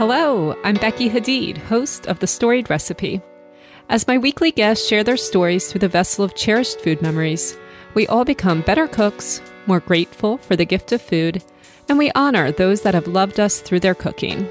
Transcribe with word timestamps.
Hello, 0.00 0.56
I'm 0.64 0.76
Becky 0.76 1.10
Hadid, 1.10 1.58
host 1.58 2.06
of 2.06 2.20
The 2.20 2.26
Storied 2.26 2.70
Recipe. 2.70 3.20
As 3.90 4.06
my 4.06 4.16
weekly 4.16 4.50
guests 4.50 4.88
share 4.88 5.04
their 5.04 5.18
stories 5.18 5.70
through 5.70 5.80
the 5.80 5.88
vessel 5.88 6.24
of 6.24 6.34
cherished 6.34 6.80
food 6.80 7.02
memories, 7.02 7.54
we 7.92 8.06
all 8.06 8.24
become 8.24 8.62
better 8.62 8.88
cooks, 8.88 9.42
more 9.66 9.80
grateful 9.80 10.38
for 10.38 10.56
the 10.56 10.64
gift 10.64 10.92
of 10.92 11.02
food, 11.02 11.44
and 11.86 11.98
we 11.98 12.10
honor 12.14 12.50
those 12.50 12.80
that 12.80 12.94
have 12.94 13.08
loved 13.08 13.38
us 13.38 13.60
through 13.60 13.80
their 13.80 13.94
cooking. 13.94 14.48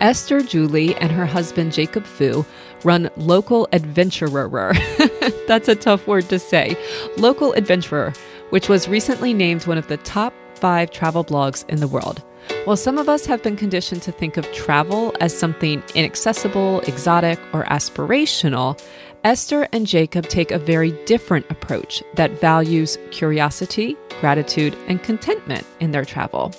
Esther 0.00 0.40
JuLee 0.40 0.96
and 0.98 1.12
her 1.12 1.26
husband 1.26 1.74
Jacob 1.74 2.06
Fu 2.06 2.46
run 2.84 3.10
Local 3.18 3.68
Adventurer. 3.70 4.72
That's 5.46 5.68
a 5.68 5.74
tough 5.74 6.06
word 6.06 6.30
to 6.30 6.38
say. 6.38 6.74
Local 7.18 7.52
Adventurer, 7.52 8.14
which 8.48 8.70
was 8.70 8.88
recently 8.88 9.34
named 9.34 9.66
one 9.66 9.76
of 9.76 9.88
the 9.88 9.98
top 9.98 10.32
five 10.54 10.90
travel 10.90 11.22
blogs 11.22 11.68
in 11.68 11.80
the 11.80 11.86
world. 11.88 12.24
While 12.64 12.76
some 12.76 12.98
of 12.98 13.08
us 13.08 13.26
have 13.26 13.42
been 13.42 13.56
conditioned 13.56 14.02
to 14.02 14.12
think 14.12 14.36
of 14.36 14.50
travel 14.52 15.14
as 15.20 15.36
something 15.36 15.82
inaccessible, 15.94 16.80
exotic, 16.82 17.38
or 17.52 17.64
aspirational, 17.64 18.80
Esther 19.22 19.68
and 19.72 19.86
Jacob 19.86 20.28
take 20.28 20.50
a 20.50 20.58
very 20.58 20.92
different 21.04 21.46
approach 21.50 22.02
that 22.14 22.40
values 22.40 22.98
curiosity, 23.10 23.96
gratitude, 24.20 24.76
and 24.86 25.02
contentment 25.02 25.66
in 25.80 25.90
their 25.90 26.04
travel. 26.04 26.52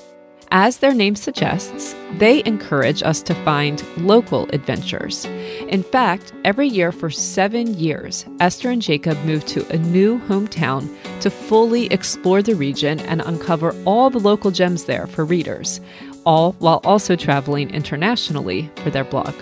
As 0.52 0.78
their 0.78 0.94
name 0.94 1.16
suggests, 1.16 1.96
they 2.18 2.44
encourage 2.46 3.04
us 3.04 3.22
to 3.24 3.36
find 3.44 3.84
local 3.98 4.48
adventures. 4.52 5.26
In 5.68 5.84
fact, 5.84 6.34
every 6.44 6.68
year 6.68 6.92
for 6.92 7.10
seven 7.10 7.74
years, 7.74 8.26
Esther 8.40 8.70
and 8.70 8.82
Jacob 8.82 9.18
move 9.26 9.46
to 9.48 9.68
a 9.70 9.78
new 9.78 10.20
hometown 10.22 10.88
to 11.22 11.30
fully 11.30 11.88
explore 11.88 12.42
the 12.42 12.56
region 12.56 13.00
and 13.02 13.22
uncover 13.22 13.76
all 13.86 14.10
the 14.10 14.20
local 14.20 14.52
gems 14.52 14.86
there 14.86 15.08
for 15.08 15.26
readers, 15.26 15.82
all 16.26 16.54
while 16.60 16.82
also 16.84 17.16
traveling 17.16 17.70
internationally 17.72 18.70
for 18.78 18.90
their 18.90 19.04
blog. 19.04 19.34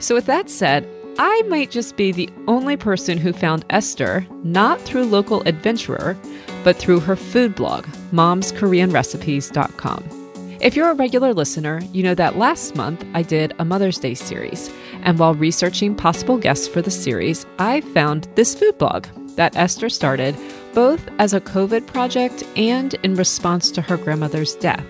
So, 0.00 0.14
with 0.14 0.26
that 0.26 0.50
said, 0.50 0.88
I 1.18 1.42
might 1.48 1.70
just 1.70 1.96
be 1.96 2.10
the 2.10 2.30
only 2.48 2.76
person 2.76 3.18
who 3.18 3.32
found 3.32 3.64
Esther 3.70 4.26
not 4.42 4.80
through 4.80 5.04
Local 5.04 5.42
Adventurer, 5.42 6.16
but 6.64 6.76
through 6.76 7.00
her 7.00 7.16
food 7.16 7.54
blog, 7.54 7.86
momskoreanrecipes.com. 8.12 10.21
If 10.62 10.76
you're 10.76 10.90
a 10.90 10.94
regular 10.94 11.34
listener, 11.34 11.80
you 11.92 12.04
know 12.04 12.14
that 12.14 12.38
last 12.38 12.76
month 12.76 13.04
I 13.14 13.22
did 13.22 13.52
a 13.58 13.64
Mother's 13.64 13.98
Day 13.98 14.14
series. 14.14 14.70
And 15.02 15.18
while 15.18 15.34
researching 15.34 15.96
possible 15.96 16.38
guests 16.38 16.68
for 16.68 16.80
the 16.80 16.88
series, 16.88 17.44
I 17.58 17.80
found 17.80 18.28
this 18.36 18.54
food 18.54 18.78
blog 18.78 19.06
that 19.34 19.56
Esther 19.56 19.88
started 19.88 20.36
both 20.72 21.04
as 21.18 21.34
a 21.34 21.40
COVID 21.40 21.88
project 21.88 22.44
and 22.54 22.94
in 23.02 23.16
response 23.16 23.72
to 23.72 23.82
her 23.82 23.96
grandmother's 23.96 24.54
death. 24.54 24.86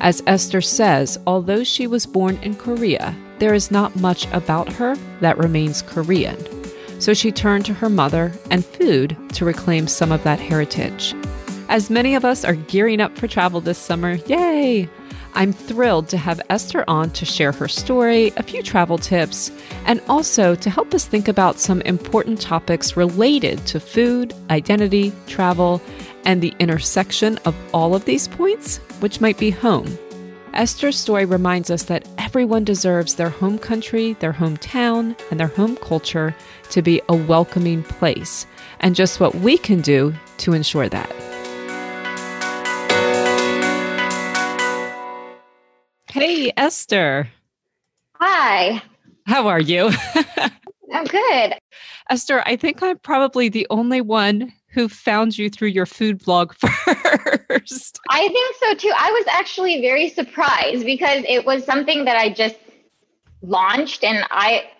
As 0.00 0.22
Esther 0.26 0.60
says, 0.60 1.18
although 1.26 1.64
she 1.64 1.86
was 1.86 2.04
born 2.04 2.36
in 2.42 2.54
Korea, 2.54 3.16
there 3.38 3.54
is 3.54 3.70
not 3.70 3.96
much 3.96 4.30
about 4.34 4.70
her 4.74 4.96
that 5.20 5.38
remains 5.38 5.80
Korean. 5.80 6.36
So 7.00 7.14
she 7.14 7.32
turned 7.32 7.64
to 7.64 7.72
her 7.72 7.88
mother 7.88 8.32
and 8.50 8.66
food 8.66 9.16
to 9.32 9.46
reclaim 9.46 9.88
some 9.88 10.12
of 10.12 10.22
that 10.24 10.40
heritage. 10.40 11.14
As 11.70 11.88
many 11.88 12.14
of 12.14 12.26
us 12.26 12.44
are 12.44 12.54
gearing 12.54 13.00
up 13.00 13.16
for 13.16 13.26
travel 13.26 13.62
this 13.62 13.78
summer, 13.78 14.16
yay! 14.26 14.90
I'm 15.36 15.52
thrilled 15.52 16.08
to 16.08 16.16
have 16.16 16.40
Esther 16.48 16.82
on 16.88 17.10
to 17.10 17.26
share 17.26 17.52
her 17.52 17.68
story, 17.68 18.32
a 18.38 18.42
few 18.42 18.62
travel 18.62 18.96
tips, 18.96 19.50
and 19.84 20.00
also 20.08 20.54
to 20.54 20.70
help 20.70 20.94
us 20.94 21.04
think 21.04 21.28
about 21.28 21.60
some 21.60 21.82
important 21.82 22.40
topics 22.40 22.96
related 22.96 23.58
to 23.66 23.78
food, 23.78 24.32
identity, 24.48 25.12
travel, 25.26 25.82
and 26.24 26.40
the 26.40 26.54
intersection 26.58 27.36
of 27.44 27.54
all 27.74 27.94
of 27.94 28.06
these 28.06 28.28
points, 28.28 28.78
which 29.00 29.20
might 29.20 29.36
be 29.36 29.50
home. 29.50 29.98
Esther's 30.54 30.98
story 30.98 31.26
reminds 31.26 31.70
us 31.70 31.82
that 31.82 32.08
everyone 32.16 32.64
deserves 32.64 33.16
their 33.16 33.28
home 33.28 33.58
country, 33.58 34.14
their 34.14 34.32
hometown, 34.32 35.20
and 35.30 35.38
their 35.38 35.48
home 35.48 35.76
culture 35.76 36.34
to 36.70 36.80
be 36.80 37.02
a 37.10 37.14
welcoming 37.14 37.82
place, 37.82 38.46
and 38.80 38.96
just 38.96 39.20
what 39.20 39.34
we 39.34 39.58
can 39.58 39.82
do 39.82 40.14
to 40.38 40.54
ensure 40.54 40.88
that. 40.88 41.35
Hey, 46.16 46.50
Esther. 46.56 47.28
Hi. 48.14 48.82
How 49.26 49.48
are 49.48 49.60
you? 49.60 49.90
I'm 50.94 51.04
good. 51.04 51.56
Esther, 52.08 52.42
I 52.46 52.56
think 52.56 52.82
I'm 52.82 52.98
probably 53.00 53.50
the 53.50 53.66
only 53.68 54.00
one 54.00 54.50
who 54.68 54.88
found 54.88 55.36
you 55.36 55.50
through 55.50 55.68
your 55.68 55.84
food 55.84 56.24
blog 56.24 56.54
first. 56.54 58.00
I 58.08 58.28
think 58.28 58.56
so 58.60 58.74
too. 58.76 58.92
I 58.96 59.10
was 59.10 59.26
actually 59.30 59.82
very 59.82 60.08
surprised 60.08 60.86
because 60.86 61.22
it 61.28 61.44
was 61.44 61.66
something 61.66 62.06
that 62.06 62.16
I 62.16 62.32
just 62.32 62.56
launched 63.42 64.02
and 64.02 64.24
I 64.30 64.70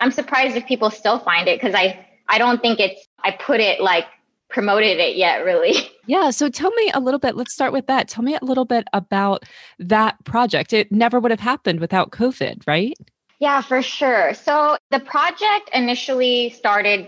I'm 0.00 0.10
surprised 0.10 0.56
if 0.56 0.64
people 0.64 0.88
still 0.88 1.18
find 1.18 1.46
it 1.46 1.60
because 1.60 1.74
I 1.74 2.06
I 2.26 2.38
don't 2.38 2.62
think 2.62 2.80
it's 2.80 3.06
I 3.22 3.32
put 3.32 3.60
it 3.60 3.82
like 3.82 4.06
promoted 4.56 4.98
it 4.98 5.16
yet 5.16 5.44
really 5.44 5.74
yeah 6.06 6.30
so 6.30 6.48
tell 6.48 6.70
me 6.70 6.90
a 6.94 6.98
little 6.98 7.20
bit 7.20 7.36
let's 7.36 7.52
start 7.52 7.74
with 7.74 7.86
that 7.88 8.08
tell 8.08 8.24
me 8.24 8.34
a 8.40 8.42
little 8.42 8.64
bit 8.64 8.88
about 8.94 9.42
that 9.78 10.16
project 10.24 10.72
it 10.72 10.90
never 10.90 11.20
would 11.20 11.30
have 11.30 11.40
happened 11.40 11.78
without 11.78 12.10
covid 12.10 12.66
right 12.66 12.94
yeah 13.38 13.60
for 13.60 13.82
sure 13.82 14.32
so 14.32 14.78
the 14.90 14.98
project 14.98 15.68
initially 15.74 16.48
started 16.48 17.06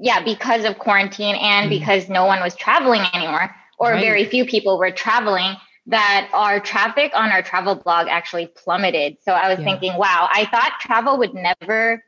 yeah 0.00 0.24
because 0.24 0.64
of 0.64 0.76
quarantine 0.80 1.36
and 1.36 1.66
mm. 1.66 1.78
because 1.78 2.08
no 2.08 2.24
one 2.26 2.40
was 2.40 2.56
traveling 2.56 3.02
anymore 3.14 3.54
or 3.78 3.92
right. 3.92 4.00
very 4.00 4.24
few 4.24 4.44
people 4.44 4.76
were 4.76 4.90
traveling 4.90 5.54
that 5.86 6.28
our 6.32 6.58
traffic 6.58 7.12
on 7.14 7.30
our 7.30 7.42
travel 7.42 7.76
blog 7.76 8.08
actually 8.08 8.48
plummeted 8.56 9.16
so 9.22 9.30
i 9.30 9.48
was 9.48 9.60
yeah. 9.60 9.64
thinking 9.64 9.96
wow 9.96 10.28
i 10.32 10.46
thought 10.46 10.72
travel 10.80 11.16
would 11.16 11.32
never 11.32 12.02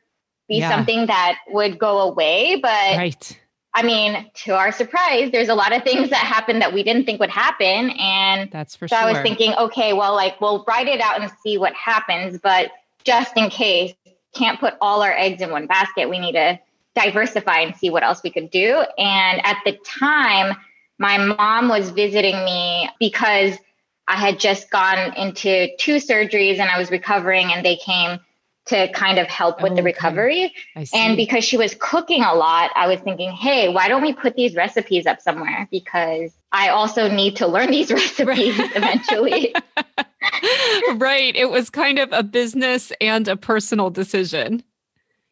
be 0.49 0.57
yeah. 0.57 0.69
something 0.69 1.07
that 1.07 1.39
would 1.47 1.79
go 1.79 2.01
away 2.01 2.59
but 2.61 2.97
right 2.97 3.39
I 3.73 3.83
mean, 3.83 4.29
to 4.45 4.57
our 4.57 4.73
surprise, 4.73 5.31
there's 5.31 5.49
a 5.49 5.55
lot 5.55 5.73
of 5.73 5.85
things 5.85 6.11
that 6.11 6.19
happened 6.19 6.61
that 6.61 6.75
we 6.75 6.83
didn't 6.83 7.05
think 7.05 7.21
would 7.21 7.31
happen. 7.31 7.91
And 7.91 8.51
that's 8.51 8.75
for 8.75 8.89
so 8.89 8.97
sure. 8.97 9.05
I 9.07 9.13
was 9.13 9.21
thinking, 9.23 9.55
okay, 9.55 9.93
well, 9.93 10.15
like 10.15 10.41
we'll 10.41 10.65
write 10.67 10.89
it 10.89 11.01
out 11.01 11.21
and 11.21 11.31
see 11.43 11.57
what 11.57 11.73
happens, 11.75 12.39
but 12.43 12.73
just 13.05 13.37
in 13.37 13.49
case, 13.49 13.95
can't 14.35 14.61
put 14.61 14.75
all 14.81 15.03
our 15.03 15.13
eggs 15.13 15.43
in 15.43 15.51
one 15.51 15.67
basket. 15.67 16.09
We 16.09 16.19
need 16.19 16.33
to 16.33 16.59
diversify 16.95 17.61
and 17.61 17.75
see 17.77 17.91
what 17.91 18.03
else 18.03 18.23
we 18.23 18.31
could 18.31 18.51
do. 18.51 18.83
And 18.99 19.45
at 19.45 19.59
the 19.65 19.79
time, 19.85 20.57
my 20.99 21.19
mom 21.19 21.69
was 21.69 21.91
visiting 21.91 22.45
me 22.45 22.91
because 22.99 23.57
I 24.07 24.17
had 24.17 24.39
just 24.39 24.71
gone 24.71 25.15
into 25.15 25.69
two 25.79 25.97
surgeries 25.97 26.59
and 26.59 26.69
I 26.69 26.79
was 26.79 26.91
recovering, 26.91 27.53
and 27.53 27.65
they 27.65 27.77
came 27.77 28.19
to 28.67 28.91
kind 28.93 29.19
of 29.19 29.27
help 29.27 29.63
with 29.63 29.75
the 29.75 29.83
recovery. 29.83 30.53
And 30.95 31.17
because 31.17 31.45
she 31.45 31.57
was 31.57 31.75
cooking 31.81 32.23
a 32.23 32.35
lot, 32.35 32.71
I 32.77 32.87
was 32.87 33.01
thinking, 33.01 33.33
hey, 33.33 33.69
why 33.69 33.89
don't 33.89 34.03
we 34.03 34.13
put 34.13 34.37
these 34.37 34.55
recipes 34.55 35.07
up 35.07 35.21
somewhere? 35.21 35.67
Because 35.71 36.33
I 36.53 36.69
also 36.69 37.09
need 37.09 37.37
to 37.37 37.47
learn 37.47 37.71
these 37.71 37.91
recipes 37.91 38.55
eventually. 38.75 39.55
right. 40.95 41.35
It 41.35 41.51
was 41.51 41.71
kind 41.71 41.99
of 41.99 42.11
a 42.13 42.23
business 42.23 42.93
and 43.01 43.27
a 43.29 43.37
personal 43.37 43.91
decision. 43.91 44.63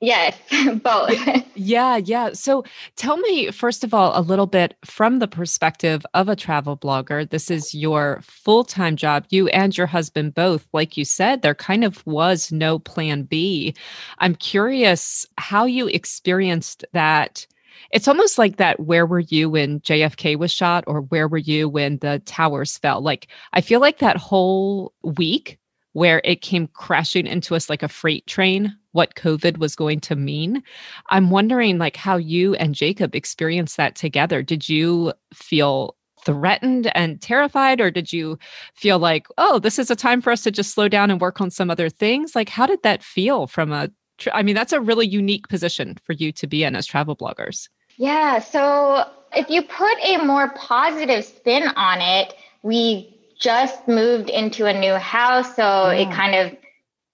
Yes, 0.01 0.39
both. 0.83 1.13
yeah, 1.57 1.97
yeah. 1.97 2.31
So 2.33 2.63
tell 2.95 3.17
me, 3.17 3.51
first 3.51 3.83
of 3.83 3.93
all, 3.93 4.13
a 4.17 4.23
little 4.23 4.47
bit 4.47 4.77
from 4.85 5.19
the 5.19 5.27
perspective 5.27 6.07
of 6.15 6.29
a 6.29 6.37
travel 6.37 6.77
blogger. 6.77 7.29
This 7.29 7.51
is 7.51 7.75
your 7.75 8.21
full 8.23 8.63
time 8.63 8.95
job. 8.95 9.27
You 9.31 9.49
and 9.49 9.77
your 9.77 9.89
husband 9.89 10.35
both, 10.35 10.69
like 10.73 10.97
you 10.97 11.05
said, 11.05 11.43
there 11.43 11.55
kind 11.55 11.83
of 11.85 12.07
was 12.07 12.53
no 12.53 12.79
plan 12.79 13.25
B. 13.25 13.75
I'm 14.19 14.37
curious 14.37 15.27
how 15.37 15.65
you 15.65 15.89
experienced 15.89 16.85
that. 16.93 17.45
It's 17.91 18.09
almost 18.09 18.39
like 18.39 18.57
that 18.57 18.81
where 18.81 19.07
were 19.07 19.21
you 19.21 19.51
when 19.51 19.81
JFK 19.81 20.37
was 20.37 20.53
shot 20.53 20.85
or 20.87 21.01
where 21.03 21.27
were 21.29 21.39
you 21.39 21.69
when 21.69 21.99
the 21.99 22.21
towers 22.27 22.77
fell? 22.79 23.01
Like, 23.01 23.29
I 23.53 23.61
feel 23.63 23.81
like 23.81 23.99
that 23.99 24.17
whole 24.17 24.93
week 25.03 25.57
where 25.93 26.20
it 26.25 26.43
came 26.43 26.69
crashing 26.69 27.26
into 27.26 27.55
us 27.55 27.69
like 27.69 27.82
a 27.82 27.88
freight 27.88 28.26
train 28.26 28.75
what 28.93 29.14
covid 29.14 29.58
was 29.58 29.76
going 29.76 30.00
to 30.00 30.17
mean. 30.17 30.62
I'm 31.11 31.31
wondering 31.31 31.79
like 31.79 31.96
how 31.96 32.17
you 32.17 32.55
and 32.55 32.75
jacob 32.75 33.14
experienced 33.14 33.76
that 33.76 33.94
together. 33.94 34.43
Did 34.43 34.69
you 34.69 35.12
feel 35.32 35.94
threatened 36.25 36.90
and 36.96 37.20
terrified 37.23 37.81
or 37.81 37.90
did 37.90 38.12
you 38.12 38.38
feel 38.75 38.99
like 38.99 39.29
oh 39.38 39.61
this 39.61 39.79
is 39.79 39.90
a 39.90 39.96
time 39.96 40.20
for 40.20 40.32
us 40.32 40.43
to 40.43 40.50
just 40.50 40.75
slow 40.75 40.88
down 40.88 41.12
and 41.12 41.20
work 41.20 41.40
on 41.40 41.50
some 41.50 41.70
other 41.70 41.88
things? 41.88 42.34
Like 42.34 42.49
how 42.49 42.67
did 42.67 42.82
that 42.82 43.02
feel 43.02 43.46
from 43.46 43.73
a 43.73 43.91
i 44.32 44.43
mean 44.43 44.55
that's 44.55 44.73
a 44.73 44.81
really 44.81 45.06
unique 45.06 45.49
position 45.49 45.96
for 46.02 46.12
you 46.12 46.32
to 46.32 46.46
be 46.46 46.64
in 46.64 46.75
as 46.75 46.87
travel 46.87 47.14
bloggers. 47.14 47.69
Yeah 47.96 48.41
so 48.41 49.05
if 49.34 49.49
you 49.49 49.62
put 49.62 49.96
a 50.02 50.19
more 50.19 50.50
positive 50.50 51.25
spin 51.25 51.69
on 51.76 52.00
it 52.00 52.34
we 52.62 53.18
just 53.38 53.87
moved 53.87 54.31
into 54.31 54.67
a 54.67 54.79
new 54.79 54.94
house. 54.94 55.55
So 55.55 55.62
yeah. 55.62 55.93
it 55.93 56.12
kind 56.12 56.35
of 56.35 56.56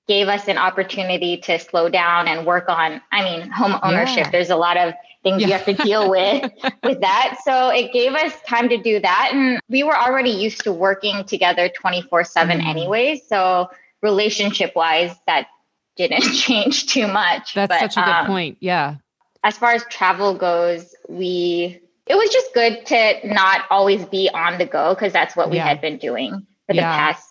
gave 0.07 0.29
us 0.29 0.49
an 0.49 0.59
opportunity 0.59 1.39
to 1.39 1.59
slow 1.59 1.89
down 1.89 2.29
and 2.29 2.47
work 2.47 2.69
on, 2.69 3.01
I 3.11 3.25
mean, 3.25 3.51
home 3.51 3.79
ownership. 3.83 4.25
Yeah. 4.25 4.31
There's 4.31 4.51
a 4.51 4.57
lot 4.57 4.77
of 4.77 4.95
things 5.23 5.41
yeah. 5.41 5.47
you 5.47 5.53
have 5.55 5.65
to 5.65 5.75
deal 5.75 6.11
with 6.11 6.51
with 6.83 7.01
that. 7.01 7.39
So 7.45 7.71
it 7.71 7.93
gave 7.93 8.13
us 8.13 8.33
time 8.47 8.69
to 8.69 8.77
do 8.77 9.01
that. 9.01 9.31
And 9.33 9.61
we 9.69 9.83
were 9.83 9.97
already 9.97 10.31
used 10.31 10.63
to 10.65 10.73
working 10.73 11.25
together 11.25 11.69
24 11.69 12.25
7 12.25 12.61
mm. 12.61 12.67
anyways. 12.67 13.27
So 13.27 13.71
relationship 14.03 14.75
wise, 14.77 15.15
that 15.27 15.49
didn't 15.97 16.23
change 16.35 16.87
too 16.87 17.07
much. 17.07 17.55
That's 17.55 17.69
but, 17.69 17.81
such 17.81 17.97
a 17.97 18.07
good 18.07 18.15
um, 18.15 18.27
point. 18.27 18.59
Yeah. 18.61 18.97
As 19.43 19.57
far 19.59 19.73
as 19.73 19.85
travel 19.91 20.35
goes, 20.35 20.95
we 21.09 21.81
it 22.07 22.17
was 22.17 22.31
just 22.31 22.53
good 22.53 22.85
to 22.87 23.33
not 23.33 23.63
always 23.71 24.05
be 24.07 24.29
on 24.33 24.59
the 24.59 24.67
go 24.67 24.95
because 24.95 25.13
that's 25.13 25.35
what 25.35 25.51
we 25.51 25.57
yeah. 25.57 25.67
had 25.67 25.81
been 25.81 25.99
doing 25.99 26.47
for 26.67 26.75
the 26.75 26.81
past 26.81 27.27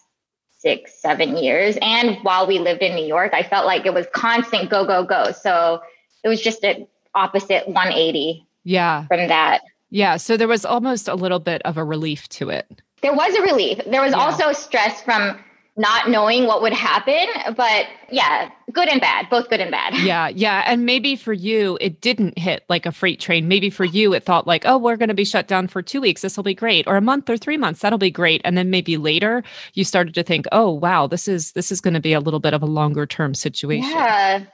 six, 0.57 0.99
seven 0.99 1.37
years. 1.37 1.77
And 1.81 2.17
while 2.23 2.47
we 2.47 2.57
lived 2.57 2.81
in 2.81 2.95
New 2.95 3.05
York, 3.05 3.33
I 3.33 3.43
felt 3.43 3.65
like 3.65 3.85
it 3.85 3.93
was 3.93 4.07
constant 4.13 4.69
go, 4.69 4.85
go, 4.85 5.03
go. 5.03 5.31
So 5.31 5.81
it 6.23 6.29
was 6.29 6.41
just 6.41 6.63
an 6.63 6.87
opposite 7.13 7.67
180 7.67 8.45
yeah. 8.63 9.05
from 9.07 9.27
that. 9.27 9.61
Yeah. 9.89 10.17
So 10.17 10.37
there 10.37 10.47
was 10.47 10.65
almost 10.65 11.07
a 11.07 11.15
little 11.15 11.39
bit 11.39 11.61
of 11.63 11.77
a 11.77 11.83
relief 11.83 12.27
to 12.29 12.49
it. 12.49 12.81
There 13.01 13.13
was 13.13 13.35
a 13.35 13.41
relief. 13.41 13.79
There 13.85 14.01
was 14.01 14.13
yeah. 14.13 14.19
also 14.19 14.53
stress 14.53 15.01
from 15.01 15.37
not 15.75 16.07
knowing 16.09 16.45
what 16.45 16.61
would 16.61 16.73
happen. 16.73 17.25
But 17.55 17.87
yeah, 18.11 18.49
good 18.71 18.87
and 18.87 19.01
bad, 19.01 19.29
both 19.29 19.49
good 19.49 19.59
and 19.59 19.71
bad. 19.71 19.93
Yeah, 20.03 20.27
yeah. 20.27 20.63
And 20.65 20.85
maybe 20.85 21.15
for 21.15 21.33
you, 21.33 21.77
it 21.79 22.01
didn't 22.01 22.37
hit 22.37 22.63
like 22.67 22.85
a 22.85 22.91
freight 22.91 23.19
train. 23.19 23.47
Maybe 23.47 23.69
for 23.69 23.85
you, 23.85 24.13
it 24.13 24.23
thought 24.23 24.45
like, 24.45 24.63
oh, 24.65 24.77
we're 24.77 24.97
going 24.97 25.09
to 25.09 25.15
be 25.15 25.23
shut 25.23 25.47
down 25.47 25.67
for 25.67 25.81
two 25.81 26.01
weeks. 26.01 26.21
This 26.21 26.35
will 26.35 26.43
be 26.43 26.53
great. 26.53 26.85
Or 26.87 26.97
a 26.97 27.01
month 27.01 27.29
or 27.29 27.37
three 27.37 27.57
months. 27.57 27.79
That'll 27.79 27.97
be 27.97 28.11
great. 28.11 28.41
And 28.43 28.57
then 28.57 28.69
maybe 28.69 28.97
later 28.97 29.43
you 29.73 29.83
started 29.83 30.13
to 30.15 30.23
think, 30.23 30.45
oh, 30.51 30.69
wow, 30.71 31.07
this 31.07 31.27
is 31.27 31.53
this 31.53 31.71
is 31.71 31.79
going 31.79 31.93
to 31.93 32.01
be 32.01 32.13
a 32.13 32.19
little 32.19 32.39
bit 32.39 32.53
of 32.53 32.61
a 32.61 32.67
longer 32.67 33.05
term 33.05 33.33
situation. 33.33 33.89
Yeah. 33.89 34.45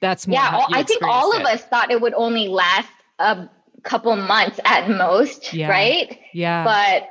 That's 0.00 0.26
more 0.26 0.38
yeah. 0.38 0.66
I 0.72 0.82
think 0.82 1.02
all 1.02 1.32
it. 1.32 1.40
of 1.40 1.46
us 1.46 1.62
thought 1.64 1.90
it 1.90 2.00
would 2.00 2.14
only 2.14 2.48
last 2.48 2.88
a 3.18 3.48
couple 3.82 4.14
months 4.16 4.58
at 4.64 4.88
most, 4.90 5.52
yeah. 5.52 5.68
right? 5.68 6.18
Yeah. 6.32 6.64
But 6.64 7.08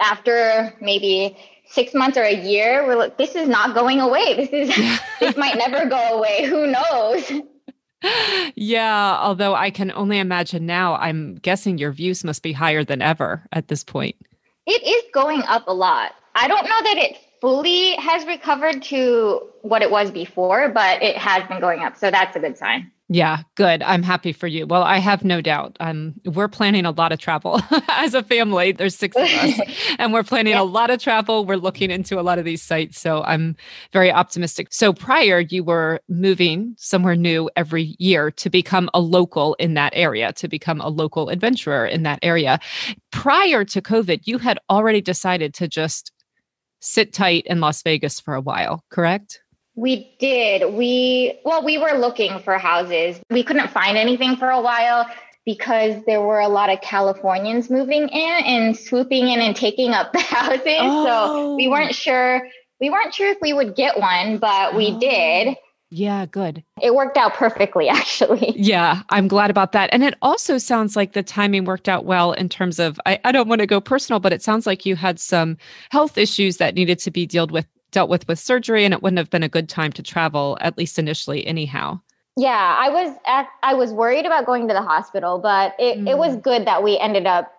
after 0.00 0.74
maybe 0.80 1.36
six 1.72 1.94
months 1.94 2.16
or 2.16 2.22
a 2.22 2.34
year, 2.34 2.86
we're 2.86 2.96
like, 2.96 3.16
this 3.16 3.34
is 3.34 3.48
not 3.48 3.74
going 3.74 4.00
away. 4.00 4.34
This 4.36 4.50
is 4.50 5.00
this 5.20 5.36
might 5.36 5.56
never 5.56 5.88
go 5.88 6.18
away. 6.18 6.44
Who 6.44 6.66
knows? 6.66 7.32
Yeah, 8.56 9.16
although 9.20 9.54
I 9.54 9.70
can 9.70 9.92
only 9.92 10.18
imagine 10.18 10.66
now, 10.66 10.96
I'm 10.96 11.36
guessing 11.36 11.78
your 11.78 11.92
views 11.92 12.24
must 12.24 12.42
be 12.42 12.52
higher 12.52 12.84
than 12.84 13.00
ever 13.00 13.46
at 13.52 13.68
this 13.68 13.84
point. 13.84 14.16
It 14.66 14.82
is 14.82 15.02
going 15.14 15.42
up 15.42 15.64
a 15.68 15.72
lot. 15.72 16.12
I 16.34 16.48
don't 16.48 16.64
know 16.64 16.82
that 16.82 16.96
it 16.98 17.16
fully 17.40 17.92
has 17.96 18.24
recovered 18.26 18.82
to 18.82 19.40
what 19.62 19.82
it 19.82 19.90
was 19.90 20.10
before, 20.10 20.68
but 20.68 21.02
it 21.02 21.16
has 21.16 21.46
been 21.48 21.60
going 21.60 21.82
up. 21.84 21.96
So 21.96 22.10
that's 22.10 22.34
a 22.34 22.40
good 22.40 22.56
sign. 22.56 22.90
Yeah, 23.14 23.42
good. 23.56 23.82
I'm 23.82 24.02
happy 24.02 24.32
for 24.32 24.46
you. 24.46 24.66
Well, 24.66 24.82
I 24.82 24.96
have 24.96 25.22
no 25.22 25.42
doubt. 25.42 25.76
Um, 25.80 26.14
we're 26.24 26.48
planning 26.48 26.86
a 26.86 26.90
lot 26.92 27.12
of 27.12 27.18
travel 27.18 27.60
as 27.88 28.14
a 28.14 28.22
family. 28.22 28.72
There's 28.72 28.96
six 28.96 29.14
of 29.16 29.24
us, 29.24 29.60
and 29.98 30.12
we're 30.12 30.22
planning 30.22 30.54
yeah. 30.54 30.62
a 30.62 30.64
lot 30.64 30.88
of 30.88 30.98
travel. 30.98 31.44
We're 31.44 31.56
looking 31.56 31.90
into 31.90 32.18
a 32.18 32.22
lot 32.22 32.38
of 32.38 32.46
these 32.46 32.62
sites, 32.62 32.98
so 32.98 33.22
I'm 33.24 33.54
very 33.92 34.10
optimistic. 34.10 34.68
So 34.70 34.92
prior, 34.92 35.40
you 35.40 35.62
were 35.62 36.00
moving 36.08 36.74
somewhere 36.78 37.16
new 37.16 37.50
every 37.54 37.96
year 37.98 38.30
to 38.30 38.48
become 38.48 38.88
a 38.94 39.00
local 39.00 39.54
in 39.54 39.74
that 39.74 39.92
area, 39.94 40.32
to 40.34 40.48
become 40.48 40.80
a 40.80 40.88
local 40.88 41.28
adventurer 41.28 41.84
in 41.86 42.04
that 42.04 42.18
area. 42.22 42.60
Prior 43.10 43.64
to 43.66 43.82
COVID, 43.82 44.22
you 44.24 44.38
had 44.38 44.58
already 44.70 45.02
decided 45.02 45.52
to 45.54 45.68
just 45.68 46.12
sit 46.80 47.12
tight 47.12 47.44
in 47.46 47.60
Las 47.60 47.82
Vegas 47.82 48.20
for 48.20 48.34
a 48.34 48.40
while, 48.40 48.84
correct? 48.90 49.42
We 49.74 50.14
did. 50.18 50.74
We, 50.74 51.40
well, 51.44 51.64
we 51.64 51.78
were 51.78 51.98
looking 51.98 52.40
for 52.40 52.58
houses. 52.58 53.20
We 53.30 53.42
couldn't 53.42 53.70
find 53.70 53.96
anything 53.96 54.36
for 54.36 54.50
a 54.50 54.60
while 54.60 55.06
because 55.44 56.04
there 56.04 56.20
were 56.20 56.40
a 56.40 56.48
lot 56.48 56.70
of 56.70 56.80
Californians 56.82 57.70
moving 57.70 58.08
in 58.08 58.44
and 58.44 58.76
swooping 58.76 59.28
in 59.28 59.40
and 59.40 59.56
taking 59.56 59.92
up 59.92 60.12
the 60.12 60.20
houses. 60.20 60.62
Oh. 60.66 61.04
So 61.04 61.56
we 61.56 61.66
oh. 61.66 61.70
weren't 61.70 61.94
sure. 61.94 62.48
We 62.80 62.90
weren't 62.90 63.14
sure 63.14 63.30
if 63.30 63.38
we 63.40 63.52
would 63.52 63.74
get 63.74 63.98
one, 63.98 64.38
but 64.38 64.74
we 64.74 64.92
oh. 64.92 65.00
did. 65.00 65.56
Yeah, 65.94 66.24
good. 66.24 66.64
It 66.80 66.94
worked 66.94 67.18
out 67.18 67.34
perfectly, 67.34 67.88
actually. 67.90 68.54
Yeah, 68.56 69.02
I'm 69.10 69.28
glad 69.28 69.50
about 69.50 69.72
that. 69.72 69.90
And 69.92 70.02
it 70.02 70.14
also 70.22 70.56
sounds 70.56 70.96
like 70.96 71.12
the 71.12 71.22
timing 71.22 71.64
worked 71.64 71.88
out 71.88 72.06
well 72.06 72.32
in 72.32 72.48
terms 72.48 72.78
of, 72.78 72.98
I, 73.04 73.20
I 73.24 73.32
don't 73.32 73.46
want 73.46 73.60
to 73.60 73.66
go 73.66 73.80
personal, 73.80 74.18
but 74.18 74.32
it 74.32 74.42
sounds 74.42 74.66
like 74.66 74.86
you 74.86 74.96
had 74.96 75.20
some 75.20 75.58
health 75.90 76.16
issues 76.16 76.56
that 76.56 76.74
needed 76.74 76.98
to 77.00 77.10
be 77.10 77.26
dealt 77.26 77.50
with 77.50 77.66
dealt 77.92 78.10
with 78.10 78.26
with 78.26 78.38
surgery 78.38 78.84
and 78.84 78.92
it 78.92 79.02
wouldn't 79.02 79.18
have 79.18 79.30
been 79.30 79.42
a 79.42 79.48
good 79.48 79.68
time 79.68 79.92
to 79.92 80.02
travel 80.02 80.58
at 80.60 80.76
least 80.76 80.98
initially 80.98 81.46
anyhow 81.46 81.98
yeah 82.36 82.76
i 82.78 82.88
was 82.88 83.16
at, 83.26 83.46
i 83.62 83.74
was 83.74 83.92
worried 83.92 84.26
about 84.26 84.44
going 84.44 84.66
to 84.66 84.74
the 84.74 84.82
hospital 84.82 85.38
but 85.38 85.74
it, 85.78 85.98
mm. 85.98 86.08
it 86.08 86.18
was 86.18 86.36
mm. 86.36 86.42
good 86.42 86.66
that 86.66 86.82
we 86.82 86.98
ended 86.98 87.26
up 87.26 87.52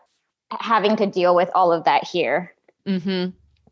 having 0.59 0.95
to 0.95 1.05
deal 1.05 1.35
with 1.35 1.49
all 1.55 1.71
of 1.71 1.83
that 1.85 2.03
here 2.03 2.53
mm-hmm. 2.85 3.29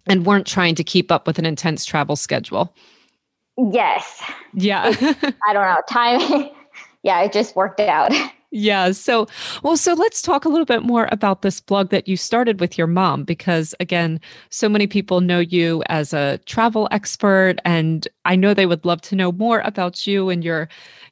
and 0.07 0.25
weren't 0.25 0.47
trying 0.47 0.75
to 0.75 0.83
keep 0.83 1.11
up 1.11 1.27
with 1.27 1.37
an 1.37 1.45
intense 1.45 1.83
travel 1.83 2.15
schedule 2.15 2.73
yes 3.71 4.23
yeah 4.53 4.85
i 5.47 5.53
don't 5.53 5.65
know 5.65 5.81
time 5.89 6.49
yeah 7.03 7.21
it 7.21 7.33
just 7.33 7.55
worked 7.55 7.79
out 7.79 8.11
Yeah. 8.53 8.91
So, 8.91 9.27
well, 9.63 9.77
so 9.77 9.93
let's 9.93 10.21
talk 10.21 10.43
a 10.43 10.49
little 10.49 10.65
bit 10.65 10.83
more 10.83 11.07
about 11.09 11.41
this 11.41 11.61
blog 11.61 11.89
that 11.89 12.09
you 12.09 12.17
started 12.17 12.59
with 12.59 12.77
your 12.77 12.87
mom, 12.87 13.23
because 13.23 13.73
again, 13.79 14.19
so 14.49 14.67
many 14.67 14.87
people 14.87 15.21
know 15.21 15.39
you 15.39 15.83
as 15.87 16.13
a 16.13 16.37
travel 16.45 16.89
expert, 16.91 17.55
and 17.63 18.09
I 18.25 18.35
know 18.35 18.53
they 18.53 18.65
would 18.65 18.83
love 18.83 18.99
to 19.03 19.15
know 19.15 19.31
more 19.31 19.61
about 19.61 20.05
you 20.05 20.29
and 20.29 20.43
your 20.43 20.67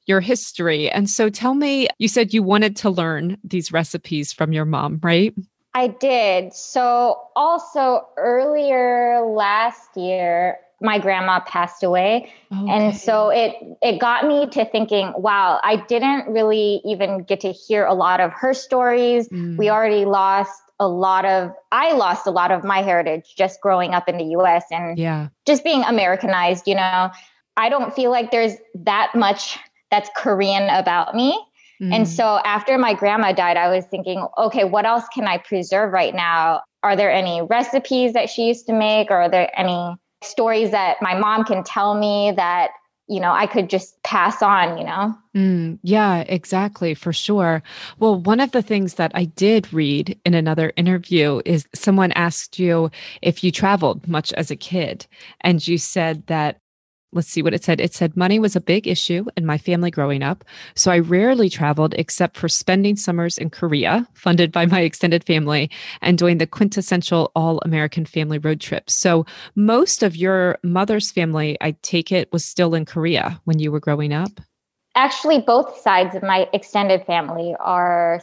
your 0.05 0.19
history. 0.19 0.89
And 0.91 1.09
so, 1.09 1.29
tell 1.29 1.53
me, 1.53 1.87
you 1.97 2.09
said 2.09 2.33
you 2.33 2.43
wanted 2.43 2.75
to 2.77 2.89
learn 2.89 3.37
these 3.45 3.71
recipes 3.71 4.33
from 4.33 4.51
your 4.51 4.65
mom, 4.65 4.99
right? 5.01 5.33
I 5.73 5.87
did. 5.87 6.53
So, 6.53 7.21
also 7.37 8.05
earlier 8.17 9.21
last 9.21 9.95
year, 9.95 10.57
my 10.81 10.99
grandma 10.99 11.39
passed 11.41 11.83
away 11.83 12.31
okay. 12.51 12.71
and 12.71 12.95
so 12.95 13.29
it 13.29 13.55
it 13.81 13.99
got 13.99 14.25
me 14.25 14.47
to 14.47 14.65
thinking 14.65 15.13
wow 15.17 15.59
i 15.63 15.75
didn't 15.87 16.27
really 16.27 16.81
even 16.85 17.23
get 17.23 17.39
to 17.39 17.51
hear 17.51 17.85
a 17.85 17.93
lot 17.93 18.19
of 18.19 18.31
her 18.31 18.53
stories 18.53 19.27
mm. 19.29 19.57
we 19.57 19.69
already 19.69 20.05
lost 20.05 20.61
a 20.79 20.87
lot 20.87 21.25
of 21.25 21.51
i 21.71 21.91
lost 21.93 22.25
a 22.25 22.31
lot 22.31 22.51
of 22.51 22.63
my 22.63 22.81
heritage 22.81 23.33
just 23.35 23.59
growing 23.61 23.93
up 23.93 24.07
in 24.07 24.17
the 24.17 24.25
us 24.25 24.63
and 24.71 24.97
yeah 24.97 25.27
just 25.45 25.63
being 25.63 25.83
americanized 25.83 26.67
you 26.67 26.75
know 26.75 27.09
i 27.57 27.69
don't 27.69 27.93
feel 27.93 28.11
like 28.11 28.31
there's 28.31 28.53
that 28.73 29.13
much 29.15 29.57
that's 29.91 30.09
korean 30.15 30.69
about 30.69 31.13
me 31.15 31.37
mm. 31.81 31.93
and 31.93 32.07
so 32.07 32.39
after 32.45 32.77
my 32.77 32.93
grandma 32.93 33.33
died 33.33 33.57
i 33.57 33.67
was 33.67 33.85
thinking 33.85 34.25
okay 34.37 34.63
what 34.63 34.85
else 34.85 35.03
can 35.13 35.27
i 35.27 35.37
preserve 35.37 35.91
right 35.91 36.15
now 36.15 36.61
are 36.81 36.95
there 36.95 37.11
any 37.11 37.41
recipes 37.41 38.13
that 38.13 38.29
she 38.29 38.47
used 38.47 38.65
to 38.65 38.73
make 38.73 39.11
or 39.11 39.17
are 39.17 39.29
there 39.29 39.51
any 39.59 39.97
stories 40.21 40.71
that 40.71 40.97
my 41.01 41.17
mom 41.17 41.43
can 41.43 41.63
tell 41.63 41.95
me 41.95 42.33
that 42.35 42.71
you 43.07 43.19
know 43.19 43.31
i 43.31 43.47
could 43.47 43.69
just 43.69 44.01
pass 44.03 44.41
on 44.41 44.77
you 44.77 44.83
know? 44.83 45.15
Mm, 45.35 45.79
yeah 45.83 46.21
exactly 46.21 46.93
for 46.93 47.13
sure. 47.13 47.61
Well 47.99 48.19
one 48.19 48.39
of 48.39 48.51
the 48.51 48.61
things 48.61 48.95
that 48.95 49.11
i 49.15 49.25
did 49.25 49.71
read 49.73 50.19
in 50.25 50.33
another 50.33 50.73
interview 50.75 51.41
is 51.45 51.67
someone 51.73 52.11
asked 52.13 52.59
you 52.59 52.91
if 53.21 53.43
you 53.43 53.51
traveled 53.51 54.07
much 54.07 54.33
as 54.33 54.51
a 54.51 54.55
kid 54.55 55.07
and 55.41 55.65
you 55.67 55.77
said 55.77 56.25
that 56.27 56.59
let's 57.11 57.27
see 57.27 57.41
what 57.41 57.53
it 57.53 57.63
said. 57.63 57.79
It 57.79 57.93
said 57.93 58.15
money 58.15 58.39
was 58.39 58.55
a 58.55 58.61
big 58.61 58.87
issue 58.87 59.25
in 59.35 59.45
my 59.45 59.57
family 59.57 59.91
growing 59.91 60.21
up. 60.21 60.43
So 60.75 60.91
I 60.91 60.99
rarely 60.99 61.49
traveled 61.49 61.93
except 61.95 62.37
for 62.37 62.47
spending 62.47 62.95
summers 62.95 63.37
in 63.37 63.49
Korea, 63.49 64.07
funded 64.13 64.51
by 64.51 64.65
my 64.65 64.81
extended 64.81 65.23
family, 65.23 65.69
and 66.01 66.17
doing 66.17 66.37
the 66.37 66.47
quintessential 66.47 67.31
all 67.35 67.59
American 67.65 68.05
family 68.05 68.37
road 68.37 68.61
trips. 68.61 68.93
So 68.93 69.25
most 69.55 70.03
of 70.03 70.15
your 70.15 70.59
mother's 70.63 71.11
family, 71.11 71.57
I 71.61 71.71
take 71.81 72.11
it, 72.11 72.31
was 72.31 72.45
still 72.45 72.75
in 72.75 72.85
Korea 72.85 73.41
when 73.45 73.59
you 73.59 73.71
were 73.71 73.79
growing 73.79 74.13
up? 74.13 74.39
Actually, 74.95 75.39
both 75.39 75.79
sides 75.79 76.15
of 76.15 76.23
my 76.23 76.47
extended 76.53 77.05
family 77.05 77.55
are 77.59 78.21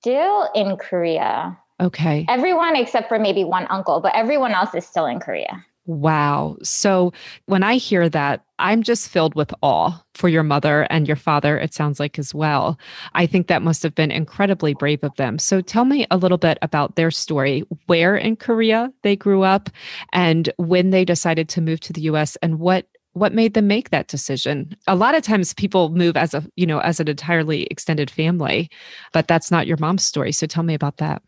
still 0.00 0.50
in 0.54 0.76
Korea. 0.76 1.58
Okay. 1.80 2.26
Everyone 2.28 2.76
except 2.76 3.08
for 3.08 3.18
maybe 3.18 3.42
one 3.42 3.66
uncle, 3.70 4.00
but 4.00 4.14
everyone 4.14 4.52
else 4.52 4.74
is 4.74 4.86
still 4.86 5.06
in 5.06 5.18
Korea. 5.18 5.64
Wow. 5.86 6.56
So 6.62 7.12
when 7.46 7.62
I 7.62 7.76
hear 7.76 8.08
that, 8.10 8.44
I'm 8.58 8.82
just 8.82 9.08
filled 9.08 9.34
with 9.34 9.52
awe 9.62 10.00
for 10.14 10.28
your 10.28 10.42
mother 10.42 10.82
and 10.90 11.06
your 11.08 11.16
father, 11.16 11.58
it 11.58 11.72
sounds 11.72 11.98
like 11.98 12.18
as 12.18 12.34
well. 12.34 12.78
I 13.14 13.26
think 13.26 13.46
that 13.46 13.62
must 13.62 13.82
have 13.82 13.94
been 13.94 14.10
incredibly 14.10 14.74
brave 14.74 15.02
of 15.02 15.16
them. 15.16 15.38
So 15.38 15.60
tell 15.62 15.86
me 15.86 16.06
a 16.10 16.18
little 16.18 16.38
bit 16.38 16.58
about 16.60 16.96
their 16.96 17.10
story, 17.10 17.64
where 17.86 18.14
in 18.14 18.36
Korea 18.36 18.92
they 19.02 19.16
grew 19.16 19.42
up 19.42 19.70
and 20.12 20.52
when 20.58 20.90
they 20.90 21.04
decided 21.04 21.48
to 21.50 21.62
move 21.62 21.80
to 21.80 21.92
the 21.92 22.02
US 22.02 22.36
and 22.36 22.58
what 22.58 22.86
what 23.12 23.34
made 23.34 23.54
them 23.54 23.66
make 23.66 23.90
that 23.90 24.06
decision 24.06 24.72
a 24.86 24.94
lot 24.94 25.16
of 25.16 25.22
times 25.22 25.52
people 25.54 25.88
move 25.88 26.16
as 26.16 26.32
a 26.32 26.44
you 26.54 26.64
know 26.64 26.78
as 26.78 27.00
an 27.00 27.08
entirely 27.08 27.64
extended 27.64 28.08
family 28.08 28.70
but 29.12 29.26
that's 29.26 29.50
not 29.50 29.66
your 29.66 29.76
mom's 29.78 30.04
story 30.04 30.30
so 30.30 30.46
tell 30.46 30.62
me 30.62 30.74
about 30.74 30.98
that 30.98 31.20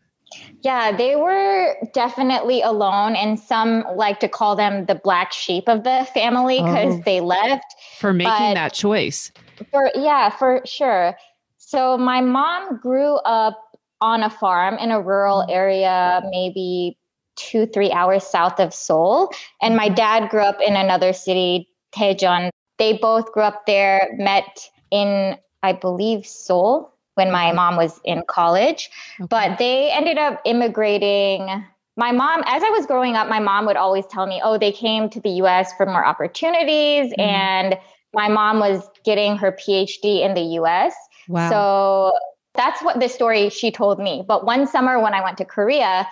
yeah, 0.61 0.95
they 0.95 1.15
were 1.15 1.75
definitely 1.93 2.61
alone, 2.61 3.15
and 3.15 3.39
some 3.39 3.83
like 3.95 4.19
to 4.21 4.27
call 4.27 4.55
them 4.55 4.85
the 4.85 4.95
black 4.95 5.33
sheep 5.33 5.67
of 5.67 5.83
the 5.83 6.07
family 6.13 6.59
because 6.59 6.95
oh, 6.95 7.01
they 7.05 7.19
left 7.21 7.65
for 7.99 8.13
making 8.13 8.31
but 8.31 8.53
that 8.53 8.73
choice. 8.73 9.31
For 9.71 9.91
yeah, 9.95 10.29
for 10.29 10.61
sure. 10.65 11.15
So 11.57 11.97
my 11.97 12.21
mom 12.21 12.77
grew 12.77 13.15
up 13.15 13.59
on 14.01 14.21
a 14.21 14.29
farm 14.29 14.77
in 14.77 14.91
a 14.91 15.01
rural 15.01 15.45
mm. 15.47 15.51
area, 15.51 16.21
maybe 16.29 16.97
two, 17.35 17.65
three 17.65 17.91
hours 17.91 18.23
south 18.23 18.59
of 18.59 18.73
Seoul. 18.73 19.31
And 19.61 19.75
my 19.75 19.87
mm-hmm. 19.87 19.95
dad 19.95 20.29
grew 20.29 20.41
up 20.41 20.59
in 20.61 20.75
another 20.75 21.13
city, 21.13 21.67
Daejeon. 21.95 22.49
They 22.77 22.97
both 22.97 23.31
grew 23.31 23.43
up 23.43 23.65
there, 23.65 24.09
met 24.17 24.69
in, 24.91 25.37
I 25.63 25.73
believe, 25.73 26.25
Seoul 26.25 26.92
when 27.15 27.31
my 27.31 27.47
mm-hmm. 27.47 27.55
mom 27.55 27.75
was 27.75 27.99
in 28.03 28.23
college. 28.27 28.89
Okay. 29.19 29.27
But 29.29 29.57
they 29.57 29.91
ended 29.91 30.17
up 30.17 30.41
immigrating. 30.45 31.65
My 31.95 32.11
mom, 32.11 32.43
as 32.45 32.63
I 32.63 32.69
was 32.69 32.85
growing 32.85 33.15
up, 33.15 33.29
my 33.29 33.39
mom 33.39 33.65
would 33.65 33.77
always 33.77 34.05
tell 34.07 34.25
me, 34.25 34.41
oh, 34.43 34.57
they 34.57 34.71
came 34.71 35.09
to 35.09 35.19
the 35.19 35.29
US 35.41 35.73
for 35.73 35.85
more 35.85 36.05
opportunities. 36.05 37.13
Mm. 37.13 37.19
And 37.19 37.77
my 38.13 38.29
mom 38.29 38.59
was 38.59 38.87
getting 39.03 39.37
her 39.37 39.51
PhD 39.51 40.23
in 40.23 40.33
the 40.33 40.59
US. 40.59 40.93
Wow. 41.27 41.49
So 41.49 42.17
that's 42.55 42.81
what 42.83 42.99
the 42.99 43.09
story 43.09 43.49
she 43.49 43.71
told 43.71 43.99
me. 43.99 44.23
But 44.27 44.45
one 44.45 44.67
summer 44.67 45.01
when 45.01 45.13
I 45.13 45.23
went 45.23 45.37
to 45.39 45.45
Korea, 45.45 46.07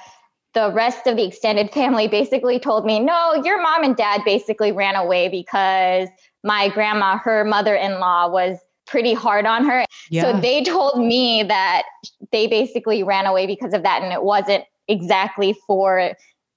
the 0.54 0.72
rest 0.74 1.08
of 1.08 1.16
the 1.16 1.26
extended 1.26 1.72
family 1.74 2.08
basically 2.08 2.60
told 2.60 2.86
me, 2.86 3.00
no, 3.00 3.42
your 3.44 3.62
mom 3.62 3.84
and 3.84 3.96
dad 3.96 4.22
basically 4.26 4.72
ran 4.72 4.96
away 4.96 5.30
because 5.30 6.10
my 6.44 6.70
grandma, 6.70 7.18
her 7.18 7.44
mother 7.44 7.76
in 7.76 8.00
law, 8.00 8.30
was 8.30 8.58
pretty 8.92 9.14
hard 9.14 9.46
on 9.46 9.64
her. 9.64 9.86
Yeah. 10.10 10.24
So 10.24 10.40
they 10.42 10.64
told 10.64 11.00
me 11.00 11.44
that 11.44 11.84
they 12.32 12.48
basically 12.48 13.04
ran 13.04 13.26
away 13.26 13.48
because 13.48 13.74
of 13.74 13.84
that. 13.84 14.02
And 14.04 14.12
it 14.12 14.24
wasn't 14.24 14.66
exactly 14.90 15.56
for 15.66 16.12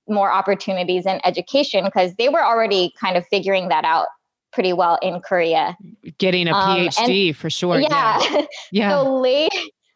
more 0.09 0.31
opportunities 0.31 1.07
in 1.07 1.21
education 1.25 1.85
because 1.85 2.15
they 2.17 2.29
were 2.29 2.45
already 2.45 2.93
kind 3.01 3.17
of 3.17 3.25
figuring 3.29 3.69
that 3.69 3.85
out 3.85 4.09
pretty 4.53 4.73
well 4.73 4.99
in 5.01 5.21
Korea. 5.21 5.77
Getting 6.19 6.49
a 6.49 6.53
PhD 6.53 7.29
um, 7.29 7.35
for 7.35 7.51
sure. 7.51 7.79
Yeah. 7.79 8.21
Yeah. 8.21 8.47
yeah. 8.73 8.91
so 8.91 9.21
late, 9.21 9.53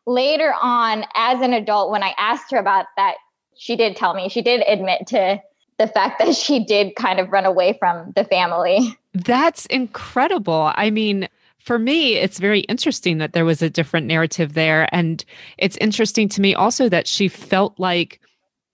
later 0.07 0.55
on, 0.63 1.05
as 1.15 1.41
an 1.43 1.53
adult, 1.53 1.91
when 1.91 2.05
I 2.05 2.15
asked 2.19 2.53
her 2.53 2.59
about 2.59 2.87
that, 2.97 3.17
she 3.57 3.75
did 3.75 3.97
tell 3.97 4.15
me, 4.15 4.29
she 4.29 4.43
did 4.43 4.63
admit 4.69 5.09
to 5.09 5.41
the 5.79 5.89
fact 5.89 6.21
that 6.21 6.35
she 6.37 6.65
did 6.65 6.95
kind 6.95 7.19
of 7.19 7.31
run 7.31 7.45
away 7.45 7.77
from 7.79 8.13
the 8.15 8.25
family. 8.25 8.97
That's 9.13 9.67
incredible. 9.67 10.73
I 10.75 10.91
mean, 10.91 11.29
for 11.69 11.79
me, 11.79 12.15
it's 12.15 12.39
very 12.39 12.61
interesting 12.61 13.19
that 13.19 13.35
there 13.35 13.45
was 13.45 13.61
a 13.61 13.69
different 13.69 14.07
narrative 14.07 14.55
there. 14.55 14.89
And 14.91 15.23
it's 15.59 15.77
interesting 15.77 16.27
to 16.31 16.41
me 16.41 16.55
also 16.55 16.89
that 16.89 17.07
she 17.07 17.29
felt 17.29 17.79
like 17.79 18.23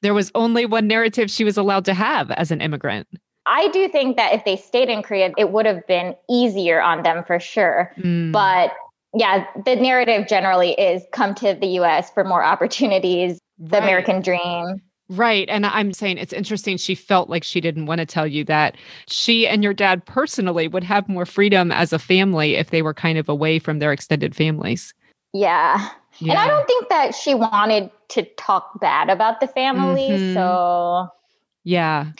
there 0.02 0.14
was 0.14 0.30
only 0.36 0.64
one 0.64 0.86
narrative 0.86 1.28
she 1.28 1.42
was 1.42 1.56
allowed 1.56 1.84
to 1.86 1.92
have 1.92 2.30
as 2.30 2.52
an 2.52 2.60
immigrant. 2.60 3.08
I 3.46 3.66
do 3.72 3.88
think 3.88 4.16
that 4.16 4.32
if 4.32 4.44
they 4.44 4.56
stayed 4.56 4.88
in 4.88 5.02
Korea, 5.02 5.32
it 5.36 5.50
would 5.50 5.66
have 5.66 5.84
been 5.88 6.14
easier 6.30 6.80
on 6.80 7.02
them 7.02 7.24
for 7.24 7.40
sure. 7.40 7.92
Mm. 7.98 8.30
But 8.30 8.70
yeah, 9.12 9.44
the 9.64 9.74
narrative 9.74 10.28
generally 10.28 10.74
is 10.74 11.02
come 11.10 11.34
to 11.34 11.54
the 11.60 11.66
US 11.80 12.12
for 12.12 12.22
more 12.22 12.44
opportunities, 12.44 13.40
the. 13.58 13.78
American 13.78 14.22
dream. 14.22 14.80
Right. 15.10 15.48
And 15.50 15.66
I'm 15.66 15.92
saying 15.92 16.18
it's 16.18 16.32
interesting. 16.32 16.76
She 16.76 16.94
felt 16.94 17.28
like 17.28 17.44
she 17.44 17.60
didn't 17.60 17.86
want 17.86 17.98
to 17.98 18.06
tell 18.06 18.26
you 18.26 18.44
that 18.44 18.76
she 19.06 19.46
and 19.46 19.62
your 19.62 19.74
dad 19.74 20.04
personally 20.06 20.66
would 20.66 20.84
have 20.84 21.08
more 21.08 21.26
freedom 21.26 21.70
as 21.70 21.92
a 21.92 21.98
family 21.98 22.56
if 22.56 22.70
they 22.70 22.80
were 22.80 22.94
kind 22.94 23.18
of 23.18 23.28
away 23.28 23.58
from 23.58 23.80
their 23.80 23.92
extended 23.92 24.34
families. 24.34 24.94
Yeah. 25.34 25.90
yeah. 26.18 26.32
And 26.32 26.40
I 26.40 26.46
don't 26.46 26.66
think 26.66 26.88
that 26.88 27.14
she 27.14 27.34
wanted 27.34 27.90
to 28.10 28.22
talk 28.36 28.80
bad 28.80 29.10
about 29.10 29.40
the 29.40 29.46
family. 29.46 30.08
Mm-hmm. 30.08 30.34
So, 30.34 31.08
yeah 31.64 32.12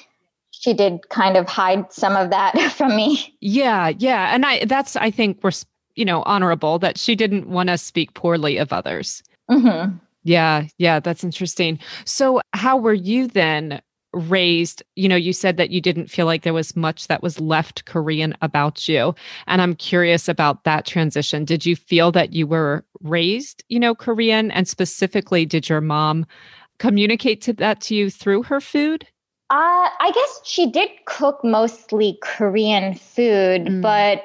she 0.65 0.73
did 0.73 1.07
kind 1.11 1.37
of 1.37 1.47
hide 1.47 1.93
some 1.93 2.17
of 2.17 2.31
that 2.31 2.57
from 2.73 2.97
me. 2.97 3.37
Yeah, 3.41 3.93
yeah, 3.99 4.35
and 4.35 4.47
I 4.47 4.65
that's 4.65 4.97
I 4.97 5.11
think 5.11 5.39
we're 5.43 5.53
you 5.95 6.05
know 6.05 6.23
honorable 6.23 6.79
that 6.79 6.97
she 6.97 7.15
didn't 7.15 7.49
want 7.49 7.69
to 7.69 7.77
speak 7.77 8.15
poorly 8.15 8.57
of 8.57 8.73
others. 8.73 9.23
Mm-hmm. 9.51 9.97
Yeah, 10.25 10.67
yeah, 10.79 11.01
that's 11.01 11.23
interesting. 11.23 11.79
So, 12.05 12.41
how 12.55 12.77
were 12.77 12.95
you 12.95 13.29
then 13.29 13.81
raised? 14.13 14.83
You 14.97 15.09
know, 15.09 15.17
you 15.17 15.33
said 15.33 15.59
that 15.59 15.71
you 15.71 15.81
didn't 15.81 16.09
feel 16.09 16.27
like 16.27 16.43
there 16.43 16.55
was 16.55 16.75
much 16.75 17.09
that 17.09 17.23
was 17.23 17.41
left 17.41 17.85
Korean 17.85 18.35
about 18.41 18.89
you, 18.89 19.15
and 19.47 19.61
I'm 19.61 19.75
curious 19.75 20.29
about 20.29 20.65
that 20.65 20.87
transition. 20.87 21.45
Did 21.45 21.67
you 21.67 21.77
feel 21.77 22.11
that 22.13 22.33
you 22.33 22.47
were 22.47 22.85
raised, 23.03 23.63
you 23.69 23.79
know, 23.79 23.95
Korean, 23.95 24.51
and 24.51 24.67
specifically, 24.67 25.45
did 25.45 25.69
your 25.69 25.83
mom 25.83 26.27
communicate 26.79 27.43
to 27.43 27.53
that 27.55 27.81
to 27.83 27.95
you 27.95 28.11
through 28.11 28.45
her 28.45 28.61
food? 28.61 29.07
Uh, 29.51 29.89
I 30.01 30.11
guess 30.15 30.41
she 30.45 30.71
did 30.71 30.89
cook 31.07 31.45
mostly 31.45 32.19
Korean 32.23 32.95
food, 32.95 33.67
mm. 33.67 33.83
but 33.83 34.23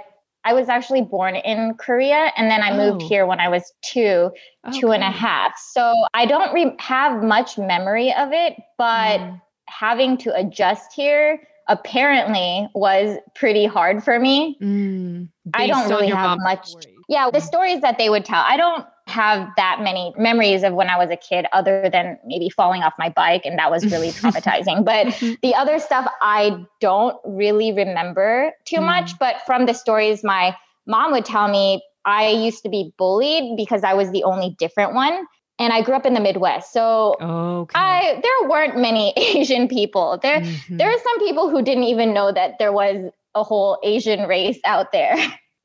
I 0.49 0.53
was 0.53 0.67
actually 0.67 1.03
born 1.03 1.35
in 1.35 1.75
Korea 1.75 2.31
and 2.35 2.49
then 2.49 2.63
I 2.63 2.71
oh. 2.71 2.77
moved 2.77 3.03
here 3.03 3.27
when 3.27 3.39
I 3.39 3.49
was 3.49 3.71
two, 3.83 4.31
okay. 4.67 4.79
two 4.79 4.91
and 4.91 5.03
a 5.03 5.11
half. 5.11 5.51
So 5.59 5.93
I 6.15 6.25
don't 6.25 6.51
re- 6.51 6.75
have 6.79 7.21
much 7.21 7.59
memory 7.59 8.11
of 8.15 8.29
it, 8.31 8.55
but 8.75 9.19
mm. 9.19 9.39
having 9.67 10.17
to 10.17 10.35
adjust 10.35 10.91
here 10.91 11.39
apparently 11.67 12.67
was 12.73 13.17
pretty 13.35 13.67
hard 13.67 14.03
for 14.03 14.19
me. 14.19 14.57
Mm. 14.59 15.29
I 15.53 15.67
don't 15.67 15.87
really 15.87 16.09
have 16.09 16.39
much. 16.41 16.69
Story. 16.69 16.95
Yeah, 17.09 17.29
the 17.31 17.41
stories 17.41 17.81
that 17.81 17.99
they 17.99 18.09
would 18.09 18.25
tell, 18.25 18.43
I 18.43 18.57
don't 18.57 18.87
have 19.09 19.49
that 19.57 19.79
many 19.81 20.13
memories 20.17 20.63
of 20.63 20.73
when 20.73 20.89
I 20.89 20.97
was 20.97 21.09
a 21.09 21.17
kid, 21.17 21.45
other 21.53 21.89
than 21.91 22.17
maybe 22.25 22.49
falling 22.49 22.83
off 22.83 22.93
my 22.97 23.09
bike, 23.09 23.45
and 23.45 23.57
that 23.59 23.71
was 23.71 23.85
really 23.91 24.09
traumatizing. 24.11 24.85
But 24.85 25.17
the 25.41 25.55
other 25.55 25.79
stuff 25.79 26.09
I 26.21 26.65
don't 26.79 27.17
really 27.25 27.71
remember 27.71 28.51
too 28.65 28.77
mm. 28.77 28.85
much. 28.85 29.17
But 29.19 29.37
from 29.45 29.65
the 29.65 29.73
stories 29.73 30.23
my 30.23 30.55
mom 30.85 31.11
would 31.11 31.25
tell 31.25 31.47
me, 31.47 31.81
I 32.05 32.29
used 32.29 32.63
to 32.63 32.69
be 32.69 32.93
bullied 32.97 33.55
because 33.57 33.83
I 33.83 33.93
was 33.93 34.11
the 34.11 34.23
only 34.23 34.55
different 34.57 34.93
one. 34.93 35.25
And 35.59 35.73
I 35.73 35.81
grew 35.81 35.93
up 35.93 36.05
in 36.05 36.13
the 36.13 36.21
Midwest. 36.21 36.71
So 36.71 37.17
okay. 37.19 37.77
I 37.77 38.21
there 38.23 38.49
weren't 38.49 38.77
many 38.77 39.13
Asian 39.17 39.67
people. 39.67 40.17
There 40.21 40.39
mm-hmm. 40.39 40.77
there 40.77 40.89
are 40.89 40.97
some 40.97 41.19
people 41.19 41.49
who 41.49 41.61
didn't 41.61 41.83
even 41.83 42.13
know 42.13 42.31
that 42.31 42.59
there 42.59 42.71
was 42.71 43.11
a 43.35 43.43
whole 43.43 43.77
Asian 43.83 44.27
race 44.27 44.59
out 44.65 44.91
there. 44.91 45.15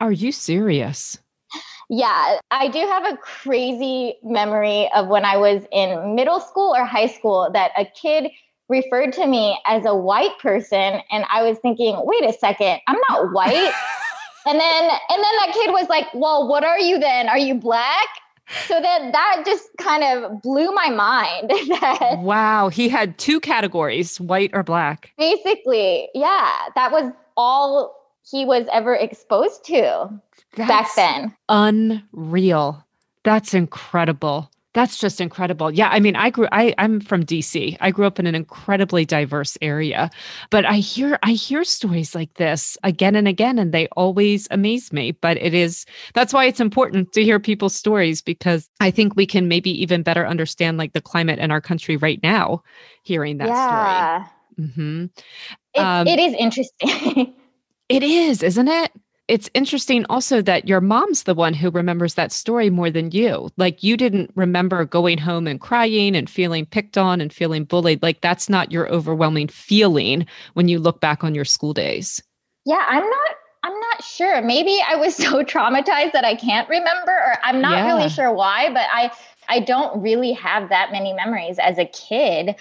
Are 0.00 0.12
you 0.12 0.32
serious? 0.32 1.18
Yeah, 1.96 2.38
I 2.50 2.66
do 2.66 2.80
have 2.80 3.04
a 3.04 3.16
crazy 3.18 4.16
memory 4.24 4.90
of 4.96 5.06
when 5.06 5.24
I 5.24 5.36
was 5.36 5.62
in 5.70 6.16
middle 6.16 6.40
school 6.40 6.74
or 6.74 6.84
high 6.84 7.06
school 7.06 7.48
that 7.52 7.70
a 7.78 7.84
kid 7.84 8.32
referred 8.68 9.12
to 9.12 9.28
me 9.28 9.56
as 9.64 9.84
a 9.86 9.94
white 9.94 10.36
person 10.40 11.00
and 11.12 11.24
I 11.32 11.44
was 11.44 11.56
thinking, 11.58 11.94
"Wait 12.04 12.24
a 12.24 12.32
second, 12.32 12.80
I'm 12.88 12.98
not 13.08 13.32
white." 13.32 13.72
and 14.46 14.58
then 14.58 14.82
and 14.90 15.22
then 15.22 15.34
that 15.38 15.52
kid 15.52 15.70
was 15.70 15.88
like, 15.88 16.06
"Well, 16.14 16.48
what 16.48 16.64
are 16.64 16.80
you 16.80 16.98
then? 16.98 17.28
Are 17.28 17.38
you 17.38 17.54
black?" 17.54 18.08
So 18.66 18.80
then 18.80 19.12
that 19.12 19.44
just 19.46 19.68
kind 19.78 20.02
of 20.02 20.42
blew 20.42 20.72
my 20.72 20.90
mind. 20.90 21.50
that, 21.80 22.18
wow, 22.18 22.70
he 22.70 22.88
had 22.88 23.18
two 23.18 23.38
categories, 23.38 24.20
white 24.20 24.50
or 24.52 24.64
black. 24.64 25.12
Basically, 25.16 26.08
yeah, 26.12 26.50
that 26.74 26.90
was 26.90 27.12
all 27.36 27.94
he 28.28 28.44
was 28.44 28.66
ever 28.72 28.96
exposed 28.96 29.64
to 29.66 30.08
That's 30.56 30.68
back 30.68 30.94
then. 30.96 31.37
Unreal. 31.49 32.84
That's 33.25 33.54
incredible. 33.54 34.50
That's 34.75 34.99
just 34.99 35.20
incredible. 35.20 35.70
Yeah, 35.70 35.88
I 35.88 36.00
mean, 36.00 36.16
I 36.16 36.30
grew 36.30 36.49
I 36.50 36.75
I'm 36.78 37.00
from 37.00 37.25
DC. 37.25 37.76
I 37.80 37.92
grew 37.92 38.06
up 38.06 38.18
in 38.18 38.26
an 38.26 38.34
incredibly 38.34 39.04
diverse 39.04 39.56
area, 39.62 40.11
but 40.50 40.64
I 40.64 40.78
hear 40.78 41.16
I 41.23 41.30
hear 41.32 41.62
stories 41.62 42.12
like 42.12 42.34
this 42.34 42.76
again 42.82 43.14
and 43.14 43.28
again 43.28 43.61
and 43.61 43.73
they 43.73 43.87
always 43.96 44.49
amaze 44.50 44.92
me, 44.92 45.12
but 45.12 45.37
it 45.37 45.54
is 45.54 45.87
that's 46.12 46.32
why 46.32 46.44
it's 46.46 46.58
important 46.58 47.12
to 47.12 47.23
hear 47.23 47.38
people's 47.38 47.76
stories 47.76 48.20
because 48.20 48.68
I 48.80 48.90
think 48.90 49.14
we 49.14 49.26
can 49.26 49.46
maybe 49.46 49.70
even 49.80 50.02
better 50.02 50.26
understand 50.26 50.76
like 50.76 50.92
the 50.92 51.00
climate 51.00 51.38
in 51.38 51.52
our 51.52 51.61
country 51.61 51.96
right 51.96 52.20
now 52.23 52.64
hearing 53.04 53.38
that 53.38 53.49
yeah. 53.49 54.25
story. 54.25 54.68
Mhm. 54.68 55.11
It, 55.75 55.80
um, 55.80 56.06
it 56.08 56.18
is 56.18 56.34
interesting. 56.34 57.34
It 57.90 58.02
is, 58.02 58.42
isn't 58.42 58.68
it? 58.68 58.92
It's 59.26 59.48
interesting 59.54 60.04
also 60.10 60.42
that 60.42 60.68
your 60.68 60.82
mom's 60.82 61.22
the 61.22 61.34
one 61.34 61.54
who 61.54 61.70
remembers 61.70 62.14
that 62.14 62.30
story 62.30 62.68
more 62.68 62.90
than 62.90 63.10
you. 63.10 63.50
Like 63.56 63.82
you 63.82 63.96
didn't 63.96 64.30
remember 64.34 64.84
going 64.84 65.16
home 65.16 65.46
and 65.46 65.58
crying 65.58 66.14
and 66.14 66.28
feeling 66.28 66.66
picked 66.66 66.98
on 66.98 67.22
and 67.22 67.32
feeling 67.32 67.64
bullied. 67.64 68.02
Like 68.02 68.20
that's 68.20 68.50
not 68.50 68.70
your 68.70 68.86
overwhelming 68.88 69.48
feeling 69.48 70.26
when 70.52 70.68
you 70.68 70.78
look 70.78 71.00
back 71.00 71.24
on 71.24 71.34
your 71.34 71.46
school 71.46 71.72
days. 71.72 72.22
Yeah, 72.66 72.84
I'm 72.86 73.04
not 73.04 73.30
I'm 73.62 73.80
not 73.80 74.04
sure. 74.04 74.42
Maybe 74.42 74.78
I 74.86 74.96
was 74.96 75.14
so 75.16 75.42
traumatized 75.42 76.12
that 76.12 76.24
I 76.24 76.34
can't 76.34 76.68
remember 76.68 77.12
or 77.12 77.36
I'm 77.42 77.62
not 77.62 77.78
yeah. 77.78 77.86
really 77.86 78.10
sure 78.10 78.32
why, 78.32 78.68
but 78.68 78.86
I 78.92 79.10
I 79.48 79.60
don't 79.60 80.02
really 80.02 80.32
have 80.32 80.68
that 80.68 80.92
many 80.92 81.14
memories 81.14 81.58
as 81.58 81.78
a 81.78 81.86
kid. 81.86 82.56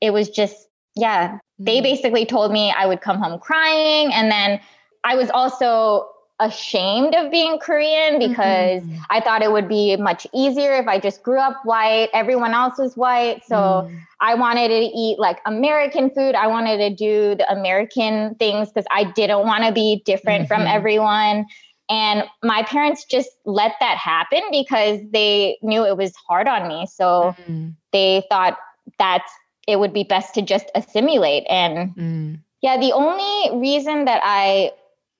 It 0.00 0.12
was 0.12 0.28
just 0.28 0.68
yeah, 0.94 1.38
they 1.58 1.78
mm. 1.78 1.82
basically 1.82 2.24
told 2.24 2.52
me 2.52 2.72
I 2.76 2.86
would 2.86 3.00
come 3.00 3.18
home 3.18 3.38
crying. 3.40 4.12
And 4.12 4.30
then 4.30 4.60
I 5.08 5.14
was 5.14 5.30
also 5.30 6.06
ashamed 6.40 7.14
of 7.14 7.30
being 7.30 7.58
Korean 7.58 8.18
because 8.18 8.82
mm-hmm. 8.82 8.98
I 9.10 9.20
thought 9.20 9.42
it 9.42 9.50
would 9.50 9.68
be 9.68 9.96
much 9.96 10.26
easier 10.32 10.74
if 10.74 10.86
I 10.86 11.00
just 11.00 11.22
grew 11.22 11.40
up 11.40 11.60
white. 11.64 12.10
Everyone 12.12 12.52
else 12.52 12.78
was 12.78 12.96
white. 12.96 13.42
So 13.46 13.56
mm. 13.56 14.00
I 14.20 14.34
wanted 14.34 14.68
to 14.68 14.74
eat 14.74 15.18
like 15.18 15.40
American 15.46 16.10
food. 16.10 16.34
I 16.34 16.46
wanted 16.46 16.76
to 16.78 16.94
do 16.94 17.34
the 17.34 17.50
American 17.50 18.36
things 18.36 18.68
because 18.68 18.86
I 18.90 19.04
didn't 19.04 19.40
want 19.40 19.64
to 19.64 19.72
be 19.72 20.02
different 20.04 20.48
mm-hmm. 20.48 20.54
from 20.54 20.66
everyone. 20.66 21.46
And 21.90 22.24
my 22.44 22.62
parents 22.64 23.04
just 23.04 23.30
let 23.46 23.72
that 23.80 23.96
happen 23.96 24.42
because 24.50 25.00
they 25.10 25.58
knew 25.62 25.86
it 25.86 25.96
was 25.96 26.14
hard 26.28 26.46
on 26.46 26.68
me. 26.68 26.86
So 26.86 27.34
mm. 27.48 27.74
they 27.92 28.24
thought 28.28 28.58
that 28.98 29.24
it 29.66 29.80
would 29.80 29.94
be 29.94 30.04
best 30.04 30.34
to 30.34 30.42
just 30.42 30.70
assimilate. 30.74 31.46
And 31.48 31.96
mm. 31.96 32.40
yeah, 32.60 32.78
the 32.78 32.92
only 32.92 33.58
reason 33.58 34.04
that 34.04 34.20
I 34.22 34.72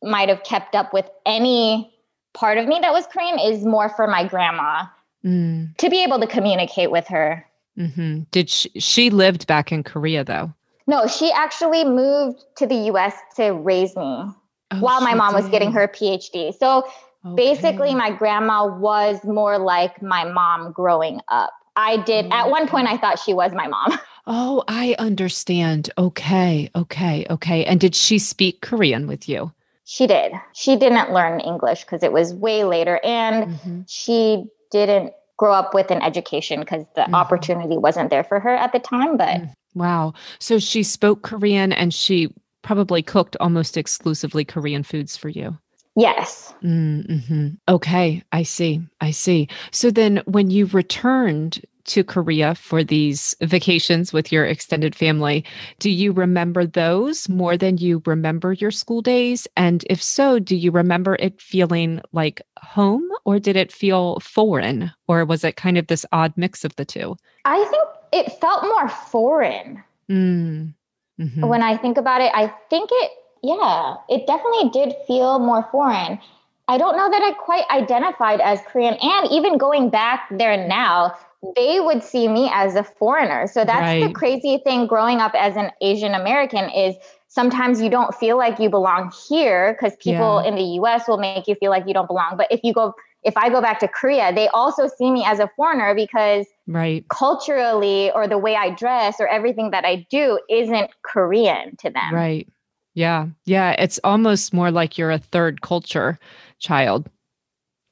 might 0.03 0.29
have 0.29 0.43
kept 0.45 0.75
up 0.75 0.93
with 0.93 1.09
any 1.27 1.93
part 2.35 2.59
of 2.59 2.67
me 2.67 2.79
that 2.81 2.93
was 2.93 3.07
Korean 3.07 3.39
is 3.39 3.65
more 3.65 3.89
for 3.89 4.07
my 4.07 4.25
grandma 4.27 4.85
mm. 5.25 5.77
to 5.77 5.91
be 5.91 6.03
able 6.03 6.21
to 6.21 6.27
communicate 6.27 6.91
with 6.91 7.07
her. 7.09 7.45
Mm-hmm. 7.79 8.23
Did 8.31 8.51
she, 8.51 8.71
she 8.81 9.11
lived 9.11 9.47
back 9.47 9.73
in 9.73 9.83
Korea 9.83 10.25
though? 10.25 10.53
No, 10.87 11.07
she 11.07 11.31
actually 11.33 11.85
moved 11.85 12.45
to 12.57 12.67
the 12.67 12.75
US 12.93 13.15
to 13.37 13.53
raise 13.53 13.95
me 13.95 14.03
oh, 14.03 14.35
while 14.81 15.01
my 15.01 15.15
mom 15.15 15.35
did. 15.35 15.43
was 15.43 15.51
getting 15.51 15.73
her 15.73 15.87
PhD. 15.89 16.57
So 16.57 16.89
okay. 17.25 17.35
basically, 17.37 17.95
my 17.95 18.11
grandma 18.11 18.67
was 18.67 19.23
more 19.25 19.59
like 19.59 20.01
my 20.03 20.25
mom 20.25 20.73
growing 20.73 21.21
up. 21.29 21.53
I 21.77 21.99
did, 21.99 22.27
okay. 22.27 22.35
at 22.35 22.51
one 22.51 22.67
point, 22.67 22.89
I 22.89 22.97
thought 22.97 23.19
she 23.19 23.35
was 23.35 23.53
my 23.53 23.69
mom. 23.69 23.99
Oh, 24.31 24.63
I 24.69 24.95
understand. 24.99 25.89
Okay, 25.97 26.69
okay, 26.77 27.25
okay. 27.31 27.65
And 27.65 27.81
did 27.81 27.95
she 27.95 28.19
speak 28.19 28.61
Korean 28.61 29.07
with 29.07 29.27
you? 29.27 29.51
She 29.91 30.07
did. 30.07 30.33
She 30.53 30.77
didn't 30.77 31.15
learn 31.15 31.41
English 31.41 31.81
because 31.81 32.03
it 32.03 32.13
was 32.13 32.35
way 32.35 32.63
later. 32.63 33.01
And 33.03 33.55
mm-hmm. 33.55 33.81
she 33.87 34.45
didn't 34.71 35.15
grow 35.39 35.55
up 35.55 35.73
with 35.73 35.91
an 35.91 36.03
education 36.03 36.61
because 36.61 36.85
the 36.95 37.03
mm-hmm. 37.03 37.15
opportunity 37.15 37.79
wasn't 37.79 38.11
there 38.11 38.23
for 38.23 38.39
her 38.39 38.55
at 38.55 38.73
the 38.73 38.81
time. 38.81 39.17
But 39.17 39.41
mm. 39.41 39.55
wow. 39.75 40.13
So 40.41 40.59
she 40.59 40.83
spoke 40.83 41.23
Korean 41.23 41.73
and 41.73 41.95
she 41.95 42.29
probably 42.61 43.03
cooked 43.03 43.35
almost 43.41 43.79
exclusively 43.79 44.45
Korean 44.45 44.83
foods 44.83 45.17
for 45.17 45.31
you. 45.31 45.57
Yes. 45.97 46.53
Mm-hmm. 46.63 47.49
Okay, 47.67 48.23
I 48.31 48.43
see. 48.43 48.83
I 49.01 49.11
see. 49.11 49.49
So 49.71 49.91
then 49.91 50.21
when 50.27 50.51
you 50.51 50.67
returned 50.67 51.65
to 51.89 52.05
Korea 52.05 52.55
for 52.55 52.85
these 52.85 53.35
vacations 53.41 54.13
with 54.13 54.31
your 54.31 54.45
extended 54.45 54.95
family, 54.95 55.45
do 55.79 55.91
you 55.91 56.13
remember 56.13 56.67
those 56.67 57.29
more 57.29 57.57
than 57.57 57.79
you 57.79 58.03
remember 58.07 58.53
your 58.53 58.71
school 58.71 59.03
days? 59.03 59.49
And 59.57 59.85
if 59.91 60.03
so, 60.03 60.39
do 60.39 60.57
you 60.57 60.71
remember 60.71 61.17
it 61.19 61.41
feeling 61.41 62.01
like 62.13 62.43
home 62.63 63.09
or 63.25 63.39
did 63.39 63.57
it 63.57 63.73
feel 63.73 64.21
foreign? 64.21 64.93
Or 65.09 65.25
was 65.25 65.45
it 65.45 65.57
kind 65.57 65.79
of 65.79 65.87
this 65.87 66.07
odd 66.13 66.33
mix 66.37 66.65
of 66.65 66.77
the 66.77 66.85
two? 66.85 67.17
I 67.45 67.65
think 67.65 67.85
it 68.13 68.41
felt 68.41 68.63
more 68.63 68.89
foreign. 68.89 69.83
Mm. 70.11 70.75
Mm-hmm. 71.21 71.47
When 71.47 71.63
I 71.63 71.77
think 71.77 71.99
about 71.99 72.21
it, 72.21 72.31
I 72.35 72.53
think 72.71 72.91
it, 72.93 73.11
yeah, 73.43 73.97
it 74.09 74.27
definitely 74.27 74.71
did 74.71 74.95
feel 75.07 75.39
more 75.39 75.67
foreign. 75.73 76.21
I 76.69 76.77
don't 76.77 76.97
know 76.97 77.11
that 77.11 77.23
I 77.23 77.33
quite 77.33 77.65
identified 77.71 78.41
as 78.41 78.61
Korean. 78.69 78.95
And 79.01 79.31
even 79.33 79.57
going 79.57 79.89
back 79.89 80.29
there 80.31 80.69
now, 80.69 81.17
they 81.55 81.81
would 81.81 82.03
see 82.03 82.29
me 82.29 82.51
as 82.53 82.75
a 82.75 82.83
foreigner. 82.83 83.47
So 83.47 83.65
that's 83.65 83.81
right. 83.81 84.07
the 84.07 84.13
crazy 84.13 84.59
thing 84.65 84.87
growing 84.87 85.19
up 85.19 85.33
as 85.35 85.57
an 85.57 85.71
Asian 85.81 86.15
American 86.15 86.69
is 86.71 86.97
sometimes 87.29 87.81
you 87.81 87.91
don't 87.91 88.15
feel 88.15 88.37
like 88.37 88.59
you 88.59 88.69
belong 88.69 89.13
here 89.29 89.75
because 89.75 89.97
people 89.97 90.41
yeah. 90.43 90.49
in 90.49 90.55
the 90.57 90.65
US 90.81 91.07
will 91.07 91.19
make 91.19 91.47
you 91.47 91.55
feel 91.55 91.71
like 91.71 91.87
you 91.87 91.95
don't 91.95 92.09
belong. 92.09 92.37
But 92.37 92.49
if 92.51 92.61
you 92.65 92.73
go 92.73 92.95
if 93.25 93.37
I 93.37 93.49
go 93.51 93.61
back 93.61 93.81
to 93.81 93.89
Korea, 93.89 94.33
they 94.33 94.49
also 94.49 94.89
see 94.89 95.11
me 95.11 95.25
as 95.25 95.41
a 95.41 95.51
foreigner 95.57 95.95
because 95.95 96.47
right. 96.67 97.05
culturally 97.09 98.13
or 98.13 98.29
the 98.29 98.39
way 98.39 98.55
I 98.55 98.71
dress 98.71 99.17
or 99.19 99.27
everything 99.27 99.71
that 99.73 99.85
I 99.85 100.07
do 100.09 100.41
isn't 100.49 100.91
Korean 101.03 101.77
to 101.79 101.91
them. 101.91 102.15
Right. 102.15 102.49
Yeah. 102.95 103.27
Yeah. 103.45 103.73
It's 103.73 103.99
almost 104.05 104.55
more 104.55 104.71
like 104.71 104.97
you're 104.99 105.11
a 105.11 105.19
third 105.19 105.63
culture 105.63 106.19
child. 106.61 107.11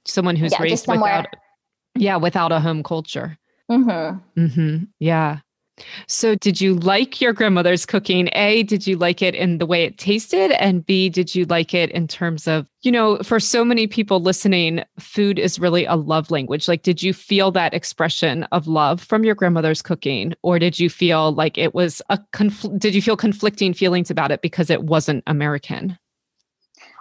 Someone 0.06 0.36
who's 0.36 0.52
yeah, 0.52 0.62
raised 0.62 0.86
without 0.86 1.26
yeah, 1.96 2.16
without 2.16 2.52
a 2.52 2.60
home 2.60 2.82
culture. 2.82 3.38
Mm-hmm. 3.70 4.40
Mm-hmm. 4.40 4.84
Yeah. 5.00 5.38
So, 6.06 6.34
did 6.34 6.58
you 6.58 6.74
like 6.74 7.20
your 7.20 7.34
grandmother's 7.34 7.84
cooking? 7.84 8.30
A, 8.32 8.62
did 8.62 8.86
you 8.86 8.96
like 8.96 9.20
it 9.20 9.34
in 9.34 9.58
the 9.58 9.66
way 9.66 9.82
it 9.84 9.98
tasted? 9.98 10.52
And 10.52 10.84
B, 10.84 11.10
did 11.10 11.34
you 11.34 11.44
like 11.44 11.74
it 11.74 11.90
in 11.90 12.08
terms 12.08 12.48
of, 12.48 12.66
you 12.80 12.90
know, 12.90 13.18
for 13.18 13.38
so 13.38 13.62
many 13.62 13.86
people 13.86 14.20
listening, 14.20 14.82
food 14.98 15.38
is 15.38 15.58
really 15.58 15.84
a 15.84 15.94
love 15.94 16.30
language. 16.30 16.66
Like, 16.66 16.82
did 16.82 17.02
you 17.02 17.12
feel 17.12 17.50
that 17.52 17.74
expression 17.74 18.44
of 18.52 18.66
love 18.66 19.02
from 19.02 19.24
your 19.24 19.34
grandmother's 19.34 19.82
cooking? 19.82 20.32
Or 20.42 20.58
did 20.58 20.78
you 20.78 20.88
feel 20.88 21.32
like 21.32 21.58
it 21.58 21.74
was 21.74 22.00
a, 22.08 22.18
did 22.78 22.94
you 22.94 23.02
feel 23.02 23.16
conflicting 23.16 23.74
feelings 23.74 24.10
about 24.10 24.30
it 24.30 24.40
because 24.40 24.70
it 24.70 24.84
wasn't 24.84 25.24
American? 25.26 25.98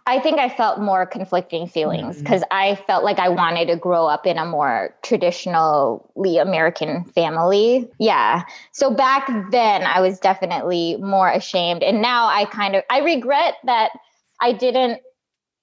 I 0.07 0.19
think 0.19 0.37
I 0.37 0.49
felt 0.49 0.79
more 0.79 1.05
conflicting 1.07 1.67
feelings 1.67 2.19
because 2.19 2.41
mm-hmm. 2.41 2.57
I 2.57 2.75
felt 2.75 3.03
like 3.03 3.17
I 3.17 3.29
wanted 3.29 3.67
to 3.69 3.75
grow 3.75 4.05
up 4.05 4.27
in 4.27 4.37
a 4.37 4.45
more 4.45 4.93
traditionally 5.01 6.37
American 6.37 7.05
family. 7.05 7.89
Yeah. 7.99 8.43
So 8.71 8.93
back 8.93 9.27
then 9.51 9.81
I 9.83 10.01
was 10.01 10.19
definitely 10.19 10.97
more 10.97 11.29
ashamed. 11.29 11.81
And 11.81 12.03
now 12.03 12.27
I 12.27 12.45
kind 12.45 12.75
of 12.75 12.83
I 12.89 12.99
regret 12.99 13.55
that 13.63 13.91
I 14.39 14.51
didn't 14.53 15.01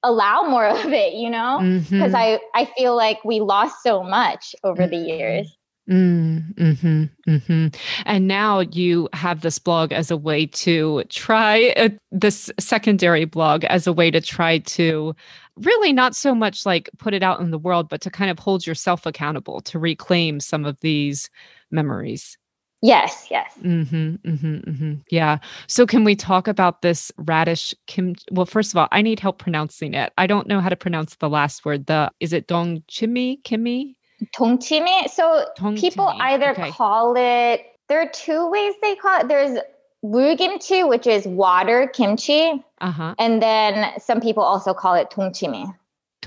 allow 0.02 0.42
more 0.42 0.66
of 0.66 0.92
it, 0.92 1.14
you 1.14 1.30
know? 1.30 1.58
Because 1.60 2.12
mm-hmm. 2.12 2.16
I, 2.16 2.40
I 2.54 2.68
feel 2.76 2.96
like 2.96 3.24
we 3.24 3.38
lost 3.38 3.82
so 3.84 4.02
much 4.02 4.56
over 4.64 4.88
the 4.88 4.96
years. 4.96 5.56
Mm, 5.90 6.56
hmm 6.56 7.04
mm-hmm. 7.28 7.66
And 8.06 8.28
now 8.28 8.60
you 8.60 9.08
have 9.14 9.40
this 9.40 9.58
blog 9.58 9.92
as 9.92 10.12
a 10.12 10.16
way 10.16 10.46
to 10.46 11.02
try 11.08 11.70
uh, 11.76 11.88
this 12.12 12.52
secondary 12.60 13.24
blog 13.24 13.64
as 13.64 13.88
a 13.88 13.92
way 13.92 14.10
to 14.10 14.20
try 14.20 14.58
to 14.58 15.14
really 15.56 15.92
not 15.92 16.14
so 16.14 16.34
much 16.34 16.64
like 16.64 16.88
put 16.98 17.14
it 17.14 17.22
out 17.22 17.40
in 17.40 17.50
the 17.50 17.58
world, 17.58 17.88
but 17.88 18.00
to 18.02 18.10
kind 18.10 18.30
of 18.30 18.38
hold 18.38 18.64
yourself 18.64 19.06
accountable 19.06 19.60
to 19.62 19.78
reclaim 19.78 20.38
some 20.38 20.64
of 20.64 20.78
these 20.80 21.28
memories. 21.72 22.38
Yes, 22.80 23.28
yes. 23.30 23.52
Mm-hmm, 23.62 24.14
mm-hmm, 24.28 24.56
mm-hmm. 24.56 24.94
Yeah. 25.08 25.38
So, 25.68 25.86
can 25.86 26.02
we 26.02 26.16
talk 26.16 26.48
about 26.48 26.82
this 26.82 27.12
radish 27.16 27.74
kim? 27.86 28.16
Well, 28.32 28.46
first 28.46 28.72
of 28.72 28.76
all, 28.76 28.88
I 28.90 29.02
need 29.02 29.20
help 29.20 29.38
pronouncing 29.38 29.94
it. 29.94 30.12
I 30.18 30.26
don't 30.26 30.48
know 30.48 30.60
how 30.60 30.68
to 30.68 30.76
pronounce 30.76 31.14
the 31.16 31.28
last 31.28 31.64
word. 31.64 31.86
The 31.86 32.10
is 32.18 32.32
it 32.32 32.48
dong 32.48 32.82
chimi 32.88 33.40
kimmy? 33.42 33.94
Dongchimi. 34.36 35.08
So 35.08 35.46
Dongchimi. 35.58 35.80
people 35.80 36.12
either 36.20 36.50
okay. 36.50 36.70
call 36.70 37.14
it. 37.16 37.60
There 37.88 38.00
are 38.00 38.10
two 38.12 38.50
ways 38.50 38.74
they 38.82 38.94
call 38.94 39.20
it. 39.20 39.28
There's 39.28 39.58
물김치, 40.04 40.88
which 40.88 41.06
is 41.06 41.26
water 41.26 41.86
kimchi, 41.92 42.64
uh-huh. 42.80 43.14
and 43.18 43.42
then 43.42 43.98
some 44.00 44.20
people 44.20 44.42
also 44.42 44.74
call 44.74 44.94
it 44.94 45.10
dongchimi. 45.10 45.72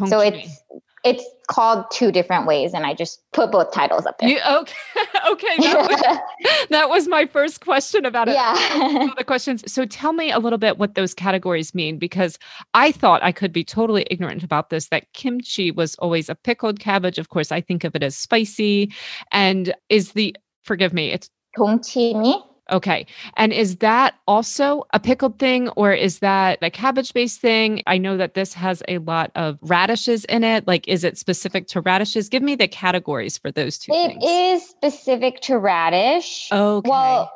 So 0.08 0.20
it's 0.20 0.62
it's 1.05 1.25
called 1.49 1.87
two 1.91 2.13
different 2.13 2.47
ways, 2.47 2.75
and 2.75 2.85
I 2.85 2.93
just 2.93 3.23
put 3.33 3.51
both 3.51 3.73
titles 3.73 4.05
up 4.05 4.19
there. 4.19 4.29
You, 4.29 4.37
okay, 4.37 4.75
okay, 5.31 5.57
that 5.59 5.89
was, 5.89 6.67
that 6.69 6.89
was, 6.91 7.09
my 7.09 7.25
first 7.25 7.63
question 7.63 8.05
about 8.05 8.29
it. 8.29 8.35
Yeah, 8.35 9.09
the 9.17 9.25
questions. 9.25 9.65
So 9.73 9.87
tell 9.87 10.13
me 10.13 10.31
a 10.31 10.39
little 10.39 10.59
bit 10.59 10.79
what 10.79 10.95
those 10.97 11.15
categories 11.15 11.75
mean, 11.75 11.99
because 11.99 12.39
I 12.75 12.93
thought 12.93 13.23
I 13.23 13.33
could 13.33 13.53
be 13.53 13.65
totally 13.65 14.07
ignorant 14.11 14.43
about 14.43 14.69
this. 14.69 14.89
That 14.89 15.11
kimchi 15.15 15.71
was 15.71 15.95
always 15.97 16.29
a 16.29 16.35
pickled 16.35 16.81
cabbage. 16.81 17.19
Of 17.19 17.31
course, 17.31 17.51
I 17.51 17.63
think 17.63 17.85
of 17.85 17.97
it 17.97 18.03
as 18.03 18.15
spicy, 18.15 18.93
and 19.33 19.75
is 19.89 20.13
the 20.13 20.37
forgive 20.65 20.93
me, 20.93 21.13
it's 21.13 21.31
동치미. 21.57 22.43
Okay. 22.72 23.06
And 23.38 23.54
is 23.54 23.78
that 23.78 24.16
also 24.28 24.86
a 24.92 25.00
pickled 25.00 25.38
thing 25.38 25.70
or 25.70 25.94
is 25.94 26.20
that 26.20 26.60
a 26.62 26.72
cabbage 26.72 27.14
based 27.14 27.40
thing? 27.40 27.84
I 27.86 27.98
know 27.98 28.18
that 28.18 28.34
this 28.34 28.54
has 28.54 28.82
a 28.88 28.98
lot 29.00 29.32
of 29.36 29.60
radishes 29.62 30.26
in 30.26 30.44
it. 30.44 30.68
Like, 30.68 30.88
is 30.88 31.04
it 31.04 31.18
specific 31.18 31.68
to 31.70 31.82
radishes? 31.82 32.30
Give 32.30 32.42
me 32.42 32.56
the 32.56 32.68
categories 32.68 33.38
for 33.38 33.52
those 33.52 33.78
two 33.78 33.92
It 33.94 34.08
things. 34.08 34.24
is 34.26 34.70
specific 34.70 35.42
to 35.42 35.58
radish. 35.58 36.50
Okay. 36.52 36.90
Well, 36.90 37.32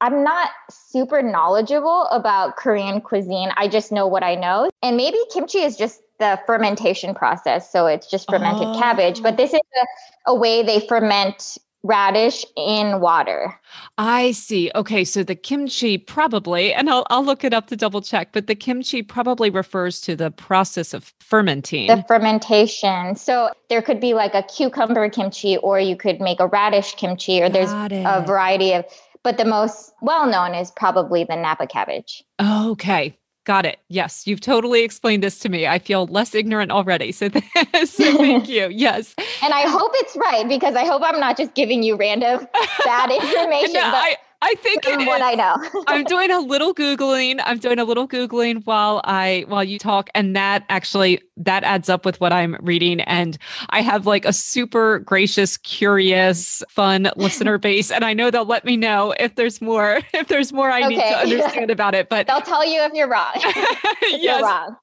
I'm 0.00 0.22
not 0.22 0.50
super 0.70 1.22
knowledgeable 1.22 2.06
about 2.10 2.56
Korean 2.56 3.00
cuisine. 3.00 3.50
I 3.56 3.68
just 3.68 3.90
know 3.90 4.06
what 4.06 4.22
I 4.22 4.34
know. 4.34 4.68
And 4.82 4.98
maybe 4.98 5.16
kimchi 5.32 5.60
is 5.60 5.76
just 5.76 6.02
the 6.18 6.38
fermentation 6.46 7.14
process. 7.14 7.72
So 7.72 7.86
it's 7.86 8.10
just 8.10 8.28
fermented 8.28 8.68
oh. 8.68 8.78
cabbage. 8.78 9.22
But 9.22 9.34
oh. 9.34 9.36
this 9.36 9.54
is 9.54 9.60
a, 9.60 10.32
a 10.32 10.34
way 10.34 10.62
they 10.62 10.86
ferment 10.86 11.56
radish 11.84 12.44
in 12.56 13.00
water. 13.00 13.54
I 13.98 14.32
see. 14.32 14.72
Okay, 14.74 15.04
so 15.04 15.22
the 15.22 15.36
kimchi 15.36 15.98
probably, 15.98 16.72
and 16.72 16.90
I'll 16.90 17.06
I'll 17.10 17.24
look 17.24 17.44
it 17.44 17.52
up 17.52 17.68
to 17.68 17.76
double 17.76 18.02
check, 18.02 18.30
but 18.32 18.48
the 18.48 18.56
kimchi 18.56 19.02
probably 19.02 19.50
refers 19.50 20.00
to 20.00 20.16
the 20.16 20.32
process 20.32 20.92
of 20.94 21.12
fermenting. 21.20 21.86
The 21.86 22.04
fermentation. 22.08 23.14
So 23.14 23.50
there 23.68 23.82
could 23.82 24.00
be 24.00 24.14
like 24.14 24.34
a 24.34 24.42
cucumber 24.42 25.08
kimchi 25.08 25.56
or 25.58 25.78
you 25.78 25.96
could 25.96 26.20
make 26.20 26.40
a 26.40 26.48
radish 26.48 26.94
kimchi 26.94 27.40
or 27.40 27.48
there's 27.48 27.70
a 27.70 28.24
variety 28.26 28.72
of 28.72 28.84
but 29.22 29.38
the 29.38 29.44
most 29.44 29.92
well 30.02 30.26
known 30.26 30.54
is 30.54 30.70
probably 30.70 31.24
the 31.24 31.36
Napa 31.36 31.66
cabbage. 31.66 32.22
Okay. 32.40 33.16
Got 33.44 33.66
it. 33.66 33.78
Yes, 33.88 34.26
you've 34.26 34.40
totally 34.40 34.82
explained 34.82 35.22
this 35.22 35.38
to 35.40 35.50
me. 35.50 35.66
I 35.66 35.78
feel 35.78 36.06
less 36.06 36.34
ignorant 36.34 36.70
already. 36.70 37.12
So, 37.12 37.28
so 37.84 38.16
thank 38.16 38.48
you. 38.48 38.68
Yes. 38.70 39.14
And 39.42 39.52
I 39.52 39.68
hope 39.68 39.90
it's 39.96 40.16
right 40.16 40.48
because 40.48 40.74
I 40.74 40.86
hope 40.86 41.02
I'm 41.04 41.20
not 41.20 41.36
just 41.36 41.54
giving 41.54 41.82
you 41.82 41.94
random 41.96 42.48
bad 42.86 43.10
information. 43.22 43.74
no, 43.74 43.82
I, 43.82 44.16
I 44.44 44.54
think 44.56 44.84
from 44.84 45.06
what 45.06 45.22
I 45.22 45.34
know. 45.34 45.56
I'm 45.86 46.04
doing 46.14 46.30
a 46.30 46.38
little 46.38 46.74
googling. 46.74 47.40
I'm 47.46 47.58
doing 47.58 47.78
a 47.78 47.84
little 47.84 48.06
googling 48.06 48.62
while 48.66 49.00
I 49.04 49.46
while 49.48 49.64
you 49.64 49.78
talk, 49.78 50.10
and 50.14 50.36
that 50.36 50.66
actually 50.68 51.22
that 51.38 51.64
adds 51.64 51.88
up 51.88 52.04
with 52.04 52.20
what 52.20 52.30
I'm 52.30 52.56
reading. 52.60 53.00
And 53.00 53.38
I 53.70 53.80
have 53.80 54.06
like 54.06 54.26
a 54.26 54.34
super 54.34 54.98
gracious, 54.98 55.56
curious, 55.56 56.62
fun 56.68 57.10
listener 57.16 57.56
base, 57.68 57.90
and 57.90 58.04
I 58.04 58.12
know 58.12 58.30
they'll 58.30 58.44
let 58.44 58.66
me 58.66 58.76
know 58.76 59.14
if 59.18 59.36
there's 59.36 59.62
more 59.62 60.00
if 60.12 60.28
there's 60.28 60.52
more 60.52 60.70
I 60.70 60.80
okay. 60.80 60.88
need 60.88 61.00
to 61.00 61.18
understand 61.18 61.70
about 61.70 61.94
it. 61.94 62.10
But 62.10 62.26
they'll 62.26 62.42
tell 62.42 62.66
you 62.66 62.82
if 62.82 62.92
you're 62.92 63.08
wrong. 63.08 63.32
if 63.36 64.22
yes, 64.22 64.22
you're 64.22 64.42
wrong. 64.42 64.76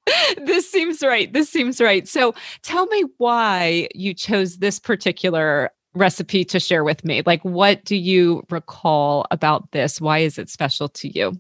This 0.44 0.72
seems 0.72 1.04
right. 1.04 1.32
This 1.32 1.50
seems 1.50 1.80
right. 1.80 2.08
So 2.08 2.34
tell 2.64 2.88
me 2.88 3.04
why 3.18 3.90
you 3.94 4.16
chose 4.16 4.58
this 4.58 4.80
particular 4.80 5.72
recipe 5.94 6.46
to 6.46 6.60
share 6.60 6.84
with 6.84 7.04
me? 7.04 7.22
Like, 7.26 7.44
what 7.44 7.84
do 7.84 7.96
you 7.96 8.44
recall 8.50 9.26
about 9.32 9.72
this? 9.72 10.00
Why 10.00 10.20
is 10.20 10.38
it 10.38 10.50
special 10.50 10.90
to 10.90 11.08
you? 11.08 11.34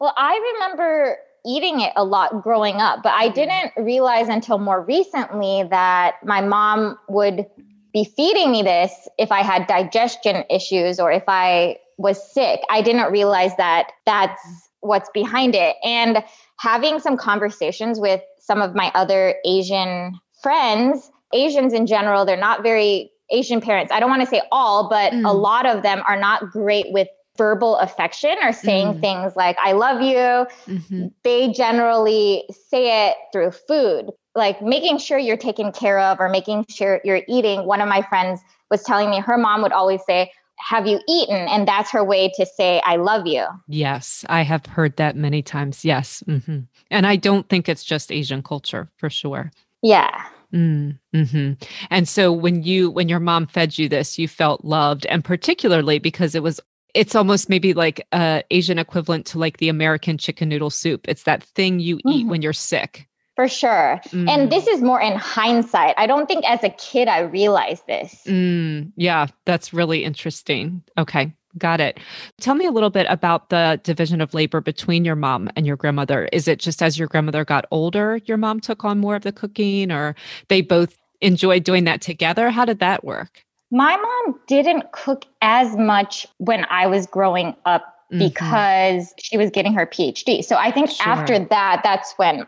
Well, 0.00 0.14
I 0.16 0.54
remember 0.54 1.16
eating 1.46 1.80
it 1.80 1.92
a 1.96 2.04
lot 2.04 2.42
growing 2.42 2.76
up, 2.76 3.02
but 3.02 3.12
I 3.12 3.26
mm-hmm. 3.26 3.34
didn't 3.34 3.72
realize 3.76 4.28
until 4.28 4.58
more 4.58 4.82
recently 4.82 5.64
that 5.70 6.16
my 6.24 6.40
mom 6.40 6.98
would 7.08 7.46
be 7.92 8.04
feeding 8.04 8.52
me 8.52 8.62
this 8.62 8.92
if 9.18 9.32
I 9.32 9.42
had 9.42 9.66
digestion 9.66 10.44
issues 10.50 11.00
or 11.00 11.10
if 11.10 11.24
I 11.28 11.78
was 11.96 12.20
sick. 12.32 12.60
I 12.68 12.82
didn't 12.82 13.10
realize 13.10 13.56
that 13.56 13.92
that's 14.04 14.42
what's 14.80 15.08
behind 15.14 15.54
it. 15.54 15.76
And 15.82 16.22
having 16.58 16.98
some 17.00 17.16
conversations 17.16 17.98
with 17.98 18.20
some 18.38 18.60
of 18.60 18.74
my 18.74 18.92
other 18.94 19.36
Asian 19.46 20.18
friends, 20.42 21.10
Asians 21.32 21.72
in 21.72 21.86
general, 21.86 22.24
they're 22.24 22.36
not 22.36 22.62
very 22.62 23.10
Asian 23.30 23.60
parents, 23.60 23.92
I 23.92 24.00
don't 24.00 24.10
want 24.10 24.22
to 24.22 24.28
say 24.28 24.42
all, 24.52 24.88
but 24.88 25.12
mm. 25.12 25.28
a 25.28 25.32
lot 25.32 25.66
of 25.66 25.82
them 25.82 26.02
are 26.06 26.18
not 26.18 26.50
great 26.50 26.86
with 26.90 27.08
verbal 27.36 27.76
affection 27.76 28.34
or 28.42 28.52
saying 28.52 28.94
mm. 28.94 29.00
things 29.00 29.36
like, 29.36 29.56
I 29.62 29.72
love 29.72 30.00
you. 30.00 30.46
Mm-hmm. 30.74 31.08
They 31.22 31.52
generally 31.52 32.44
say 32.70 33.08
it 33.08 33.16
through 33.32 33.50
food, 33.50 34.10
like 34.34 34.62
making 34.62 34.98
sure 34.98 35.18
you're 35.18 35.36
taken 35.36 35.70
care 35.72 35.98
of 35.98 36.18
or 36.18 36.28
making 36.28 36.66
sure 36.70 37.00
you're 37.04 37.22
eating. 37.28 37.66
One 37.66 37.80
of 37.80 37.88
my 37.88 38.02
friends 38.02 38.40
was 38.70 38.82
telling 38.82 39.10
me 39.10 39.20
her 39.20 39.36
mom 39.36 39.62
would 39.62 39.72
always 39.72 40.00
say, 40.06 40.32
have 40.58 40.86
you 40.86 40.98
eaten? 41.06 41.36
And 41.48 41.68
that's 41.68 41.90
her 41.90 42.02
way 42.02 42.32
to 42.36 42.46
say, 42.46 42.80
I 42.86 42.96
love 42.96 43.26
you. 43.26 43.44
Yes, 43.68 44.24
I 44.30 44.40
have 44.40 44.64
heard 44.64 44.96
that 44.96 45.14
many 45.14 45.42
times. 45.42 45.84
Yes. 45.84 46.22
Mm-hmm. 46.26 46.60
And 46.90 47.06
I 47.06 47.16
don't 47.16 47.46
think 47.50 47.68
it's 47.68 47.84
just 47.84 48.10
Asian 48.10 48.42
culture 48.42 48.88
for 48.96 49.10
sure. 49.10 49.52
Yeah. 49.82 50.24
Mm, 50.56 50.98
hmm 51.12 51.52
And 51.90 52.08
so 52.08 52.32
when 52.32 52.62
you 52.62 52.90
when 52.90 53.08
your 53.08 53.20
mom 53.20 53.46
fed 53.46 53.76
you 53.76 53.88
this, 53.88 54.18
you 54.18 54.26
felt 54.26 54.64
loved, 54.64 55.04
and 55.06 55.22
particularly 55.22 55.98
because 55.98 56.34
it 56.34 56.42
was 56.42 56.60
it's 56.94 57.14
almost 57.14 57.50
maybe 57.50 57.74
like 57.74 58.06
a 58.12 58.42
Asian 58.50 58.78
equivalent 58.78 59.26
to 59.26 59.38
like 59.38 59.58
the 59.58 59.68
American 59.68 60.16
chicken 60.16 60.48
noodle 60.48 60.70
soup. 60.70 61.06
It's 61.06 61.24
that 61.24 61.42
thing 61.42 61.78
you 61.78 61.96
mm-hmm. 61.96 62.08
eat 62.10 62.26
when 62.26 62.40
you're 62.40 62.54
sick. 62.54 63.06
For 63.34 63.48
sure. 63.48 64.00
Mm. 64.06 64.30
And 64.30 64.50
this 64.50 64.66
is 64.66 64.80
more 64.80 64.98
in 64.98 65.14
hindsight. 65.14 65.94
I 65.98 66.06
don't 66.06 66.26
think 66.26 66.48
as 66.48 66.64
a 66.64 66.70
kid 66.70 67.06
I 67.06 67.20
realized 67.20 67.86
this. 67.86 68.22
Mm, 68.26 68.92
yeah, 68.96 69.26
that's 69.44 69.74
really 69.74 70.04
interesting. 70.04 70.82
Okay. 70.96 71.34
Got 71.58 71.80
it. 71.80 71.98
Tell 72.40 72.54
me 72.54 72.66
a 72.66 72.70
little 72.70 72.90
bit 72.90 73.06
about 73.08 73.48
the 73.48 73.80
division 73.82 74.20
of 74.20 74.34
labor 74.34 74.60
between 74.60 75.04
your 75.04 75.16
mom 75.16 75.48
and 75.56 75.66
your 75.66 75.76
grandmother. 75.76 76.28
Is 76.32 76.48
it 76.48 76.58
just 76.58 76.82
as 76.82 76.98
your 76.98 77.08
grandmother 77.08 77.44
got 77.44 77.66
older, 77.70 78.20
your 78.26 78.36
mom 78.36 78.60
took 78.60 78.84
on 78.84 78.98
more 78.98 79.16
of 79.16 79.22
the 79.22 79.32
cooking, 79.32 79.90
or 79.90 80.14
they 80.48 80.60
both 80.60 80.98
enjoyed 81.20 81.64
doing 81.64 81.84
that 81.84 82.02
together? 82.02 82.50
How 82.50 82.64
did 82.64 82.78
that 82.80 83.04
work? 83.04 83.42
My 83.70 83.96
mom 83.96 84.38
didn't 84.46 84.92
cook 84.92 85.24
as 85.42 85.76
much 85.76 86.26
when 86.38 86.66
I 86.66 86.86
was 86.86 87.06
growing 87.06 87.56
up 87.64 87.82
mm-hmm. 88.12 88.18
because 88.18 89.12
she 89.18 89.36
was 89.36 89.50
getting 89.50 89.72
her 89.72 89.86
PhD. 89.86 90.44
So 90.44 90.56
I 90.56 90.70
think 90.70 90.90
sure. 90.90 91.06
after 91.06 91.38
that, 91.38 91.80
that's 91.82 92.12
when, 92.16 92.46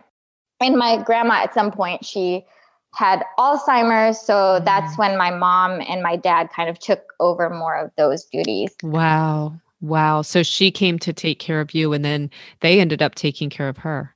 and 0.60 0.76
my 0.76 1.02
grandma 1.02 1.34
at 1.42 1.54
some 1.54 1.72
point, 1.72 2.04
she 2.04 2.44
had 2.94 3.24
Alzheimer's. 3.38 4.20
So 4.20 4.34
mm. 4.34 4.64
that's 4.64 4.96
when 4.98 5.16
my 5.16 5.30
mom 5.30 5.80
and 5.88 6.02
my 6.02 6.16
dad 6.16 6.50
kind 6.54 6.68
of 6.68 6.78
took 6.78 7.12
over 7.20 7.50
more 7.50 7.76
of 7.76 7.90
those 7.96 8.24
duties. 8.24 8.74
Wow. 8.82 9.58
Wow. 9.80 10.22
So 10.22 10.42
she 10.42 10.70
came 10.70 10.98
to 11.00 11.12
take 11.12 11.38
care 11.38 11.60
of 11.60 11.74
you 11.74 11.92
and 11.92 12.04
then 12.04 12.30
they 12.60 12.80
ended 12.80 13.02
up 13.02 13.14
taking 13.14 13.50
care 13.50 13.68
of 13.68 13.78
her. 13.78 14.14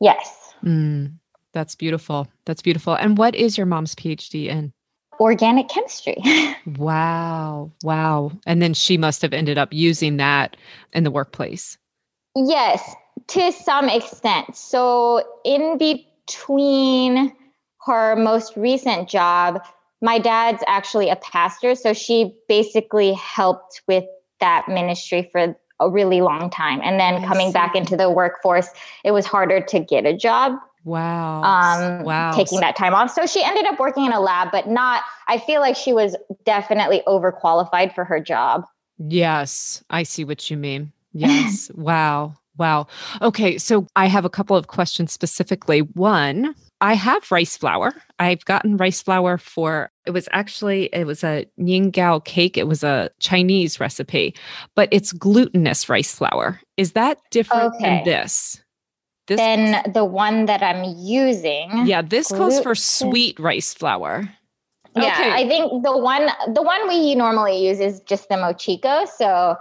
Yes. 0.00 0.54
Mm, 0.64 1.14
that's 1.52 1.74
beautiful. 1.74 2.26
That's 2.44 2.62
beautiful. 2.62 2.94
And 2.94 3.16
what 3.16 3.34
is 3.34 3.56
your 3.56 3.66
mom's 3.66 3.94
PhD 3.94 4.46
in? 4.46 4.72
Organic 5.20 5.68
chemistry. 5.68 6.16
wow. 6.76 7.70
Wow. 7.82 8.32
And 8.46 8.60
then 8.60 8.74
she 8.74 8.98
must 8.98 9.22
have 9.22 9.32
ended 9.32 9.56
up 9.56 9.72
using 9.72 10.16
that 10.18 10.56
in 10.92 11.04
the 11.04 11.10
workplace. 11.10 11.78
Yes, 12.34 12.94
to 13.28 13.52
some 13.52 13.88
extent. 13.88 14.54
So 14.54 15.22
in 15.44 15.78
between 15.78 17.32
her 17.86 18.16
most 18.16 18.56
recent 18.56 19.08
job, 19.08 19.60
my 20.02 20.18
dad's 20.18 20.62
actually 20.66 21.08
a 21.08 21.16
pastor. 21.16 21.74
So 21.74 21.92
she 21.92 22.34
basically 22.48 23.14
helped 23.14 23.82
with 23.88 24.04
that 24.40 24.68
ministry 24.68 25.28
for 25.32 25.56
a 25.80 25.90
really 25.90 26.20
long 26.20 26.50
time. 26.50 26.80
And 26.82 27.00
then 27.00 27.14
I 27.14 27.26
coming 27.26 27.48
see. 27.48 27.52
back 27.52 27.74
into 27.74 27.96
the 27.96 28.10
workforce, 28.10 28.68
it 29.04 29.12
was 29.12 29.26
harder 29.26 29.60
to 29.60 29.80
get 29.80 30.04
a 30.04 30.16
job. 30.16 30.52
Wow. 30.84 31.42
Um, 31.42 32.04
wow. 32.04 32.32
Taking 32.32 32.60
that 32.60 32.76
time 32.76 32.94
off. 32.94 33.10
So 33.10 33.26
she 33.26 33.42
ended 33.42 33.66
up 33.66 33.78
working 33.80 34.04
in 34.04 34.12
a 34.12 34.20
lab, 34.20 34.52
but 34.52 34.68
not, 34.68 35.02
I 35.26 35.38
feel 35.38 35.60
like 35.60 35.76
she 35.76 35.92
was 35.92 36.16
definitely 36.44 37.02
overqualified 37.06 37.94
for 37.94 38.04
her 38.04 38.20
job. 38.20 38.64
Yes, 38.98 39.82
I 39.90 40.04
see 40.04 40.24
what 40.24 40.48
you 40.48 40.56
mean. 40.56 40.92
Yes. 41.12 41.70
wow. 41.74 42.34
Wow. 42.58 42.86
Okay. 43.22 43.58
So 43.58 43.86
I 43.96 44.06
have 44.06 44.24
a 44.24 44.30
couple 44.30 44.56
of 44.56 44.66
questions 44.68 45.12
specifically. 45.12 45.80
One, 45.80 46.54
I 46.80 46.94
have 46.94 47.30
rice 47.30 47.56
flour. 47.56 47.94
I've 48.18 48.44
gotten 48.44 48.76
rice 48.76 49.02
flour 49.02 49.38
for 49.38 49.90
it 50.06 50.10
was 50.10 50.28
actually 50.32 50.84
it 50.92 51.06
was 51.06 51.24
a 51.24 51.46
niangao 51.58 52.24
cake. 52.24 52.56
It 52.56 52.68
was 52.68 52.84
a 52.84 53.10
Chinese 53.20 53.80
recipe, 53.80 54.34
but 54.74 54.88
it's 54.92 55.12
glutinous 55.12 55.88
rice 55.88 56.14
flour. 56.14 56.60
Is 56.76 56.92
that 56.92 57.18
different 57.30 57.74
okay. 57.74 57.84
than 57.84 58.04
this? 58.04 58.62
This 59.26 59.38
then 59.38 59.90
the 59.92 60.04
one 60.04 60.46
that 60.46 60.62
I'm 60.62 60.84
using. 60.98 61.86
Yeah, 61.86 62.02
this 62.02 62.28
gluten- 62.28 62.50
calls 62.50 62.60
for 62.60 62.74
sweet 62.74 63.38
rice 63.40 63.74
flour. 63.74 64.28
Yeah, 64.94 65.12
okay. 65.12 65.32
I 65.32 65.48
think 65.48 65.82
the 65.82 65.96
one 65.96 66.28
the 66.54 66.62
one 66.62 66.88
we 66.88 67.14
normally 67.14 67.66
use 67.66 67.80
is 67.80 68.00
just 68.00 68.28
the 68.28 68.36
mochiko. 68.36 69.06
So 69.08 69.56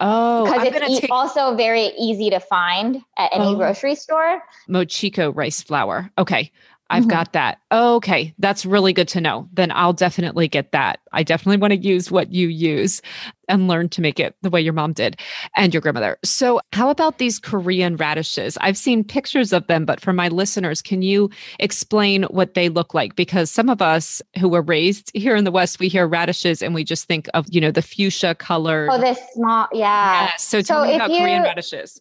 Oh, 0.00 0.44
because 0.44 0.90
it's 0.90 1.00
take... 1.00 1.10
also 1.10 1.56
very 1.56 1.86
easy 1.98 2.30
to 2.30 2.38
find 2.38 3.02
at 3.16 3.30
any 3.32 3.46
oh. 3.46 3.56
grocery 3.56 3.94
store. 3.94 4.42
Mochiko 4.68 5.34
rice 5.34 5.62
flour. 5.62 6.10
Okay. 6.18 6.52
I've 6.90 7.02
mm-hmm. 7.02 7.10
got 7.10 7.32
that. 7.34 7.58
Okay, 7.70 8.34
that's 8.38 8.64
really 8.64 8.92
good 8.92 9.08
to 9.08 9.20
know. 9.20 9.48
Then 9.52 9.70
I'll 9.72 9.92
definitely 9.92 10.48
get 10.48 10.72
that. 10.72 11.00
I 11.12 11.22
definitely 11.22 11.58
want 11.58 11.72
to 11.72 11.78
use 11.78 12.10
what 12.10 12.32
you 12.32 12.48
use 12.48 13.02
and 13.48 13.68
learn 13.68 13.88
to 13.90 14.00
make 14.00 14.18
it 14.18 14.34
the 14.42 14.50
way 14.50 14.60
your 14.60 14.72
mom 14.72 14.92
did 14.92 15.18
and 15.56 15.72
your 15.72 15.80
grandmother. 15.80 16.18
So, 16.24 16.60
how 16.72 16.88
about 16.88 17.18
these 17.18 17.38
Korean 17.38 17.96
radishes? 17.96 18.56
I've 18.60 18.76
seen 18.78 19.04
pictures 19.04 19.52
of 19.52 19.66
them, 19.66 19.84
but 19.84 20.00
for 20.00 20.12
my 20.12 20.28
listeners, 20.28 20.80
can 20.80 21.02
you 21.02 21.30
explain 21.58 22.22
what 22.24 22.54
they 22.54 22.68
look 22.68 22.94
like? 22.94 23.16
Because 23.16 23.50
some 23.50 23.68
of 23.68 23.82
us 23.82 24.22
who 24.38 24.48
were 24.48 24.62
raised 24.62 25.10
here 25.14 25.36
in 25.36 25.44
the 25.44 25.50
West, 25.50 25.80
we 25.80 25.88
hear 25.88 26.06
radishes 26.06 26.62
and 26.62 26.74
we 26.74 26.84
just 26.84 27.06
think 27.06 27.28
of, 27.34 27.46
you 27.50 27.60
know, 27.60 27.70
the 27.70 27.82
fuchsia 27.82 28.34
color. 28.34 28.88
Oh, 28.90 28.98
this 28.98 29.18
small, 29.34 29.68
yeah. 29.72 30.24
yeah. 30.24 30.36
So, 30.38 30.62
tell 30.62 30.84
so 30.84 30.88
me 30.88 30.96
about 30.96 31.10
you, 31.10 31.18
Korean 31.20 31.42
radishes. 31.42 32.00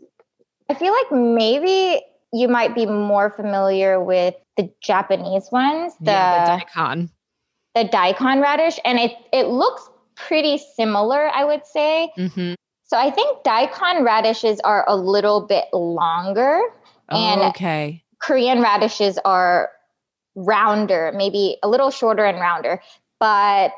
I 0.69 0.73
feel 0.73 0.93
like 0.93 1.12
maybe 1.12 2.02
you 2.34 2.48
might 2.48 2.76
be 2.76 2.86
more 2.86 3.30
familiar 3.30 4.02
with 4.04 4.36
the 4.58 4.70
Japanese 4.82 5.50
ones, 5.52 5.94
the, 6.00 6.12
yeah, 6.12 6.46
the 6.46 6.63
daikon, 6.63 7.10
the 7.76 7.84
daikon 7.86 8.42
radish, 8.42 8.80
and 8.84 9.00
it 9.00 9.13
it 9.32 9.48
looks 9.48 9.90
pretty 10.16 10.60
similar, 10.76 11.30
I 11.30 11.46
would 11.46 11.66
say. 11.66 12.12
Mm-hmm. 12.18 12.54
So 12.84 12.98
I 12.98 13.12
think 13.12 13.44
daikon 13.44 14.04
radishes 14.04 14.60
are 14.62 14.86
a 14.88 14.96
little 14.96 15.42
bit 15.42 15.66
longer, 15.74 16.62
and 17.10 17.42
okay, 17.42 18.04
Korean 18.20 18.62
radishes 18.62 19.18
are 19.24 19.70
rounder, 20.36 21.12
maybe 21.16 21.58
a 21.63 21.68
little 21.68 21.92
shorter 21.92 22.26
and 22.26 22.40
rounder, 22.40 22.82
but 23.20 23.72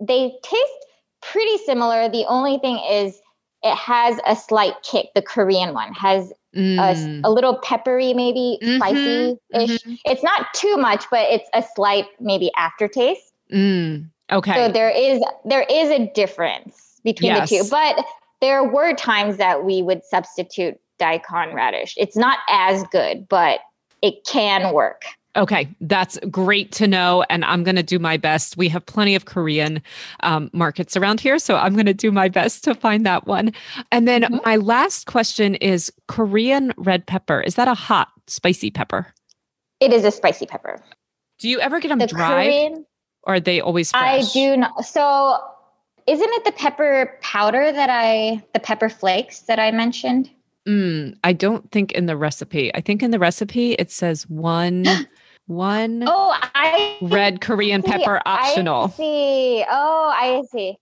they 0.00 0.32
taste 0.42 0.86
pretty 1.22 1.58
similar. 1.58 2.08
The 2.08 2.24
only 2.26 2.58
thing 2.58 2.80
is 2.90 3.20
it 3.62 3.76
has 3.76 4.18
a 4.26 4.34
slight 4.34 4.74
kick. 4.82 5.06
The 5.14 5.22
Korean 5.22 5.72
one 5.72 5.92
has 5.94 6.32
mm. 6.56 6.78
a, 6.78 7.28
a, 7.28 7.30
little 7.30 7.58
peppery, 7.58 8.14
maybe 8.14 8.58
mm-hmm, 8.62 8.76
spicy 8.76 9.36
ish. 9.54 9.82
Mm-hmm. 9.82 9.94
It's 10.04 10.22
not 10.22 10.46
too 10.54 10.76
much, 10.76 11.04
but 11.10 11.30
it's 11.30 11.48
a 11.54 11.64
slight 11.74 12.06
maybe 12.20 12.50
aftertaste. 12.56 13.32
Mm. 13.52 14.08
Okay. 14.30 14.54
So 14.54 14.72
there 14.72 14.90
is 14.90 15.22
there 15.44 15.66
is 15.68 15.90
a 15.90 16.10
difference 16.12 17.00
between 17.04 17.32
yes. 17.32 17.50
the 17.50 17.58
two, 17.58 17.68
but 17.70 18.04
there 18.40 18.64
were 18.64 18.94
times 18.94 19.36
that 19.36 19.64
we 19.64 19.82
would 19.82 20.04
substitute 20.04 20.78
daikon 20.98 21.54
radish. 21.54 21.94
It's 21.96 22.16
not 22.16 22.38
as 22.48 22.84
good, 22.84 23.28
but 23.28 23.60
it 24.02 24.24
can 24.26 24.72
work. 24.72 25.02
Okay, 25.34 25.66
that's 25.80 26.18
great 26.30 26.72
to 26.72 26.86
know. 26.86 27.24
And 27.30 27.44
I'm 27.44 27.64
going 27.64 27.76
to 27.76 27.82
do 27.82 27.98
my 27.98 28.18
best. 28.18 28.58
We 28.58 28.68
have 28.68 28.84
plenty 28.84 29.14
of 29.14 29.24
Korean 29.24 29.82
um, 30.20 30.50
markets 30.52 30.94
around 30.96 31.20
here. 31.20 31.38
So 31.38 31.56
I'm 31.56 31.72
going 31.72 31.86
to 31.86 31.94
do 31.94 32.12
my 32.12 32.28
best 32.28 32.64
to 32.64 32.74
find 32.74 33.06
that 33.06 33.26
one. 33.26 33.52
And 33.90 34.06
then 34.06 34.22
mm-hmm. 34.22 34.38
my 34.44 34.56
last 34.56 35.06
question 35.06 35.54
is 35.56 35.90
Korean 36.06 36.72
red 36.76 37.06
pepper. 37.06 37.40
Is 37.40 37.54
that 37.54 37.66
a 37.66 37.74
hot, 37.74 38.08
spicy 38.26 38.70
pepper? 38.70 39.06
It 39.80 39.92
is 39.92 40.04
a 40.04 40.10
spicy 40.10 40.46
pepper. 40.46 40.82
Do 41.38 41.48
you 41.48 41.60
ever 41.60 41.80
get 41.80 41.88
them 41.88 41.98
the 41.98 42.06
dry? 42.06 42.44
Korean, 42.44 42.86
or 43.22 43.34
are 43.34 43.40
they 43.40 43.60
always 43.60 43.90
fresh? 43.90 44.24
I 44.24 44.32
do 44.32 44.56
not. 44.58 44.84
So 44.84 45.38
isn't 46.06 46.30
it 46.30 46.44
the 46.44 46.52
pepper 46.52 47.18
powder 47.22 47.72
that 47.72 47.88
I, 47.90 48.44
the 48.52 48.60
pepper 48.60 48.90
flakes 48.90 49.40
that 49.40 49.58
I 49.58 49.70
mentioned? 49.70 50.30
Mm, 50.68 51.16
I 51.24 51.32
don't 51.32 51.68
think 51.72 51.92
in 51.92 52.06
the 52.06 52.16
recipe. 52.16 52.72
I 52.74 52.80
think 52.80 53.02
in 53.02 53.10
the 53.10 53.18
recipe 53.18 53.72
it 53.72 53.90
says 53.90 54.28
one 54.28 54.84
one 55.46 56.04
oh 56.06 56.34
I 56.54 56.98
red 57.02 57.40
Korean 57.40 57.82
pepper 57.82 58.20
optional. 58.24 58.84
I 58.84 58.90
see. 58.90 59.64
Oh, 59.68 60.12
I 60.14 60.42
see. 60.50 60.76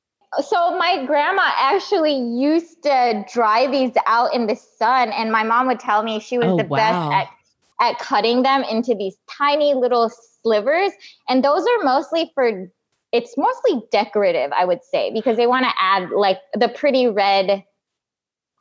So 0.47 0.77
my 0.79 1.05
grandma 1.07 1.51
actually 1.59 2.17
used 2.17 2.83
to 2.85 3.25
dry 3.33 3.67
these 3.67 3.93
out 4.07 4.33
in 4.33 4.47
the 4.47 4.55
sun, 4.55 5.11
and 5.11 5.33
my 5.33 5.43
mom 5.43 5.67
would 5.67 5.81
tell 5.81 6.03
me 6.03 6.21
she 6.21 6.39
was 6.39 6.49
oh, 6.49 6.57
the 6.57 6.65
wow. 6.65 6.77
best 6.77 7.13
at 7.13 7.89
at 7.89 7.99
cutting 7.99 8.43
them 8.43 8.63
into 8.71 8.95
these 8.95 9.17
tiny 9.29 9.75
little 9.75 10.11
slivers, 10.43 10.93
and 11.29 11.45
those 11.45 11.63
are 11.63 11.85
mostly 11.85 12.31
for. 12.35 12.71
It's 13.13 13.37
mostly 13.37 13.83
decorative, 13.91 14.53
I 14.57 14.65
would 14.65 14.85
say, 14.85 15.13
because 15.13 15.37
they 15.37 15.49
want 15.49 15.65
to 15.65 15.73
add 15.81 16.11
like 16.11 16.39
the 16.55 16.69
pretty 16.69 17.09
red 17.09 17.65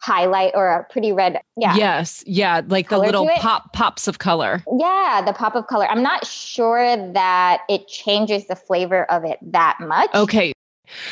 highlight 0.02 0.52
or 0.56 0.70
a 0.70 0.84
pretty 0.92 1.12
red 1.12 1.40
yeah. 1.58 1.76
Yes 1.76 2.24
yeah 2.26 2.62
like 2.68 2.90
the 2.90 2.98
little 2.98 3.28
pop 3.38 3.74
pops 3.74 4.08
of 4.08 4.20
color. 4.20 4.64
Yeah 4.78 5.22
the 5.26 5.34
pop 5.34 5.56
of 5.56 5.68
color. 5.68 5.88
I'm 5.88 6.04
not 6.04 6.26
sure 6.26 6.96
that 7.14 7.62
it 7.70 7.88
changes 7.88 8.48
the 8.48 8.56
flavor 8.56 9.04
of 9.12 9.26
it 9.26 9.40
that 9.42 9.78
much. 9.82 10.10
Okay 10.16 10.54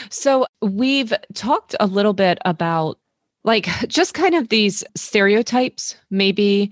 so 0.09 0.45
we've 0.61 1.13
talked 1.33 1.75
a 1.79 1.87
little 1.87 2.13
bit 2.13 2.37
about 2.45 2.97
like 3.43 3.67
just 3.87 4.13
kind 4.13 4.35
of 4.35 4.49
these 4.49 4.83
stereotypes 4.95 5.95
maybe. 6.09 6.71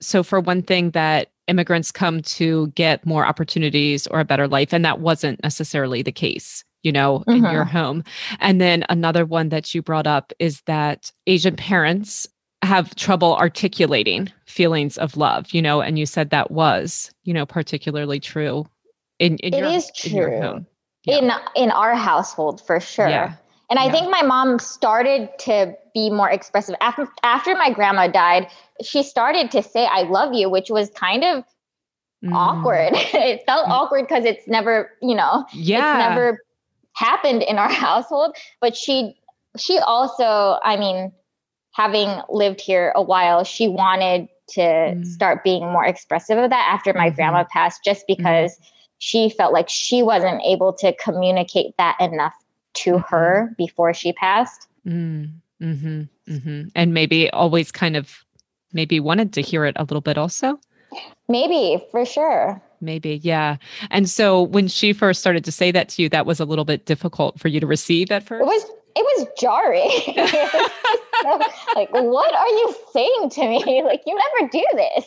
So 0.00 0.22
for 0.22 0.40
one 0.40 0.62
thing 0.62 0.90
that 0.90 1.30
immigrants 1.46 1.92
come 1.92 2.22
to 2.22 2.68
get 2.68 3.04
more 3.04 3.26
opportunities 3.26 4.06
or 4.08 4.20
a 4.20 4.24
better 4.24 4.48
life 4.48 4.72
and 4.72 4.84
that 4.84 5.00
wasn't 5.00 5.42
necessarily 5.42 6.02
the 6.02 6.12
case 6.12 6.64
you 6.84 6.92
know, 6.92 7.20
mm-hmm. 7.20 7.32
in 7.32 7.52
your 7.52 7.64
mm-hmm. 7.64 7.76
home. 7.76 8.04
And 8.38 8.60
then 8.60 8.84
another 8.88 9.24
one 9.24 9.48
that 9.48 9.74
you 9.74 9.82
brought 9.82 10.06
up 10.06 10.32
is 10.38 10.60
that 10.66 11.10
Asian 11.26 11.56
parents 11.56 12.28
have 12.62 12.94
trouble 12.94 13.36
articulating 13.36 14.30
feelings 14.46 14.96
of 14.98 15.16
love, 15.16 15.52
you 15.52 15.60
know, 15.60 15.80
and 15.80 15.98
you 15.98 16.06
said 16.06 16.30
that 16.30 16.50
was, 16.50 17.10
you 17.24 17.34
know, 17.34 17.44
particularly 17.44 18.20
true 18.20 18.64
in, 19.18 19.36
in 19.38 19.54
it 19.54 19.58
your, 19.58 19.68
is 19.68 19.90
true. 19.94 20.10
In, 20.10 20.16
your 20.16 20.42
home. 20.42 20.66
Yeah. 21.04 21.18
in 21.18 21.30
in 21.64 21.70
our 21.70 21.94
household 21.94 22.62
for 22.66 22.80
sure. 22.80 23.08
Yeah. 23.08 23.34
And 23.70 23.78
I 23.78 23.86
yeah. 23.86 23.92
think 23.92 24.10
my 24.10 24.22
mom 24.22 24.58
started 24.58 25.28
to 25.40 25.74
be 25.94 26.10
more 26.10 26.30
expressive 26.30 26.74
after 26.80 27.08
after 27.22 27.54
my 27.54 27.70
grandma 27.70 28.08
died. 28.08 28.48
She 28.82 29.02
started 29.02 29.50
to 29.50 29.62
say 29.62 29.86
"I 29.86 30.02
love 30.02 30.32
you," 30.32 30.48
which 30.48 30.70
was 30.70 30.90
kind 30.90 31.24
of 31.24 31.44
mm. 32.24 32.34
awkward. 32.34 32.92
it 32.94 33.42
felt 33.46 33.66
mm. 33.66 33.70
awkward 33.70 34.08
because 34.08 34.24
it's 34.24 34.46
never, 34.48 34.90
you 35.02 35.14
know, 35.14 35.44
yeah. 35.52 35.98
it's 35.98 36.08
never 36.08 36.38
happened 36.94 37.42
in 37.42 37.58
our 37.58 37.72
household 37.72 38.36
but 38.60 38.76
she 38.76 39.14
she 39.56 39.78
also 39.78 40.58
i 40.64 40.76
mean 40.76 41.12
having 41.72 42.20
lived 42.28 42.60
here 42.60 42.92
a 42.94 43.02
while 43.02 43.44
she 43.44 43.68
wanted 43.68 44.28
to 44.48 44.60
mm. 44.60 45.06
start 45.06 45.42
being 45.42 45.62
more 45.62 45.84
expressive 45.84 46.38
of 46.38 46.50
that 46.50 46.68
after 46.70 46.92
my 46.92 47.08
mm-hmm. 47.08 47.16
grandma 47.16 47.44
passed 47.50 47.82
just 47.84 48.02
mm-hmm. 48.02 48.22
because 48.22 48.58
mm. 48.58 48.64
she 48.98 49.30
felt 49.30 49.52
like 49.52 49.68
she 49.68 50.02
wasn't 50.02 50.40
able 50.44 50.72
to 50.72 50.94
communicate 50.96 51.74
that 51.78 51.96
enough 52.00 52.34
to 52.74 52.92
mm-hmm. 52.92 53.14
her 53.14 53.54
before 53.56 53.94
she 53.94 54.12
passed 54.12 54.68
mm. 54.86 55.30
mm-hmm. 55.60 56.02
Mm-hmm. 56.28 56.68
and 56.74 56.94
maybe 56.94 57.30
always 57.30 57.72
kind 57.72 57.96
of 57.96 58.24
maybe 58.72 59.00
wanted 59.00 59.32
to 59.34 59.40
hear 59.40 59.64
it 59.64 59.76
a 59.78 59.82
little 59.82 60.00
bit 60.00 60.18
also 60.18 60.58
maybe 61.28 61.82
for 61.90 62.04
sure 62.04 62.62
maybe 62.84 63.20
yeah. 63.22 63.56
And 63.90 64.08
so 64.08 64.42
when 64.42 64.68
she 64.68 64.92
first 64.92 65.20
started 65.20 65.44
to 65.44 65.52
say 65.52 65.70
that 65.70 65.88
to 65.90 66.02
you 66.02 66.08
that 66.10 66.26
was 66.26 66.40
a 66.40 66.44
little 66.44 66.64
bit 66.64 66.86
difficult 66.86 67.38
for 67.38 67.48
you 67.48 67.60
to 67.60 67.66
receive 67.66 68.10
at 68.10 68.26
first 68.26 68.42
it 68.42 68.46
was 68.46 68.64
it 68.96 69.02
was 69.02 69.26
jarring. 69.38 69.90
Like 71.74 71.90
what 71.90 72.34
are 72.34 72.48
you 72.48 72.74
saying 72.92 73.30
to 73.30 73.48
me? 73.48 73.82
Like 73.84 74.02
you 74.06 74.14
never 74.14 74.50
do 74.50 74.64
this. 74.74 75.04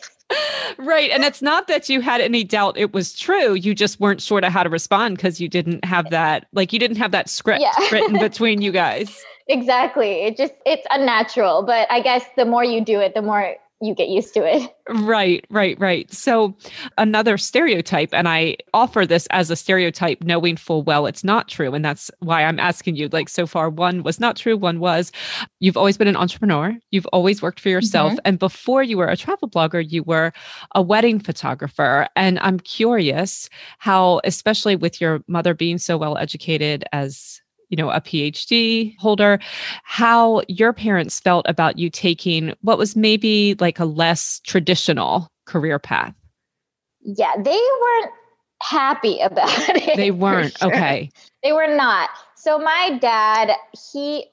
Right 0.76 1.10
and 1.10 1.24
it's 1.24 1.40
not 1.40 1.68
that 1.68 1.88
you 1.88 2.00
had 2.00 2.20
any 2.20 2.44
doubt 2.44 2.76
it 2.76 2.92
was 2.92 3.18
true 3.18 3.54
you 3.54 3.74
just 3.74 3.98
weren't 3.98 4.20
sure 4.20 4.40
to 4.40 4.50
how 4.50 4.62
to 4.62 4.68
respond 4.68 5.16
because 5.16 5.40
you 5.40 5.48
didn't 5.48 5.84
have 5.84 6.10
that 6.10 6.46
like 6.52 6.72
you 6.72 6.78
didn't 6.78 6.98
have 6.98 7.12
that 7.12 7.30
script 7.30 7.62
yeah. 7.62 7.72
written 7.90 8.18
between 8.18 8.60
you 8.60 8.70
guys. 8.70 9.24
Exactly 9.46 10.24
it 10.24 10.36
just 10.36 10.52
it's 10.66 10.86
unnatural 10.90 11.62
but 11.62 11.90
i 11.90 12.00
guess 12.00 12.26
the 12.36 12.44
more 12.44 12.62
you 12.62 12.84
do 12.84 13.00
it 13.00 13.14
the 13.14 13.22
more 13.22 13.56
you 13.80 13.94
get 13.94 14.08
used 14.08 14.34
to 14.34 14.44
it. 14.44 14.74
Right, 14.90 15.44
right, 15.50 15.78
right. 15.78 16.10
So, 16.10 16.56
another 16.96 17.36
stereotype, 17.36 18.14
and 18.14 18.26
I 18.26 18.56
offer 18.72 19.04
this 19.04 19.26
as 19.26 19.50
a 19.50 19.56
stereotype, 19.56 20.22
knowing 20.22 20.56
full 20.56 20.82
well 20.82 21.04
it's 21.04 21.22
not 21.22 21.46
true. 21.46 21.74
And 21.74 21.84
that's 21.84 22.10
why 22.20 22.42
I'm 22.42 22.58
asking 22.58 22.96
you. 22.96 23.10
Like, 23.10 23.28
so 23.28 23.46
far, 23.46 23.68
one 23.68 24.02
was 24.02 24.18
not 24.18 24.34
true, 24.34 24.56
one 24.56 24.80
was. 24.80 25.12
You've 25.60 25.76
always 25.76 25.98
been 25.98 26.08
an 26.08 26.16
entrepreneur, 26.16 26.74
you've 26.90 27.06
always 27.08 27.42
worked 27.42 27.60
for 27.60 27.68
yourself. 27.68 28.12
Mm-hmm. 28.12 28.20
And 28.24 28.38
before 28.38 28.82
you 28.82 28.96
were 28.96 29.08
a 29.08 29.16
travel 29.16 29.46
blogger, 29.46 29.84
you 29.86 30.02
were 30.04 30.32
a 30.74 30.80
wedding 30.80 31.20
photographer. 31.20 32.08
And 32.16 32.38
I'm 32.38 32.60
curious 32.60 33.50
how, 33.76 34.22
especially 34.24 34.74
with 34.74 35.02
your 35.02 35.22
mother 35.28 35.52
being 35.52 35.76
so 35.76 35.98
well 35.98 36.16
educated 36.16 36.82
as 36.92 37.42
you 37.68 37.76
know, 37.76 37.90
a 37.90 38.00
PhD 38.00 38.96
holder, 38.98 39.38
how 39.84 40.42
your 40.48 40.72
parents 40.72 41.20
felt 41.20 41.46
about 41.48 41.78
you 41.78 41.90
taking 41.90 42.54
what 42.62 42.78
was 42.78 42.96
maybe 42.96 43.54
like 43.60 43.78
a 43.78 43.84
less 43.84 44.40
traditional 44.40 45.28
career 45.44 45.78
path. 45.78 46.14
Yeah, 47.02 47.34
they 47.36 47.50
weren't 47.80 48.12
happy 48.62 49.20
about 49.22 49.48
it. 49.68 49.96
They 49.96 50.10
weren't. 50.10 50.56
Sure. 50.58 50.68
Okay. 50.68 51.10
They 51.42 51.52
were 51.52 51.74
not. 51.74 52.10
So 52.34 52.58
my 52.58 52.98
dad, 53.00 53.52
he 53.92 54.26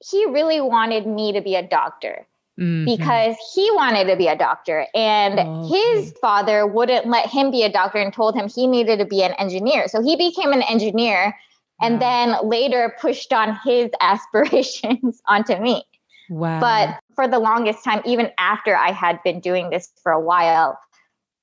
he 0.00 0.26
really 0.26 0.60
wanted 0.60 1.06
me 1.06 1.32
to 1.32 1.40
be 1.40 1.56
a 1.56 1.66
doctor. 1.66 2.26
Mm-hmm. 2.60 2.86
Because 2.86 3.36
he 3.54 3.70
wanted 3.74 4.08
to 4.08 4.16
be 4.16 4.26
a 4.26 4.34
doctor, 4.34 4.84
and 4.92 5.38
okay. 5.38 5.68
his 5.68 6.12
father 6.20 6.66
wouldn't 6.66 7.06
let 7.06 7.28
him 7.28 7.52
be 7.52 7.62
a 7.62 7.70
doctor 7.70 7.98
and 7.98 8.12
told 8.12 8.34
him 8.34 8.48
he 8.48 8.66
needed 8.66 8.98
to 8.98 9.04
be 9.04 9.22
an 9.22 9.30
engineer. 9.34 9.86
So 9.86 10.02
he 10.02 10.16
became 10.16 10.52
an 10.52 10.62
engineer 10.62 11.36
and 11.80 12.00
then 12.00 12.36
later 12.42 12.94
pushed 13.00 13.32
on 13.32 13.58
his 13.64 13.90
aspirations 14.00 15.20
onto 15.26 15.56
me. 15.56 15.84
Wow. 16.30 16.60
But 16.60 17.00
for 17.14 17.26
the 17.26 17.38
longest 17.38 17.84
time, 17.84 18.02
even 18.04 18.30
after 18.38 18.76
I 18.76 18.92
had 18.92 19.22
been 19.22 19.40
doing 19.40 19.70
this 19.70 19.90
for 20.02 20.12
a 20.12 20.20
while, 20.20 20.78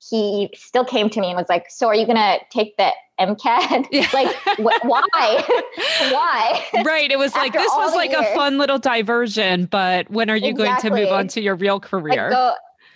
he 0.09 0.49
still 0.53 0.85
came 0.85 1.09
to 1.09 1.19
me 1.19 1.27
and 1.27 1.37
was 1.37 1.49
like, 1.49 1.65
"So 1.69 1.87
are 1.87 1.95
you 1.95 2.05
gonna 2.05 2.37
take 2.51 2.77
the 2.77 2.91
MCAT? 3.19 3.87
Yeah. 3.91 4.07
like, 4.13 4.35
wh- 4.57 4.85
why? 4.85 5.03
why?" 6.11 6.83
Right. 6.83 7.09
It 7.09 7.17
was 7.17 7.33
like 7.33 7.53
this 7.53 7.71
was 7.75 7.95
like 7.95 8.11
years. 8.11 8.25
a 8.27 8.35
fun 8.35 8.59
little 8.59 8.77
diversion, 8.77 9.65
but 9.65 10.09
when 10.11 10.29
are 10.29 10.35
you 10.35 10.49
exactly. 10.49 10.89
going 10.89 11.01
to 11.01 11.03
move 11.03 11.11
on 11.11 11.27
to 11.29 11.41
your 11.41 11.55
real 11.55 11.79
career? 11.79 12.29
Like, 12.29 12.31
go, 12.31 12.53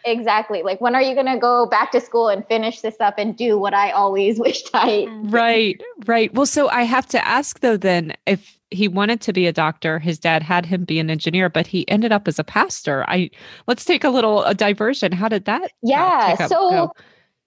Exactly. 0.09 0.63
Like, 0.63 0.81
when 0.81 0.95
are 0.95 1.01
you 1.01 1.13
going 1.13 1.27
to 1.27 1.37
go 1.37 1.65
back 1.67 1.91
to 1.91 2.01
school 2.01 2.29
and 2.29 2.45
finish 2.47 2.81
this 2.81 2.99
up 2.99 3.15
and 3.17 3.37
do 3.37 3.57
what 3.57 3.73
I 3.73 3.91
always 3.91 4.39
wished 4.45 4.69
I? 4.73 5.07
Right, 5.23 5.81
right. 6.05 6.33
Well, 6.33 6.45
so 6.45 6.69
I 6.69 6.83
have 6.83 7.05
to 7.07 7.27
ask 7.27 7.59
though, 7.59 7.77
then, 7.77 8.13
if 8.25 8.57
he 8.71 8.87
wanted 8.87 9.21
to 9.21 9.33
be 9.33 9.47
a 9.47 9.53
doctor, 9.53 9.99
his 9.99 10.19
dad 10.19 10.43
had 10.43 10.65
him 10.65 10.83
be 10.85 10.99
an 10.99 11.09
engineer, 11.09 11.49
but 11.49 11.65
he 11.65 11.87
ended 11.89 12.11
up 12.11 12.27
as 12.27 12.37
a 12.37 12.43
pastor. 12.43 13.03
I 13.07 13.31
let's 13.67 13.85
take 13.85 14.03
a 14.03 14.09
little 14.09 14.43
a 14.43 14.53
diversion. 14.53 15.11
How 15.11 15.27
did 15.27 15.45
that? 15.45 15.71
Yeah. 15.81 16.35
Uh, 16.39 16.47
so, 16.47 16.69
go? 16.69 16.93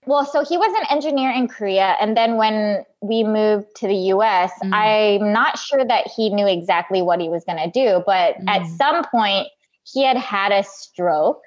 well, 0.07 0.25
so 0.25 0.45
he 0.45 0.57
was 0.57 0.73
an 0.81 0.87
engineer 0.91 1.31
in 1.31 1.47
Korea, 1.47 1.97
and 2.01 2.17
then 2.17 2.37
when 2.37 2.85
we 3.01 3.23
moved 3.23 3.75
to 3.77 3.87
the 3.87 3.95
U.S., 3.95 4.51
mm. 4.65 4.73
I'm 4.73 5.33
not 5.33 5.59
sure 5.59 5.85
that 5.85 6.09
he 6.09 6.31
knew 6.31 6.47
exactly 6.47 7.03
what 7.03 7.21
he 7.21 7.29
was 7.29 7.45
going 7.45 7.59
to 7.59 7.71
do, 7.71 8.03
but 8.05 8.37
mm. 8.37 8.49
at 8.49 8.67
some 8.67 9.05
point 9.05 9.47
he 9.85 10.05
had 10.05 10.17
had 10.17 10.53
a 10.53 10.65
stroke 10.65 11.43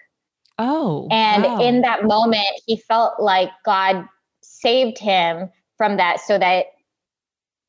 Oh. 0.58 1.08
And 1.12 1.44
wow. 1.44 1.60
in 1.62 1.82
that 1.82 2.06
moment, 2.06 2.48
he 2.66 2.78
felt 2.78 3.20
like 3.20 3.50
God 3.66 4.08
saved 4.42 4.98
him 4.98 5.50
from 5.78 5.98
that 5.98 6.22
so 6.22 6.38
that 6.38 6.68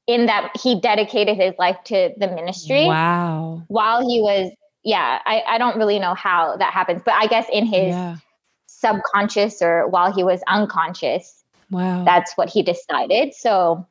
in 0.06 0.26
that 0.26 0.52
he 0.62 0.80
dedicated 0.80 1.36
his 1.36 1.54
life 1.58 1.76
to 1.84 2.10
the 2.16 2.28
ministry. 2.28 2.86
Wow. 2.86 3.64
While 3.68 4.08
he 4.08 4.20
was, 4.20 4.52
yeah, 4.84 5.20
I, 5.24 5.42
I 5.46 5.58
don't 5.58 5.76
really 5.76 5.98
know 5.98 6.14
how 6.14 6.56
that 6.56 6.72
happens, 6.72 7.02
but 7.04 7.14
I 7.14 7.26
guess 7.26 7.46
in 7.52 7.66
his 7.66 7.88
yeah. 7.88 8.16
subconscious 8.66 9.60
or 9.60 9.88
while 9.88 10.12
he 10.12 10.22
was 10.22 10.40
unconscious, 10.46 11.42
wow, 11.70 12.04
that's 12.04 12.36
what 12.36 12.48
he 12.48 12.62
decided. 12.62 13.34
So 13.34 13.84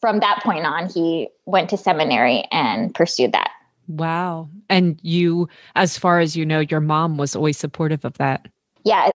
from 0.00 0.20
that 0.20 0.40
point 0.44 0.64
on, 0.64 0.88
he 0.88 1.28
went 1.46 1.70
to 1.70 1.76
seminary 1.76 2.44
and 2.52 2.94
pursued 2.94 3.32
that. 3.32 3.50
Wow. 3.88 4.50
And 4.68 4.98
you, 5.02 5.48
as 5.74 5.98
far 5.98 6.20
as 6.20 6.36
you 6.36 6.46
know, 6.46 6.60
your 6.60 6.80
mom 6.80 7.16
was 7.16 7.34
always 7.34 7.58
supportive 7.58 8.04
of 8.04 8.16
that. 8.18 8.46
Yeah. 8.84 9.10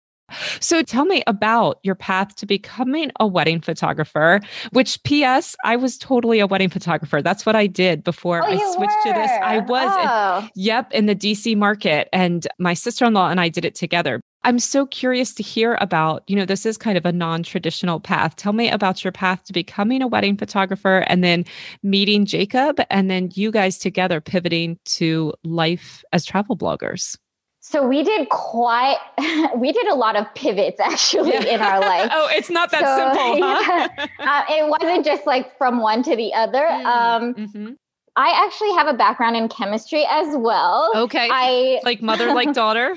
So 0.59 0.81
tell 0.81 1.05
me 1.05 1.21
about 1.27 1.77
your 1.83 1.93
path 1.93 2.35
to 2.37 2.47
becoming 2.47 3.11
a 3.19 3.27
wedding 3.27 3.61
photographer, 3.61 4.39
which 4.71 4.97
PS, 5.03 5.55
I 5.63 5.75
was 5.75 5.97
totally 5.97 6.39
a 6.39 6.47
wedding 6.47 6.69
photographer. 6.69 7.21
That's 7.21 7.45
what 7.45 7.55
I 7.55 7.67
did 7.67 8.03
before 8.03 8.41
Oh, 8.43 8.47
I 8.47 8.73
switched 8.73 9.03
to 9.03 9.13
this. 9.13 9.29
I 9.43 9.59
were. 9.59 9.65
was, 9.65 9.95
in- 9.95 10.09
Oh. 10.09 10.49
yep, 10.55 10.91
in 10.91 11.05
the 11.05 11.15
DC 11.15 11.55
market. 11.55 12.09
And 12.11 12.47
my 12.57 12.73
sister 12.73 13.05
in 13.05 13.13
law 13.13 13.29
and 13.29 13.39
I 13.39 13.49
did 13.49 13.63
it 13.63 13.75
together. 13.75 14.21
I'm 14.45 14.59
so 14.59 14.85
curious 14.85 15.33
to 15.35 15.43
hear 15.43 15.77
about, 15.79 16.23
you 16.27 16.35
know, 16.35 16.45
this 16.45 16.65
is 16.65 16.77
kind 16.77 16.97
of 16.97 17.05
a 17.05 17.11
non 17.11 17.43
traditional 17.43 17.99
path. 17.99 18.35
Tell 18.35 18.53
me 18.53 18.69
about 18.69 19.03
your 19.03 19.11
path 19.11 19.43
to 19.45 19.53
becoming 19.53 20.01
a 20.01 20.07
wedding 20.07 20.35
photographer 20.37 21.05
and 21.07 21.23
then 21.23 21.45
meeting 21.81 22.25
Jacob 22.25 22.81
and 22.89 23.09
then 23.09 23.29
you 23.33 23.51
guys 23.51 23.77
together 23.77 24.19
pivoting 24.19 24.77
to 24.85 25.33
life 25.43 26.03
as 26.11 26.25
travel 26.25 26.57
bloggers. 26.57 27.17
So 27.61 27.87
we 27.87 28.03
did 28.03 28.27
quite, 28.27 28.97
we 29.55 29.71
did 29.71 29.87
a 29.87 29.95
lot 29.95 30.17
of 30.17 30.25
pivots 30.35 30.81
actually 30.81 31.33
in 31.33 31.61
our 31.61 31.79
life. 31.79 32.09
oh, 32.13 32.27
it's 32.31 32.49
not 32.49 32.71
that 32.71 32.81
So, 32.81 32.97
simple, 32.97 33.47
huh? 33.47 33.89
yeah. 33.97 34.07
Uh, 34.19 34.43
it 34.49 34.67
wasn't 34.69 35.05
just 35.05 35.25
like 35.25 35.57
from 35.57 35.79
one 35.79 36.03
to 36.03 36.15
the 36.15 36.33
other. 36.33 36.67
Um, 36.67 37.33
Mhm. 37.35 37.75
I 38.15 38.45
actually 38.45 38.73
have 38.73 38.85
a 38.87 38.93
background 38.93 39.35
in 39.37 39.47
chemistry 39.47 40.05
as 40.07 40.37
well. 40.37 40.91
Okay. 40.93 41.27
I 41.31 41.79
like 41.83 42.01
mother, 42.03 42.31
like 42.33 42.53
daughter. 42.53 42.95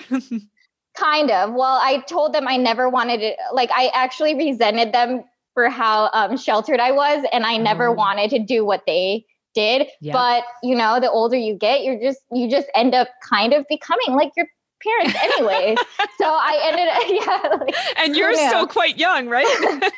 Kind 0.96 1.30
of. 1.30 1.52
Well, 1.54 1.78
I 1.82 2.00
told 2.08 2.32
them 2.32 2.48
I 2.48 2.56
never 2.56 2.88
wanted 2.88 3.20
it. 3.22 3.36
Like 3.52 3.70
I 3.74 3.88
actually 3.94 4.34
resented 4.34 4.92
them 4.92 5.24
for 5.54 5.68
how 5.68 6.10
um, 6.12 6.36
sheltered 6.36 6.80
I 6.80 6.92
was, 6.92 7.24
and 7.32 7.44
I 7.46 7.56
never 7.56 7.86
Oh. 7.88 7.92
wanted 7.92 8.30
to 8.30 8.38
do 8.38 8.64
what 8.64 8.82
they 8.86 9.24
did. 9.54 9.88
Yeah. 10.00 10.12
But 10.12 10.44
you 10.62 10.74
know, 10.76 11.00
the 11.00 11.10
older 11.10 11.36
you 11.36 11.54
get, 11.54 11.82
you're 11.84 12.00
just 12.00 12.20
you 12.32 12.48
just 12.50 12.68
end 12.74 12.94
up 12.94 13.08
kind 13.28 13.52
of 13.54 13.64
becoming 13.68 14.14
like 14.16 14.32
your 14.36 14.46
parents, 14.82 15.18
anyways. 15.22 15.78
so 16.18 16.26
I 16.26 16.60
ended 16.64 16.88
up, 16.88 17.02
yeah. 17.08 17.56
like- 17.64 17.74
and 17.98 18.16
you're 18.16 18.32
Yeah. 18.32 18.48
still 18.48 18.66
quite 18.66 18.98
young, 18.98 19.28
right? 19.28 19.46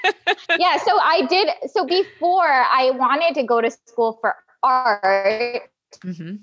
yeah 0.58 0.76
so 0.78 0.98
i 1.02 1.26
did 1.28 1.48
so 1.72 1.84
before 1.84 2.46
i 2.70 2.90
wanted 2.92 3.34
to 3.34 3.42
go 3.42 3.60
to 3.60 3.70
school 3.70 4.18
for 4.20 4.34
art 4.62 5.62
hmm 6.02 6.36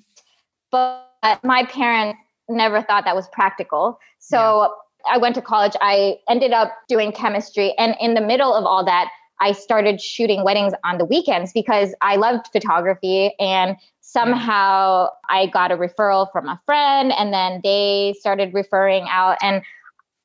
but 0.72 1.40
my 1.44 1.64
parents 1.66 2.20
never 2.50 2.82
thought 2.82 3.06
that 3.06 3.16
was 3.16 3.28
practical 3.32 4.00
so 4.20 4.74
i 5.12 5.18
went 5.18 5.36
to 5.36 5.42
college 5.42 5.74
i 5.82 6.16
ended 6.30 6.52
up 6.52 6.72
doing 6.88 7.12
chemistry 7.12 7.74
and 7.78 7.96
in 8.00 8.14
the 8.14 8.22
middle 8.22 8.54
of 8.54 8.66
all 8.66 8.84
that 8.86 9.10
i 9.42 9.52
started 9.52 10.00
shooting 10.02 10.44
weddings 10.44 10.74
on 10.84 10.98
the 10.98 11.06
weekends 11.06 11.52
because 11.54 11.94
i 12.02 12.16
loved 12.16 12.48
photography 12.52 13.34
and 13.40 13.76
somehow 14.02 15.08
i 15.30 15.48
got 15.48 15.72
a 15.72 15.76
referral 15.78 16.32
from 16.32 16.48
a 16.48 16.60
friend 16.66 17.12
and 17.18 17.34
then 17.34 17.62
they 17.64 18.14
started 18.20 18.54
referring 18.54 19.06
out 19.10 19.38
and 19.42 19.62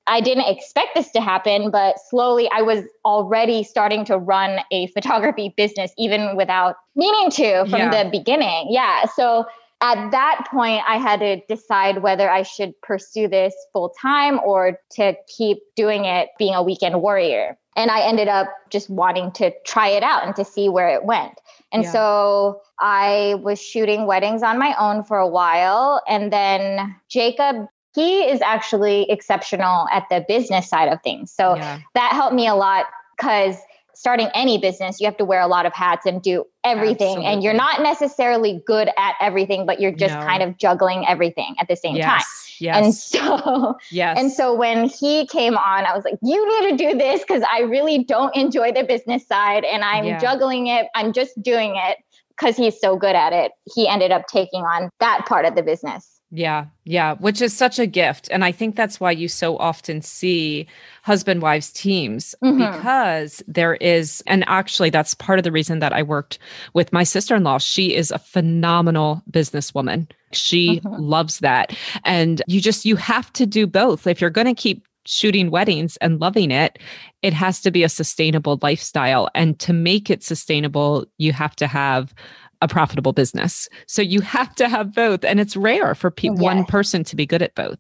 I 0.07 0.21
didn't 0.21 0.49
expect 0.49 0.97
this 0.97 1.11
to 1.13 1.21
happen, 1.21 1.71
but 1.71 1.95
slowly 2.09 2.51
I 2.53 2.63
was 2.63 2.85
already 3.05 3.63
starting 3.63 4.05
to 4.07 4.19
run 4.19 4.59
a 4.73 4.87
photography 4.95 5.55
business, 5.57 5.93
even 5.97 6.37
without 6.37 6.77
meaning 6.97 7.31
to 7.33 7.61
from 7.67 7.79
Yeah. 7.79 8.03
the 8.05 8.11
beginning. 8.11 8.67
Yeah. 8.71 9.05
So 9.15 9.45
at 9.83 10.11
that 10.11 10.47
point, 10.51 10.83
I 10.87 10.99
had 10.99 11.21
to 11.21 11.41
decide 11.49 12.03
whether 12.03 12.31
I 12.31 12.43
should 12.43 12.79
pursue 12.83 13.29
this 13.29 13.55
full 13.73 13.91
time 14.01 14.39
or 14.45 14.79
to 14.93 15.15
keep 15.27 15.59
doing 15.75 16.05
it 16.05 16.29
being 16.39 16.55
a 16.55 16.63
weekend 16.63 17.01
warrior. 17.01 17.57
And 17.77 17.91
I 17.91 18.03
ended 18.03 18.29
up 18.29 18.49
just 18.69 18.91
wanting 18.91 19.33
to 19.33 19.53
try 19.65 19.89
it 19.89 20.03
out 20.03 20.27
and 20.27 20.37
to 20.37 20.45
see 20.45 20.69
where 20.69 20.89
it 20.89 21.05
went. 21.05 21.41
And 21.73 21.85
Yeah. 21.85 21.93
so 21.93 22.61
I 22.79 23.37
was 23.43 23.61
shooting 23.61 24.07
weddings 24.07 24.43
on 24.43 24.59
my 24.59 24.75
own 24.79 25.03
for 25.03 25.19
a 25.19 25.29
while. 25.29 26.03
And 26.07 26.33
then 26.33 26.95
Jacob 27.09 27.69
he 27.95 28.23
is 28.23 28.41
actually 28.41 29.11
exceptional 29.11 29.89
at 29.91 30.09
the 30.11 30.25
business 30.29 30.69
side 30.69 30.89
of 30.89 31.03
things. 31.03 31.33
So 31.33 31.57
yeah. 31.57 31.81
that 31.95 32.13
helped 32.13 32.35
me 32.35 32.47
a 32.47 32.55
lot 32.55 32.87
because 33.17 33.57
starting 33.95 34.29
any 34.35 34.59
business, 34.59 35.01
you 35.01 35.07
have 35.07 35.17
to 35.17 35.25
wear 35.25 35.41
a 35.41 35.49
lot 35.49 35.67
of 35.67 35.73
hats 35.73 36.07
and 36.07 36.23
do 36.23 36.45
everything. 36.65 37.25
And 37.25 37.43
you're 37.43 37.55
not 37.55 37.83
necessarily 37.83 38.63
good 38.67 38.89
at 38.99 39.15
everything, 39.21 39.67
but 39.67 39.81
you're 39.81 39.93
just 39.93 40.15
No. 40.15 40.21
kind 40.27 40.43
of 40.43 40.57
juggling 40.59 41.07
everything 41.07 41.55
at 41.59 41.69
the 41.69 41.77
same 41.77 41.95
time. 41.95 42.19
Yes. 42.19 42.47
Yes. 42.61 42.77
And 42.85 42.95
so 42.95 43.79
yes. 43.91 44.19
and 44.21 44.31
so 44.31 44.53
when 44.53 44.85
he 44.87 45.27
came 45.29 45.57
on, 45.57 45.87
I 45.87 45.97
was 45.97 46.05
like, 46.05 46.19
you 46.23 46.47
need 46.63 46.77
to 46.77 46.77
do 46.93 46.99
this 46.99 47.23
because 47.23 47.43
I 47.51 47.61
really 47.61 48.05
don't 48.05 48.37
enjoy 48.37 48.71
the 48.71 48.85
business 48.85 49.27
side 49.27 49.65
and 49.65 49.83
I'm 49.83 50.05
Yeah. 50.05 50.19
juggling 50.19 50.67
it. 50.67 50.89
I'm 50.95 51.15
just 51.15 51.41
doing 51.43 51.77
it 51.77 51.97
because 52.29 52.59
he's 52.59 52.79
so 52.79 52.97
good 52.97 53.17
at 53.17 53.33
it. 53.33 53.53
He 53.75 53.89
ended 53.89 54.13
up 54.13 54.27
taking 54.27 54.61
on 54.65 54.91
that 55.01 55.25
part 55.25 55.47
of 55.47 55.55
the 55.55 55.63
business. 55.63 56.20
Yeah, 56.33 56.67
yeah, 56.85 57.15
which 57.15 57.43
is 57.43 57.53
such 57.53 57.81
a 57.81 57.87
gift. 57.87 58.29
And 58.31 58.45
I 58.45 58.53
think 58.53 58.77
that's 58.77 59.01
why 59.01 59.11
you 59.11 59.27
so 59.27 59.57
often 59.59 60.01
see 60.01 60.69
husband 61.03 61.43
wives 61.43 61.73
teams 61.73 62.37
Mhm. 62.45 62.71
because 62.71 63.43
there 63.49 63.75
is, 63.75 64.23
and 64.29 64.45
actually, 64.47 64.91
that's 64.91 65.13
part 65.15 65.41
of 65.41 65.45
the 65.45 65.51
reason 65.51 65.81
that 65.81 65.93
I 65.93 66.03
worked 66.05 66.39
with 66.73 66.93
my 66.93 67.03
sister 67.03 67.35
in 67.35 67.43
law. 67.43 67.59
She 67.59 67.97
is 67.97 68.13
a 68.13 68.19
phenomenal 68.19 69.23
businesswoman. 69.29 70.09
She 70.33 70.81
Mhm. 70.85 70.97
loves 71.01 71.41
that. 71.41 71.75
And 72.05 72.43
you 72.47 72.61
just, 72.61 72.85
you 72.85 72.95
have 72.95 73.33
to 73.33 73.45
do 73.45 73.67
both. 73.67 74.07
If 74.07 74.21
you're 74.21 74.31
going 74.31 74.47
to 74.47 74.55
keep 74.55 74.87
shooting 75.07 75.51
weddings 75.51 75.97
and 75.97 76.21
loving 76.21 76.53
it, 76.53 76.79
it 77.23 77.33
has 77.33 77.61
to 77.63 77.73
be 77.73 77.83
a 77.83 77.89
sustainable 77.89 78.59
lifestyle. 78.63 79.29
And 79.35 79.59
to 79.59 79.73
make 79.73 80.11
it 80.11 80.23
sustainable, 80.23 81.07
you 81.19 81.33
have 81.33 81.57
to 81.57 81.67
have 81.67 82.15
a 82.61 82.69
profitable 82.69 83.13
business. 83.13 83.69
So 83.87 84.03
you 84.03 84.21
have 84.21 84.55
to 84.57 84.69
have 84.69 84.95
both. 84.95 85.25
And 85.25 85.41
it's 85.41 85.57
rare 85.57 85.95
for 85.95 86.11
pe- 86.11 86.29
one 86.29 86.65
person 86.65 87.05
to 87.05 87.17
be 87.17 87.27
good 87.27 87.43
at 87.43 87.55
both. 87.55 87.79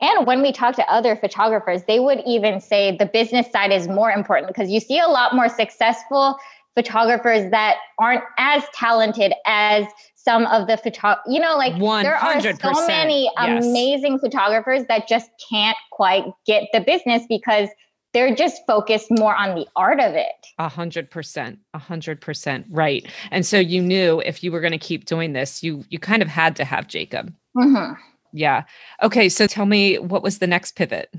And 0.00 0.26
when 0.26 0.42
we 0.42 0.52
talk 0.52 0.74
to 0.76 0.92
other 0.92 1.14
photographers, 1.14 1.82
they 1.86 2.00
would 2.00 2.22
even 2.26 2.60
say 2.60 2.96
the 2.96 3.06
business 3.06 3.50
side 3.52 3.70
is 3.70 3.86
more 3.86 4.10
important 4.10 4.48
because 4.48 4.70
you 4.70 4.80
see 4.80 4.98
a 4.98 5.06
lot 5.06 5.34
more 5.34 5.48
successful 5.48 6.36
photographers 6.74 7.50
that 7.50 7.76
aren't 7.98 8.24
as 8.38 8.64
talented 8.74 9.32
as 9.46 9.86
some 10.14 10.46
of 10.46 10.68
the 10.68 10.76
photo 10.76 11.16
you 11.26 11.40
know 11.40 11.56
like 11.56 11.78
there 12.02 12.16
are 12.16 12.40
so 12.40 12.86
many 12.86 13.30
yes. 13.36 13.64
amazing 13.64 14.18
photographers 14.18 14.82
that 14.88 15.06
just 15.08 15.30
can't 15.50 15.76
quite 15.90 16.24
get 16.46 16.64
the 16.72 16.80
business 16.80 17.24
because 17.28 17.68
they're 18.14 18.34
just 18.34 18.60
focused 18.66 19.08
more 19.10 19.34
on 19.34 19.54
the 19.54 19.66
art 19.76 20.00
of 20.00 20.14
it 20.14 20.46
A 20.58 20.68
hundred 20.68 21.10
percent, 21.10 21.58
a 21.74 21.78
hundred 21.78 22.20
percent, 22.20 22.66
right. 22.70 23.06
And 23.30 23.44
so 23.46 23.58
you 23.58 23.80
knew 23.82 24.20
if 24.24 24.42
you 24.44 24.52
were 24.52 24.60
going 24.60 24.72
to 24.72 24.78
keep 24.78 25.04
doing 25.06 25.32
this, 25.32 25.62
you 25.62 25.84
you 25.88 25.98
kind 25.98 26.22
of 26.22 26.28
had 26.28 26.56
to 26.56 26.64
have 26.64 26.88
Jacob. 26.88 27.32
Mhm. 27.56 27.96
Yeah. 28.32 28.64
Okay. 29.02 29.28
So 29.28 29.46
tell 29.46 29.66
me, 29.66 29.98
what 29.98 30.22
was 30.22 30.38
the 30.38 30.46
next 30.46 30.72
pivot? 30.76 31.12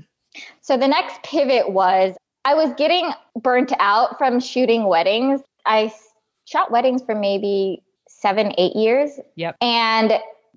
So 0.62 0.76
the 0.76 0.88
next 0.88 1.22
pivot 1.22 1.70
was 1.70 2.16
I 2.44 2.54
was 2.54 2.72
getting 2.76 3.12
burnt 3.40 3.72
out 3.78 4.18
from 4.18 4.40
shooting 4.40 4.84
weddings. 4.84 5.40
I 5.64 5.92
shot 6.46 6.70
weddings 6.72 7.02
for 7.02 7.14
maybe 7.14 7.82
seven, 8.08 8.52
eight 8.58 8.74
years. 8.76 9.10
Yep. 9.36 9.56
And 9.60 10.14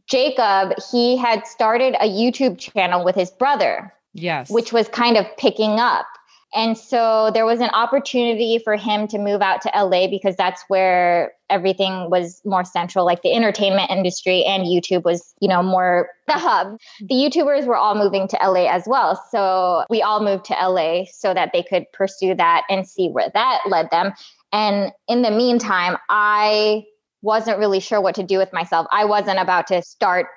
Jacob, 0.08 0.74
he 0.92 1.16
had 1.18 1.46
started 1.46 1.96
a 2.00 2.10
YouTube 2.10 2.58
channel 2.58 3.06
with 3.06 3.16
his 3.16 3.30
brother, 3.30 3.94
Yes. 4.14 4.50
which 4.50 4.74
was 4.74 4.88
kind 4.90 5.16
of 5.18 5.26
picking 5.38 5.80
up. 5.80 6.06
And 6.54 6.78
so 6.78 7.30
there 7.34 7.46
was 7.46 7.60
an 7.60 7.70
opportunity 7.72 8.60
for 8.64 8.78
him 8.78 9.08
to 9.10 9.18
move 9.18 9.42
out 9.42 9.62
to 9.62 9.72
LA 9.76 10.08
because 10.08 10.36
that's 10.36 10.64
where 10.70 11.34
everything 11.50 12.10
was 12.10 12.42
more 12.46 12.64
central, 12.64 13.06
like 13.06 13.22
the 13.22 13.34
entertainment 13.34 13.92
industry 13.92 14.44
and 14.46 14.64
YouTube 14.64 15.04
was, 15.04 15.34
you 15.42 15.50
know, 15.50 15.62
more 15.62 16.10
the 16.28 16.34
hub. 16.34 16.78
The 17.02 17.16
YouTubers 17.16 17.66
were 17.66 17.76
all 17.76 17.96
moving 17.96 18.28
to 18.30 18.38
LA 18.42 18.72
as 18.72 18.84
well. 18.88 19.22
So 19.30 19.84
we 19.90 20.02
all 20.02 20.24
moved 20.24 20.46
to 20.46 20.54
LA 20.54 21.04
so 21.12 21.34
that 21.34 21.52
they 21.54 21.64
could 21.64 21.86
pursue 21.94 22.34
that 22.36 22.64
and 22.70 22.88
see 22.88 23.10
where 23.10 23.30
that 23.34 23.60
led 23.68 23.90
them. 23.92 24.14
And 24.54 24.94
in 25.08 25.24
the 25.24 25.32
meantime, 25.32 25.98
I 26.10 26.86
wasn't 27.22 27.58
really 27.58 27.80
sure 27.80 28.00
what 28.00 28.16
to 28.16 28.24
do 28.24 28.38
with 28.38 28.54
myself. 28.54 28.88
I 28.92 29.06
wasn't 29.06 29.40
about 29.40 29.68
to 29.68 29.82
start 29.82 30.28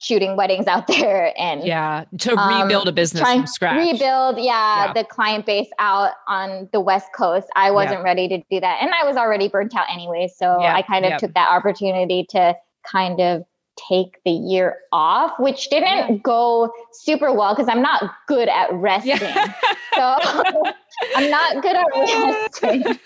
shooting 0.00 0.36
weddings 0.36 0.66
out 0.66 0.86
there 0.86 1.32
and 1.38 1.64
yeah. 1.64 2.04
To 2.20 2.36
um, 2.36 2.62
rebuild 2.62 2.88
a 2.88 2.92
business 2.92 3.22
from 3.22 3.46
scratch. 3.46 3.76
rebuild 3.76 4.36
yeah, 4.38 4.86
Yeah. 4.86 4.92
the 4.92 5.04
client 5.04 5.44
base 5.44 5.68
out 5.78 6.12
on 6.28 6.68
the 6.72 6.80
west 6.80 7.08
coast 7.16 7.48
i 7.56 7.70
wasn't 7.70 8.02
ready 8.04 8.28
to 8.28 8.38
do 8.50 8.60
that 8.60 8.78
and 8.80 8.90
i 9.00 9.04
was 9.06 9.16
already 9.16 9.48
burnt 9.48 9.74
out 9.76 9.86
anyway 9.92 10.28
so 10.32 10.60
Yeah, 10.60 10.74
i 10.76 10.82
kind 10.82 11.04
of 11.04 11.10
yeah. 11.10 11.16
took 11.18 11.34
that 11.34 11.48
opportunity 11.50 12.24
to 12.30 12.54
kind 12.86 13.20
of 13.20 13.44
take 13.88 14.18
the 14.24 14.30
year 14.32 14.76
off 14.92 15.32
which 15.38 15.68
didn't 15.70 15.88
Yeah. 16.08 16.16
go 16.22 16.72
super 16.92 17.32
well 17.32 17.54
because 17.54 17.68
i'm 17.68 17.82
not 17.82 18.10
good 18.28 18.48
at 18.48 18.72
resting 18.72 19.16
Yeah. 19.18 19.52
so 19.94 20.16
i'm 21.16 21.30
not 21.30 21.62
good 21.62 21.76
at 21.76 21.86
resting 22.64 22.98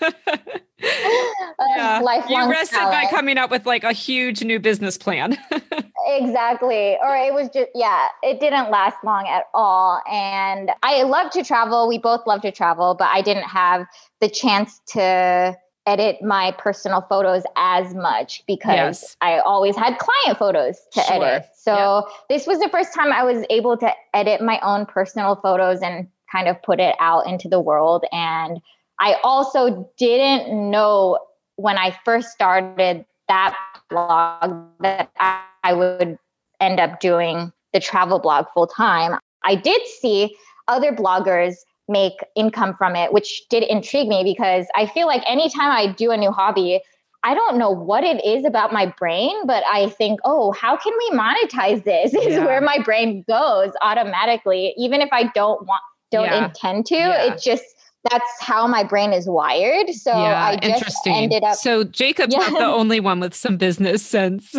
yeah. 1.75 1.99
Uh, 1.99 2.03
lifelong 2.03 2.43
You 2.43 2.51
rested 2.51 2.77
by 2.77 3.05
coming 3.09 3.37
up 3.37 3.49
with 3.51 3.65
like 3.65 3.83
a 3.83 3.93
huge 3.93 4.43
new 4.43 4.59
business 4.59 4.97
plan. 4.97 5.37
Exactly. 6.05 6.97
Or 7.01 7.15
it 7.15 7.33
was 7.33 7.47
just, 7.53 7.69
yeah, 7.73 8.07
it 8.23 8.41
didn't 8.41 8.69
last 8.69 8.97
long 9.05 9.25
at 9.25 9.45
all. 9.53 10.01
And 10.11 10.69
I 10.83 11.03
love 11.03 11.31
to 11.31 11.45
travel. 11.45 11.87
We 11.87 11.97
both 11.97 12.27
love 12.27 12.41
to 12.41 12.51
travel, 12.51 12.93
but 12.93 13.07
I 13.07 13.21
didn't 13.21 13.43
have 13.47 13.85
the 14.19 14.27
chance 14.27 14.81
to 14.87 15.57
edit 15.85 16.21
my 16.21 16.51
personal 16.57 17.05
photos 17.09 17.43
as 17.55 17.93
much 17.93 18.43
because 18.47 18.75
Yes. 19.01 19.17
I 19.21 19.39
always 19.39 19.77
had 19.77 19.97
client 19.97 20.37
photos 20.37 20.77
to 20.91 21.01
Sure. 21.01 21.25
edit. 21.25 21.45
So 21.55 22.05
this 22.29 22.47
was 22.47 22.59
the 22.59 22.67
first 22.69 22.93
time 22.93 23.13
I 23.13 23.23
was 23.23 23.45
able 23.49 23.77
to 23.77 23.91
edit 24.13 24.41
my 24.41 24.59
own 24.61 24.85
personal 24.85 25.37
photos 25.37 25.81
and 25.81 26.07
kind 26.29 26.49
of 26.49 26.61
put 26.63 26.81
it 26.81 26.95
out 26.99 27.27
into 27.27 27.47
the 27.47 27.59
world. 27.61 28.03
And 28.11 28.59
I 29.03 29.17
also 29.21 29.91
didn't 29.97 30.71
know 30.71 31.19
when 31.57 31.77
I 31.77 31.93
first 32.05 32.29
started 32.29 33.05
that 33.27 33.53
blog 33.89 34.63
that 34.79 35.11
I 35.19 35.73
would 35.73 36.17
end 36.61 36.79
up 36.79 37.01
doing 37.01 37.51
the 37.73 37.81
travel 37.81 38.19
blog 38.19 38.45
full 38.53 38.65
time. 38.65 39.19
I 39.43 39.55
did 39.55 39.85
see 39.99 40.37
other 40.69 40.93
bloggers 40.93 41.55
make 41.89 42.13
income 42.37 42.75
from 42.77 42.95
it, 42.95 43.11
which 43.11 43.43
did 43.49 43.63
intrigue 43.63 44.07
me 44.07 44.23
because 44.23 44.67
I 44.73 44.85
feel 44.85 45.05
like 45.05 45.21
anytime 45.27 45.69
I 45.69 45.91
do 45.91 46.11
a 46.11 46.17
new 46.17 46.31
hobby, 46.31 46.79
I 47.23 47.33
don't 47.33 47.57
know 47.57 47.71
what 47.71 48.05
it 48.05 48.23
is 48.23 48.45
about 48.45 48.71
my 48.71 48.85
brain, 48.97 49.35
but 49.45 49.65
I 49.69 49.89
think, 49.89 50.21
oh, 50.23 50.53
how 50.53 50.77
can 50.77 50.93
we 50.97 51.17
monetize 51.17 51.83
this? 51.83 52.13
Is 52.13 52.35
yeah. 52.35 52.45
where 52.45 52.61
my 52.61 52.79
brain 52.79 53.25
goes 53.27 53.73
automatically, 53.81 54.73
even 54.77 55.01
if 55.01 55.09
I 55.11 55.23
don't 55.23 55.67
want, 55.67 55.81
don't 56.09 56.27
yeah. 56.27 56.45
intend 56.45 56.85
to. 56.85 56.95
Yeah. 56.95 57.33
It 57.33 57.41
just 57.41 57.65
that's 58.09 58.41
how 58.41 58.67
my 58.67 58.83
brain 58.83 59.13
is 59.13 59.27
wired. 59.27 59.89
So 59.93 60.11
I 60.11 60.57
just 60.61 61.07
ended 61.07 61.43
up. 61.43 61.55
So 61.55 61.83
Jacob's 61.83 62.35
not 62.35 62.51
the 62.51 62.65
only 62.65 62.99
one 62.99 63.19
with 63.19 63.33
some 63.33 63.57
business 63.57 64.05
sense. 64.05 64.55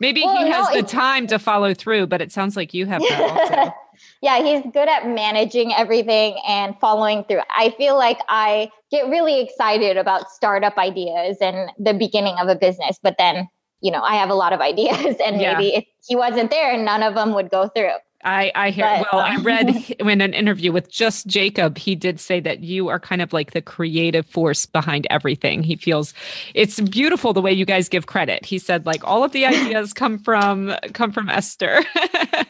Maybe 0.00 0.22
well, 0.22 0.44
he 0.44 0.50
has 0.50 0.68
no, 0.70 0.80
the 0.80 0.86
time 0.86 1.26
to 1.26 1.38
follow 1.38 1.74
through, 1.74 2.06
but 2.06 2.22
it 2.22 2.30
sounds 2.30 2.56
like 2.56 2.72
you 2.72 2.86
have 2.86 3.02
that 3.02 3.20
also. 3.20 3.74
yeah, 4.22 4.42
he's 4.42 4.62
good 4.72 4.88
at 4.88 5.08
managing 5.08 5.74
everything 5.74 6.38
and 6.46 6.78
following 6.80 7.24
through. 7.24 7.40
I 7.50 7.70
feel 7.70 7.96
like 7.96 8.20
I 8.28 8.70
get 8.92 9.08
really 9.08 9.40
excited 9.40 9.96
about 9.96 10.30
startup 10.30 10.76
ideas 10.78 11.38
and 11.40 11.70
the 11.78 11.94
beginning 11.94 12.36
of 12.38 12.48
a 12.48 12.54
business, 12.54 12.98
but 13.02 13.16
then, 13.18 13.48
you 13.80 13.90
know, 13.90 14.02
I 14.02 14.14
have 14.14 14.30
a 14.30 14.34
lot 14.34 14.52
of 14.52 14.60
ideas 14.72 15.16
and 15.24 15.40
yeah. 15.40 15.54
maybe 15.54 15.74
if 15.74 15.84
he 16.06 16.14
wasn't 16.14 16.50
there, 16.50 16.76
none 16.76 17.02
of 17.02 17.14
them 17.14 17.34
would 17.34 17.50
go 17.50 17.68
through. 17.68 17.96
I, 18.28 18.52
I 18.54 18.70
hear 18.70 18.84
but, 18.84 19.08
well, 19.12 19.22
I 19.22 19.36
um, 19.36 19.42
read 19.42 19.90
in 19.98 20.20
an 20.20 20.34
interview 20.34 20.70
with 20.70 20.90
just 20.90 21.26
Jacob, 21.26 21.78
he 21.78 21.94
did 21.94 22.20
say 22.20 22.40
that 22.40 22.60
you 22.60 22.88
are 22.88 23.00
kind 23.00 23.22
of 23.22 23.32
like 23.32 23.52
the 23.52 23.62
creative 23.62 24.26
force 24.26 24.66
behind 24.66 25.06
everything. 25.08 25.62
He 25.62 25.76
feels 25.76 26.12
it's 26.54 26.78
beautiful 26.80 27.32
the 27.32 27.40
way 27.40 27.52
you 27.52 27.64
guys 27.64 27.88
give 27.88 28.06
credit. 28.06 28.44
He 28.44 28.58
said 28.58 28.84
like 28.86 29.02
all 29.04 29.24
of 29.24 29.32
the 29.32 29.46
ideas 29.46 29.92
come 29.92 30.18
from 30.18 30.74
come 30.92 31.10
from 31.10 31.28
Esther. 31.30 31.82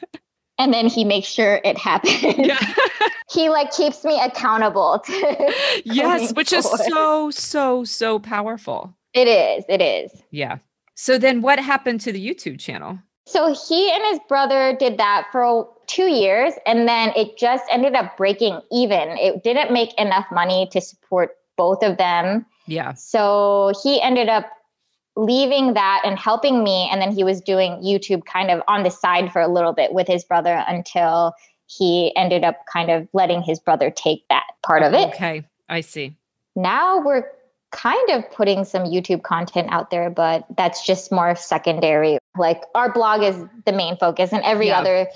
and 0.58 0.74
then 0.74 0.88
he 0.88 1.04
makes 1.04 1.28
sure 1.28 1.60
it 1.64 1.78
happens. 1.78 2.22
Yeah. 2.38 2.58
he 3.30 3.48
like 3.48 3.70
keeps 3.70 4.04
me 4.04 4.20
accountable. 4.20 5.04
yes, 5.84 6.32
which 6.34 6.50
forward. 6.50 6.80
is 6.80 6.86
so 6.86 7.30
so 7.30 7.84
so 7.84 8.18
powerful. 8.18 8.94
It 9.14 9.28
is. 9.28 9.64
It 9.68 9.80
is. 9.80 10.10
Yeah. 10.30 10.58
So 10.94 11.18
then 11.18 11.42
what 11.42 11.60
happened 11.60 12.00
to 12.02 12.12
the 12.12 12.24
YouTube 12.24 12.58
channel? 12.58 12.98
So 13.28 13.54
he 13.68 13.92
and 13.92 14.02
his 14.06 14.20
brother 14.26 14.74
did 14.78 14.96
that 14.98 15.26
for 15.30 15.68
two 15.86 16.06
years, 16.06 16.54
and 16.66 16.88
then 16.88 17.12
it 17.14 17.36
just 17.36 17.64
ended 17.70 17.94
up 17.94 18.16
breaking 18.16 18.60
even. 18.72 19.10
It 19.18 19.42
didn't 19.42 19.70
make 19.70 19.92
enough 20.00 20.26
money 20.32 20.68
to 20.72 20.80
support 20.80 21.36
both 21.56 21.82
of 21.82 21.98
them. 21.98 22.46
Yeah. 22.66 22.94
So 22.94 23.72
he 23.82 24.00
ended 24.00 24.30
up 24.30 24.46
leaving 25.14 25.74
that 25.74 26.02
and 26.04 26.18
helping 26.18 26.64
me. 26.64 26.88
And 26.90 27.02
then 27.02 27.10
he 27.10 27.22
was 27.22 27.40
doing 27.42 27.82
YouTube 27.82 28.24
kind 28.24 28.50
of 28.50 28.62
on 28.66 28.82
the 28.82 28.90
side 28.90 29.30
for 29.30 29.42
a 29.42 29.48
little 29.48 29.72
bit 29.72 29.92
with 29.92 30.06
his 30.06 30.24
brother 30.24 30.64
until 30.66 31.34
he 31.66 32.14
ended 32.16 32.44
up 32.44 32.64
kind 32.72 32.90
of 32.90 33.08
letting 33.12 33.42
his 33.42 33.58
brother 33.58 33.90
take 33.90 34.26
that 34.30 34.44
part 34.64 34.82
of 34.82 34.94
it. 34.94 35.08
Okay. 35.08 35.44
I 35.68 35.82
see. 35.82 36.16
Now 36.56 37.04
we're 37.04 37.24
kind 37.70 38.10
of 38.10 38.30
putting 38.30 38.64
some 38.64 38.84
YouTube 38.84 39.22
content 39.22 39.68
out 39.70 39.90
there, 39.90 40.10
but 40.10 40.46
that's 40.56 40.84
just 40.84 41.12
more 41.12 41.34
secondary. 41.36 42.18
Like 42.36 42.62
our 42.74 42.92
blog 42.92 43.22
is 43.22 43.44
the 43.66 43.72
main 43.72 43.96
focus, 43.96 44.32
and 44.32 44.42
every 44.44 44.68
yeah. 44.68 44.80
other 44.80 45.06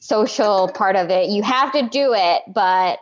social 0.00 0.68
part 0.74 0.96
of 0.96 1.10
it, 1.10 1.28
you 1.28 1.42
have 1.42 1.72
to 1.72 1.88
do 1.88 2.14
it, 2.14 2.42
but 2.48 2.98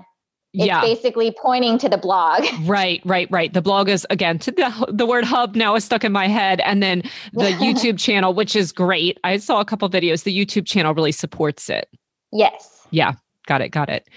it's 0.54 0.66
yeah. 0.66 0.80
basically 0.80 1.34
pointing 1.38 1.76
to 1.78 1.88
the 1.88 1.98
blog. 1.98 2.44
Right, 2.62 3.02
right, 3.04 3.28
right. 3.30 3.52
The 3.52 3.60
blog 3.62 3.88
is 3.88 4.06
again 4.10 4.38
to 4.40 4.50
the 4.50 4.86
the 4.88 5.06
word 5.06 5.24
hub 5.24 5.54
now 5.54 5.76
is 5.76 5.84
stuck 5.84 6.04
in 6.04 6.12
my 6.12 6.26
head, 6.26 6.60
and 6.60 6.82
then 6.82 7.02
the 7.32 7.50
YouTube 7.60 7.98
channel, 7.98 8.34
which 8.34 8.56
is 8.56 8.72
great. 8.72 9.20
I 9.24 9.36
saw 9.36 9.60
a 9.60 9.64
couple 9.64 9.88
videos. 9.90 10.24
The 10.24 10.36
YouTube 10.36 10.66
channel 10.66 10.94
really 10.94 11.12
supports 11.12 11.68
it. 11.68 11.88
Yes. 12.32 12.86
Yeah. 12.90 13.12
Got 13.46 13.60
it. 13.62 13.68
Got 13.70 13.88
it. 13.88 14.08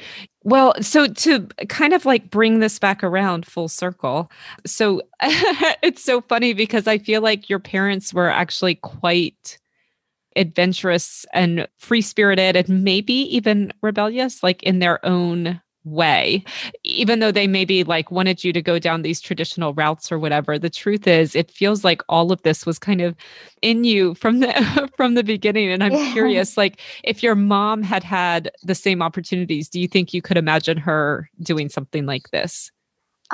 Well, 0.44 0.74
so 0.82 1.08
to 1.08 1.48
kind 1.68 1.94
of 1.94 2.06
like 2.06 2.32
bring 2.32 2.60
this 2.60 2.80
back 2.80 3.04
around 3.04 3.46
full 3.46 3.68
circle. 3.68 4.32
So 4.66 5.02
it's 5.22 6.04
so 6.04 6.22
funny 6.22 6.54
because 6.54 6.88
I 6.88 6.98
feel 6.98 7.22
like 7.22 7.50
your 7.50 7.60
parents 7.60 8.14
were 8.14 8.30
actually 8.30 8.76
quite 8.76 9.60
adventurous 10.36 11.26
and 11.34 11.68
free 11.78 12.02
spirited 12.02 12.56
and 12.56 12.84
maybe 12.84 13.14
even 13.14 13.72
rebellious, 13.82 14.42
like 14.42 14.64
in 14.64 14.80
their 14.80 15.04
own 15.06 15.62
way. 15.84 16.44
Even 16.84 17.20
though 17.20 17.32
they 17.32 17.48
maybe 17.48 17.84
like 17.84 18.12
wanted 18.12 18.44
you 18.44 18.54
to 18.54 18.62
go 18.62 18.80
down 18.80 19.02
these 19.02 19.22
traditional 19.22 19.74
routes 19.74 20.12
or 20.12 20.20
whatever 20.20 20.60
the 20.60 20.70
truth 20.70 21.08
is 21.08 21.36
it 21.36 21.50
feels 21.50 21.84
like 21.84 22.02
all 22.10 22.32
of 22.32 22.42
this 22.44 22.66
was 22.66 22.78
kind 22.78 23.02
of 23.02 23.16
in 23.62 23.84
you 23.84 24.14
from 24.16 24.40
the 24.40 24.90
from 24.98 25.14
the 25.16 25.24
beginning. 25.24 25.70
And 25.70 25.84
i'm 25.84 25.92
yeah. 25.92 26.12
curious 26.12 26.58
like 26.58 26.82
if 27.04 27.24
your 27.24 27.36
mom 27.36 27.84
had 27.84 28.04
had 28.04 28.52
the 28.64 28.76
same 28.76 29.02
opportunities 29.02 29.70
do 29.70 29.80
you 29.80 29.88
think 29.88 30.14
you 30.14 30.22
could 30.22 30.38
imagine 30.38 30.78
her 30.78 31.30
doing 31.42 31.70
something 31.70 32.06
like 32.06 32.30
this 32.32 32.72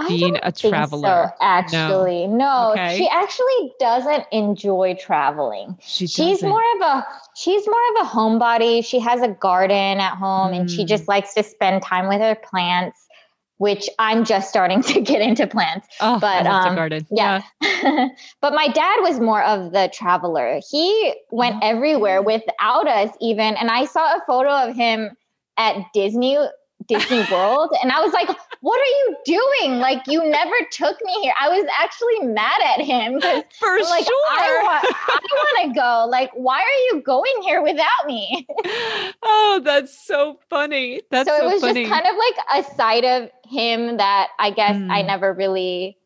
being 0.08 0.38
a 0.44 0.52
traveler. 0.52 1.28
So, 1.28 1.36
actually, 1.42 2.28
no, 2.28 2.36
no 2.36 2.72
okay. 2.72 2.98
she 2.98 3.08
actually 3.08 3.74
doesn't 3.80 4.26
enjoy 4.32 4.96
traveling. 5.00 5.78
She 5.82 6.08
she's 6.08 6.44
more 6.44 6.64
of 6.76 6.82
a 6.82 7.06
she's 7.36 7.66
more 7.68 7.82
of 7.96 8.06
a 8.06 8.10
homebody. 8.10 8.86
She 8.86 9.00
has 9.00 9.22
a 9.22 9.30
garden 9.30 10.00
at 10.00 10.16
home, 10.16 10.52
mm. 10.52 10.60
and 10.60 10.72
she 10.72 10.86
just 10.86 11.06
mm. 11.06 11.10
likes 11.10 11.34
to 11.36 11.44
spend 11.44 11.82
time 11.82 12.08
with 12.08 12.20
her 12.20 12.36
plants. 12.36 13.02
Which 13.58 13.88
I'm 14.00 14.26
just 14.26 14.50
starting 14.50 14.82
to 14.92 15.00
get 15.00 15.22
into 15.22 15.48
plants. 15.48 15.88
Oh, 16.02 16.20
but 16.20 16.46
um, 16.46 16.76
garden. 16.76 17.08
Yeah. 17.10 17.42
yeah. 17.62 18.10
but 18.42 18.54
my 18.54 18.68
dad 18.68 18.98
was 19.00 19.22
more 19.22 19.42
of 19.44 19.72
the 19.72 19.90
traveler. 19.94 20.60
He 20.70 21.14
went 21.32 21.56
oh. 21.56 21.60
everywhere 21.66 22.22
without 22.22 22.86
us, 22.86 23.12
even. 23.22 23.56
And 23.56 23.72
I 23.72 23.86
saw 23.86 24.18
a 24.18 24.20
photo 24.28 24.50
of 24.50 24.76
him 24.76 25.12
at 25.58 25.78
Disney 25.94 26.38
Disney 26.88 27.26
World. 27.32 27.72
And 27.82 27.92
I 27.92 28.02
was 28.02 28.14
like, 28.14 28.28
what 28.62 28.80
are 28.80 28.86
you 28.86 29.18
doing? 29.26 29.80
Like, 29.80 30.04
you 30.08 30.24
never 30.30 30.56
took 30.72 30.98
me 31.04 31.14
here. 31.22 31.34
I 31.40 31.50
was 31.50 31.68
actually 31.80 32.34
mad 32.34 32.60
at 32.64 32.82
him. 32.82 33.20
For 33.60 33.80
like, 33.80 34.06
sure. 34.06 34.28
I 34.32 34.62
want, 34.64 34.96
I 35.08 35.20
want 35.32 35.74
to 35.74 35.80
go. 35.80 36.08
Like, 36.10 36.32
why 36.34 36.60
are 36.60 36.96
you 36.96 37.02
going 37.04 37.34
here 37.42 37.62
without 37.62 38.06
me? 38.06 38.48
oh, 39.24 39.62
that's 39.64 40.06
so 40.06 40.40
funny. 40.50 41.02
That's 41.12 41.30
so, 41.30 41.38
so 41.38 41.48
it 41.48 41.54
was 41.54 41.62
funny. 41.62 41.84
just 41.84 41.94
kind 41.94 42.06
of 42.08 42.16
like 42.18 42.66
a 42.66 42.76
side 42.76 43.06
of 43.06 43.30
him 43.46 43.98
that 43.98 44.30
I 44.40 44.52
guess 44.52 44.76
mm. 44.76 44.92
I 44.92 45.02
never 45.02 45.34
really 45.34 45.98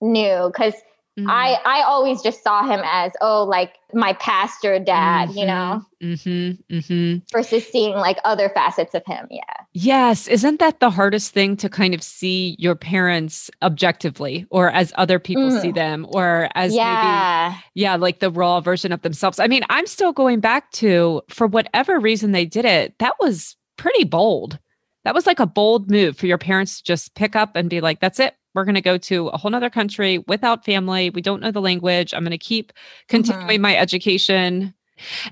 knew 0.00 0.50
because 0.52 0.74
Mm-hmm. 1.18 1.28
I 1.28 1.58
I 1.66 1.82
always 1.82 2.22
just 2.22 2.42
saw 2.42 2.66
him 2.66 2.80
as 2.84 3.12
oh 3.20 3.44
like 3.44 3.74
my 3.92 4.14
pastor 4.14 4.78
dad, 4.78 5.28
mm-hmm. 5.28 5.38
you 5.38 5.46
know, 5.46 5.84
mm-hmm. 6.02 6.74
mm-hmm. 6.74 7.18
versus 7.30 7.66
seeing 7.68 7.92
like 7.96 8.16
other 8.24 8.48
facets 8.48 8.94
of 8.94 9.04
him. 9.04 9.26
Yeah. 9.30 9.42
Yes, 9.74 10.26
isn't 10.26 10.58
that 10.60 10.80
the 10.80 10.88
hardest 10.88 11.34
thing 11.34 11.54
to 11.58 11.68
kind 11.68 11.92
of 11.92 12.02
see 12.02 12.56
your 12.58 12.74
parents 12.74 13.50
objectively, 13.60 14.46
or 14.48 14.70
as 14.70 14.90
other 14.96 15.18
people 15.18 15.50
see 15.50 15.70
mm. 15.70 15.74
them, 15.74 16.06
or 16.08 16.48
as 16.54 16.74
yeah. 16.74 17.50
maybe 17.50 17.62
yeah, 17.74 17.96
like 17.96 18.20
the 18.20 18.30
raw 18.30 18.62
version 18.62 18.90
of 18.90 19.02
themselves. 19.02 19.38
I 19.38 19.48
mean, 19.48 19.64
I'm 19.68 19.86
still 19.86 20.12
going 20.14 20.40
back 20.40 20.70
to 20.72 21.20
for 21.28 21.46
whatever 21.46 22.00
reason 22.00 22.32
they 22.32 22.46
did 22.46 22.64
it. 22.64 22.98
That 23.00 23.16
was 23.20 23.54
pretty 23.76 24.04
bold. 24.04 24.58
That 25.04 25.14
was 25.14 25.26
like 25.26 25.40
a 25.40 25.46
bold 25.46 25.90
move 25.90 26.16
for 26.16 26.26
your 26.26 26.38
parents 26.38 26.78
to 26.78 26.84
just 26.84 27.14
pick 27.14 27.36
up 27.36 27.54
and 27.54 27.68
be 27.68 27.82
like, 27.82 28.00
"That's 28.00 28.18
it 28.18 28.34
we're 28.54 28.64
going 28.64 28.74
to 28.74 28.80
go 28.80 28.98
to 28.98 29.28
a 29.28 29.36
whole 29.36 29.50
nother 29.50 29.70
country 29.70 30.18
without 30.26 30.64
family. 30.64 31.10
We 31.10 31.22
don't 31.22 31.40
know 31.40 31.50
the 31.50 31.60
language. 31.60 32.12
I'm 32.14 32.22
going 32.22 32.30
to 32.32 32.38
keep 32.38 32.72
continuing 33.08 33.46
mm-hmm. 33.46 33.62
my 33.62 33.76
education. 33.76 34.74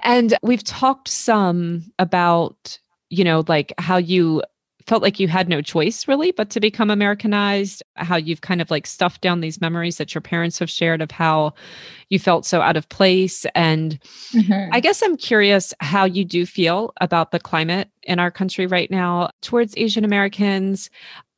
And 0.03 0.37
we've 0.43 0.65
talked 0.65 1.09
some 1.09 1.85
about, 1.99 2.79
you 3.09 3.25
know, 3.25 3.45
like 3.47 3.73
how 3.79 3.99
you 3.99 4.43
felt 4.87 5.03
like 5.03 5.21
you 5.21 5.29
had 5.29 5.49
no 5.49 5.63
choice 5.63 6.09
really 6.09 6.33
but 6.33 6.51
to 6.51 6.59
become 6.59 6.91
Americanized, 6.91 7.83
how 7.97 8.17
you've 8.17 8.41
kind 8.41 8.61
of 8.61 8.71
like 8.71 8.87
stuffed 8.87 9.21
down 9.21 9.41
these 9.41 9.61
memories 9.61 9.99
that 9.99 10.15
your 10.15 10.23
parents 10.23 10.59
have 10.59 10.71
shared 10.71 11.01
of 11.01 11.11
how 11.11 11.53
you 12.09 12.19
felt 12.19 12.45
so 12.45 12.61
out 12.61 12.77
of 12.77 12.89
place. 12.89 13.47
And 13.55 14.01
mm-hmm. 14.33 14.71
I 14.73 14.81
guess 14.81 15.03
I'm 15.03 15.17
curious 15.17 15.73
how 15.79 16.05
you 16.07 16.25
do 16.25 16.45
feel 16.45 16.93
about 17.01 17.31
the 17.31 17.39
climate 17.39 17.89
in 18.03 18.19
our 18.19 18.31
country 18.31 18.67
right 18.67 18.91
now 18.91 19.31
towards 19.43 19.75
Asian 19.77 20.05
Americans. 20.05 20.91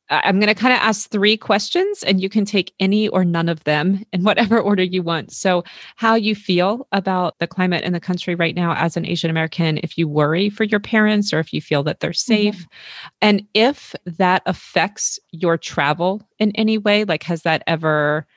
I'm 0.09 0.39
going 0.39 0.53
to 0.53 0.59
kind 0.59 0.73
of 0.73 0.79
ask 0.79 1.09
three 1.09 1.37
questions 1.37 2.03
and 2.03 2.21
you 2.21 2.29
can 2.29 2.45
take 2.45 2.73
any 2.79 3.07
or 3.07 3.23
none 3.23 3.47
of 3.47 3.63
them 3.63 4.03
in 4.11 4.23
whatever 4.23 4.59
order 4.61 4.83
you 4.83 5.01
want. 5.01 5.31
So, 5.31 5.63
how 5.95 6.15
you 6.15 6.35
feel 6.35 6.87
about 6.91 7.37
the 7.39 7.47
climate 7.47 7.83
in 7.83 7.93
the 7.93 7.99
country 7.99 8.35
right 8.35 8.55
now 8.55 8.75
as 8.75 8.97
an 8.97 9.05
Asian 9.05 9.29
American, 9.29 9.79
if 9.81 9.97
you 9.97 10.07
worry 10.07 10.49
for 10.49 10.65
your 10.65 10.79
parents 10.79 11.33
or 11.33 11.39
if 11.39 11.53
you 11.53 11.61
feel 11.61 11.83
that 11.83 11.99
they're 11.99 12.13
safe, 12.13 12.57
mm-hmm. 12.57 13.07
and 13.21 13.47
if 13.53 13.95
that 14.05 14.43
affects 14.45 15.19
your 15.31 15.57
travel 15.57 16.21
in 16.39 16.51
any 16.51 16.77
way, 16.77 17.05
like 17.05 17.23
has 17.23 17.43
that 17.43 17.63
ever 17.65 18.27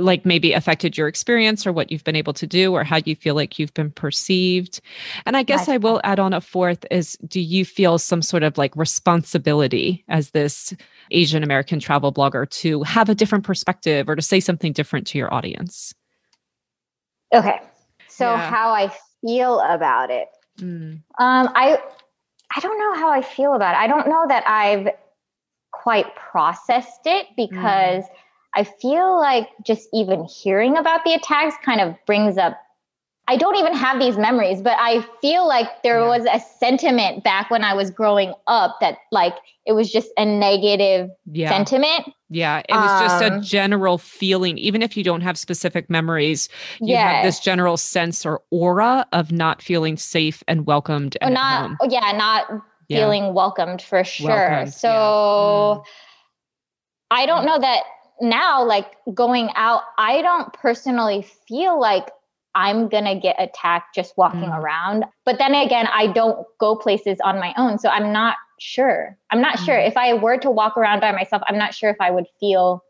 like 0.00 0.24
maybe 0.24 0.52
affected 0.52 0.96
your 0.96 1.08
experience 1.08 1.66
or 1.66 1.72
what 1.72 1.90
you've 1.90 2.04
been 2.04 2.16
able 2.16 2.32
to 2.34 2.46
do 2.46 2.72
or 2.72 2.84
how 2.84 2.98
you 3.04 3.14
feel 3.14 3.34
like 3.34 3.58
you've 3.58 3.74
been 3.74 3.90
perceived. 3.90 4.80
And 5.26 5.36
I 5.36 5.42
guess 5.42 5.68
I 5.68 5.76
will 5.76 6.00
add 6.04 6.18
on 6.18 6.32
a 6.32 6.40
fourth 6.40 6.84
is 6.90 7.16
do 7.26 7.40
you 7.40 7.64
feel 7.64 7.98
some 7.98 8.22
sort 8.22 8.42
of 8.42 8.58
like 8.58 8.74
responsibility 8.76 10.04
as 10.08 10.30
this 10.30 10.74
Asian 11.10 11.42
American 11.42 11.80
travel 11.80 12.12
blogger 12.12 12.48
to 12.50 12.82
have 12.82 13.08
a 13.08 13.14
different 13.14 13.44
perspective 13.44 14.08
or 14.08 14.16
to 14.16 14.22
say 14.22 14.40
something 14.40 14.72
different 14.72 15.06
to 15.08 15.18
your 15.18 15.32
audience? 15.32 15.94
Okay. 17.32 17.60
So 18.08 18.24
yeah. 18.24 18.50
how 18.50 18.72
I 18.72 18.92
feel 19.20 19.60
about 19.60 20.10
it. 20.10 20.28
Mm. 20.58 21.02
Um 21.18 21.50
I 21.54 21.78
I 22.54 22.60
don't 22.60 22.78
know 22.78 22.94
how 22.94 23.10
I 23.10 23.22
feel 23.22 23.54
about 23.54 23.74
it. 23.74 23.78
I 23.78 23.86
don't 23.86 24.08
know 24.08 24.26
that 24.28 24.46
I've 24.46 24.88
quite 25.72 26.14
processed 26.16 27.06
it 27.06 27.26
because 27.36 28.04
mm. 28.04 28.08
I 28.54 28.64
feel 28.64 29.18
like 29.18 29.48
just 29.64 29.88
even 29.92 30.24
hearing 30.24 30.76
about 30.76 31.04
the 31.04 31.14
attacks 31.14 31.54
kind 31.64 31.80
of 31.80 31.94
brings 32.06 32.36
up 32.36 32.58
I 33.30 33.36
don't 33.36 33.54
even 33.54 33.74
have 33.74 34.00
these 34.00 34.18
memories, 34.18 34.60
but 34.60 34.76
I 34.80 35.06
feel 35.20 35.46
like 35.46 35.84
there 35.84 36.00
yeah. 36.00 36.08
was 36.08 36.26
a 36.26 36.40
sentiment 36.58 37.22
back 37.22 37.48
when 37.48 37.62
I 37.62 37.74
was 37.74 37.88
growing 37.88 38.34
up 38.48 38.78
that 38.80 38.98
like 39.12 39.34
it 39.64 39.72
was 39.72 39.88
just 39.92 40.08
a 40.16 40.24
negative 40.24 41.10
yeah. 41.30 41.48
sentiment. 41.48 42.12
Yeah, 42.28 42.58
it 42.68 42.72
was 42.72 42.90
um, 42.90 43.06
just 43.06 43.22
a 43.22 43.34
um, 43.34 43.42
general 43.42 43.98
feeling. 43.98 44.58
Even 44.58 44.82
if 44.82 44.96
you 44.96 45.04
don't 45.04 45.20
have 45.20 45.38
specific 45.38 45.88
memories, 45.88 46.48
you 46.80 46.94
yeah. 46.94 47.08
have 47.08 47.24
this 47.24 47.38
general 47.38 47.76
sense 47.76 48.26
or 48.26 48.42
aura 48.50 49.06
of 49.12 49.30
not 49.30 49.62
feeling 49.62 49.96
safe 49.96 50.42
and 50.48 50.66
welcomed. 50.66 51.16
And 51.20 51.34
not, 51.34 51.76
yeah, 51.88 52.10
not 52.10 52.48
feeling 52.88 53.32
welcomed 53.32 53.80
for 53.80 54.02
sure. 54.02 54.28
Welcomed, 54.28 54.74
so 54.74 54.88
mm. 54.88 55.84
I 57.12 57.26
don't 57.26 57.46
know 57.46 57.60
that 57.60 57.84
now, 58.20 58.64
like 58.64 58.96
going 59.14 59.50
out, 59.54 59.82
I 59.98 60.22
don't 60.22 60.52
personally 60.52 61.26
feel 61.48 61.80
like 61.80 62.10
I'm 62.54 62.88
to 63.04 63.14
get 63.14 63.36
attacked 63.38 63.94
just 63.94 64.16
walking 64.16 64.40
mm. 64.40 64.58
around. 64.58 65.04
But 65.24 65.38
then 65.38 65.54
again, 65.54 65.86
I 65.92 66.08
don't 66.08 66.46
go 66.58 66.76
places 66.76 67.18
on 67.22 67.38
my 67.38 67.54
own. 67.56 67.78
So 67.78 67.88
I'm 67.88 68.12
not 68.12 68.36
sure. 68.58 69.16
I'm 69.30 69.40
not 69.40 69.58
mm. 69.58 69.64
sure. 69.64 69.78
If 69.78 69.96
I 69.96 70.14
were 70.14 70.36
to 70.38 70.50
walk 70.50 70.76
around 70.76 71.00
by 71.00 71.12
myself, 71.12 71.42
I'm 71.46 71.58
not 71.58 71.74
sure 71.74 71.90
if 71.90 72.00
I 72.00 72.10
would 72.10 72.26
feel 72.40 72.84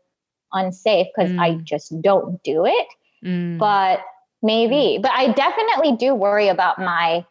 unsafe 0.51 1.07
because 1.15 1.31
mm. 1.31 1.39
I 1.39 1.55
just 1.63 1.99
don't 2.01 2.41
do 2.43 2.65
it. 2.65 2.87
Mm. 3.23 3.57
But 3.59 4.01
maybe. 4.41 4.97
Mm. 4.97 5.01
But 5.03 5.11
I 5.11 5.31
definitely 5.31 5.95
do 5.95 6.15
worry 6.15 6.47
about 6.47 6.79
my 6.79 7.25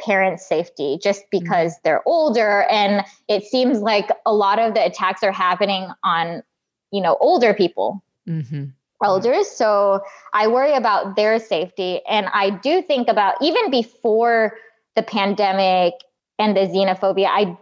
parents' 0.00 0.46
safety 0.46 0.98
just 1.02 1.22
mm. 1.22 1.30
because 1.32 1.74
they're 1.84 2.02
older. 2.06 2.62
And 2.70 3.04
it 3.28 3.44
seems 3.44 3.80
like 3.80 4.08
a 4.24 4.32
lot 4.32 4.58
of 4.58 4.74
the 4.74 4.84
attacks 4.84 5.22
are 5.22 5.32
happening 5.32 5.88
on, 6.04 6.42
you 6.92 7.00
know, 7.00 7.16
older 7.20 7.54
people. 7.54 8.02
Mm-hmm 8.28 8.64
elders. 9.02 9.50
So 9.50 10.00
I 10.32 10.46
worry 10.46 10.74
about 10.74 11.16
their 11.16 11.38
safety. 11.38 12.00
And 12.08 12.26
I 12.32 12.50
do 12.50 12.82
think 12.82 13.08
about 13.08 13.34
even 13.42 13.70
before 13.70 14.56
the 14.94 15.02
pandemic 15.02 15.94
and 16.38 16.56
the 16.56 16.60
xenophobia, 16.60 17.26
I 17.26 17.56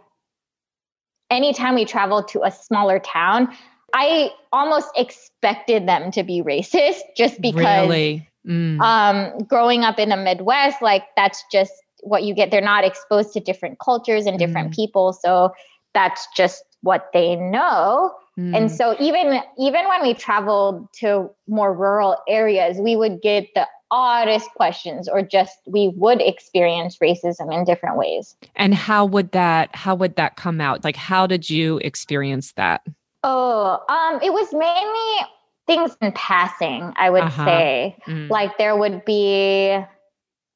anytime 1.31 1.75
we 1.77 1.85
traveled 1.85 2.29
to 2.29 2.43
a 2.43 2.51
smaller 2.51 2.99
town, 2.99 3.49
I 3.95 4.31
almost 4.53 4.89
expected 4.97 5.89
them 5.89 6.11
to 6.13 6.23
be 6.23 6.43
racist 6.43 7.01
just 7.17 7.41
because 7.41 7.89
really? 7.89 8.29
mm. 8.47 8.81
um, 8.81 9.45
growing 9.45 9.85
up 9.85 9.99
in 9.99 10.11
the 10.11 10.17
Midwest, 10.17 10.83
like 10.83 11.05
that's 11.17 11.45
just 11.51 11.73
what 12.03 12.25
you 12.25 12.35
get. 12.35 12.51
They're 12.51 12.61
not 12.61 12.85
exposed 12.85 13.33
to 13.35 13.41
different 13.41 13.79
cultures 13.79 14.27
and 14.27 14.39
different 14.39 14.71
mm. 14.71 14.75
people. 14.75 15.13
So 15.13 15.53
that's 15.95 16.27
just 16.37 16.65
what 16.83 17.11
they 17.13 17.37
know. 17.37 18.15
Mm. 18.41 18.57
And 18.57 18.71
so 18.71 18.97
even 18.99 19.41
even 19.59 19.87
when 19.87 20.03
we 20.03 20.15
traveled 20.15 20.89
to 21.01 21.31
more 21.47 21.75
rural 21.75 22.17
areas, 22.27 22.79
we 22.79 22.97
would 22.97 23.21
get 23.21 23.49
the 23.55 23.67
oddest 23.91 24.49
questions 24.55 25.09
or 25.09 25.21
just 25.21 25.59
we 25.67 25.89
would 25.97 26.23
experience 26.23 26.97
racism 26.99 27.53
in 27.53 27.65
different 27.65 27.97
ways. 27.97 28.37
And 28.57 28.75
how 28.75 29.05
would 29.05 29.33
that 29.33 29.75
how 29.75 29.95
would 29.95 30.17
that 30.17 30.37
come 30.37 30.61
out? 30.61 30.85
Like 30.85 30.97
how 30.97 31.27
did 31.27 31.51
you 31.51 31.79
experience 31.79 32.53
that? 32.53 32.83
Oh, 33.25 33.83
um 33.89 34.21
it 34.23 34.33
was 34.33 34.53
mainly 34.53 35.29
things 35.67 35.97
in 36.01 36.13
passing, 36.13 36.93
I 36.97 37.11
would 37.11 37.25
uh-huh. 37.25 37.45
say. 37.45 37.97
Mm. 38.07 38.31
Like 38.31 38.57
there 38.57 38.77
would 38.77 39.05
be 39.05 39.79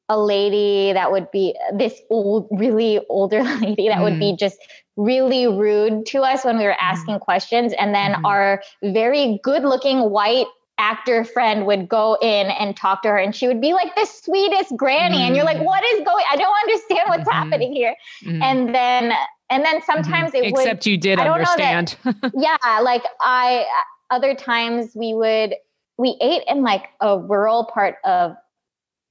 a 0.09 0.21
lady 0.21 0.93
that 0.93 1.11
would 1.11 1.31
be 1.31 1.55
this 1.77 2.01
old, 2.11 2.49
really 2.51 3.01
older 3.09 3.43
lady 3.61 3.89
that 3.89 3.99
mm. 3.99 4.03
would 4.03 4.19
be 4.19 4.33
mm. 4.33 4.39
just 4.39 4.59
really 4.97 5.47
rude 5.47 6.07
to 6.07 6.21
us 6.21 6.45
when 6.45 6.59
we 6.59 6.65
were 6.65 6.71
mm-hmm. 6.71 6.93
asking 6.93 7.15
mm. 7.17 7.21
questions. 7.21 7.73
And 7.79 7.95
then 7.95 8.13
mm. 8.13 8.25
our 8.25 8.63
very 8.83 9.41
good 9.43 9.63
looking 9.63 10.11
white 10.11 10.47
actor 10.79 11.25
friend 11.25 11.67
would 11.67 11.89
go 11.89 12.19
in 12.21 12.49
and 12.49 12.77
talk 12.77 13.03
to 13.03 13.09
her 13.09 13.17
and 13.17 13.35
she 13.35 13.47
would 13.47 13.61
be 13.61 13.73
like 13.73 13.95
the 13.95 14.05
sweetest 14.07 14.77
granny 14.77 15.23
and 15.23 15.37
you're 15.37 15.45
like 15.45 15.63
what 15.63 15.85
is 15.85 16.05
going 16.05 16.25
i 16.33 16.35
don't 16.35 16.57
understand 16.65 17.03
what's 17.07 17.21
mm-hmm. 17.21 17.31
happening 17.31 17.73
here 17.73 17.95
mm. 18.25 18.43
and 18.43 18.75
then 18.75 19.13
and 19.51 19.65
then 19.65 19.81
sometimes 19.83 20.33
mm-hmm. 20.33 20.47
it 20.47 20.53
would 20.53 20.63
except 20.63 20.85
you 20.85 20.97
did 20.97 21.21
understand 21.21 21.97
that, 22.03 22.33
yeah 22.37 22.81
like 22.81 23.05
i 23.21 23.65
other 24.11 24.35
times 24.35 24.91
we 24.97 25.15
would 25.15 25.55
we 25.97 26.17
ate 26.21 26.43
in 26.49 26.63
like 26.63 26.89
a 27.01 27.21
rural 27.21 27.71
part 27.73 27.97
of 28.05 28.35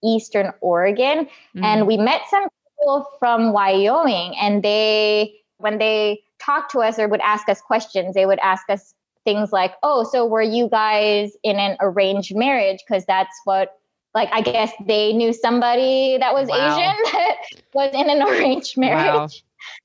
Eastern 0.04 0.52
Oregon. 0.62 1.26
Mm-hmm. 1.26 1.64
And 1.64 1.88
we 1.88 1.98
met 1.98 2.22
some 2.30 2.48
people 2.80 3.08
from 3.20 3.54
Wyoming, 3.54 4.36
and 4.40 4.64
they, 4.64 5.36
when 5.58 5.78
they 5.78 6.22
talked 6.40 6.72
to 6.72 6.80
us 6.80 7.00
or 7.00 7.08
would 7.08 7.22
ask 7.22 7.48
us 7.50 7.62
questions, 7.62 8.16
they 8.16 8.26
would 8.26 8.40
ask 8.40 8.70
us 8.70 8.94
things 9.24 9.52
like, 9.52 9.74
Oh, 9.84 10.04
so 10.04 10.26
were 10.26 10.42
you 10.42 10.68
guys 10.70 11.32
in 11.44 11.58
an 11.58 11.78
arranged 11.80 12.36
marriage? 12.36 12.80
Because 12.86 13.06
that's 13.06 13.40
what 13.46 13.78
like 14.14 14.30
I 14.32 14.42
guess 14.42 14.72
they 14.86 15.14
knew 15.14 15.34
somebody 15.34 16.18
that 16.20 16.34
was 16.34 16.48
wow. 16.48 16.56
Asian 16.56 16.96
that 17.14 17.36
was 17.74 17.94
in 17.94 18.10
an 18.10 18.22
arranged 18.22 18.78
marriage. 18.78 19.14
Wow. 19.14 19.28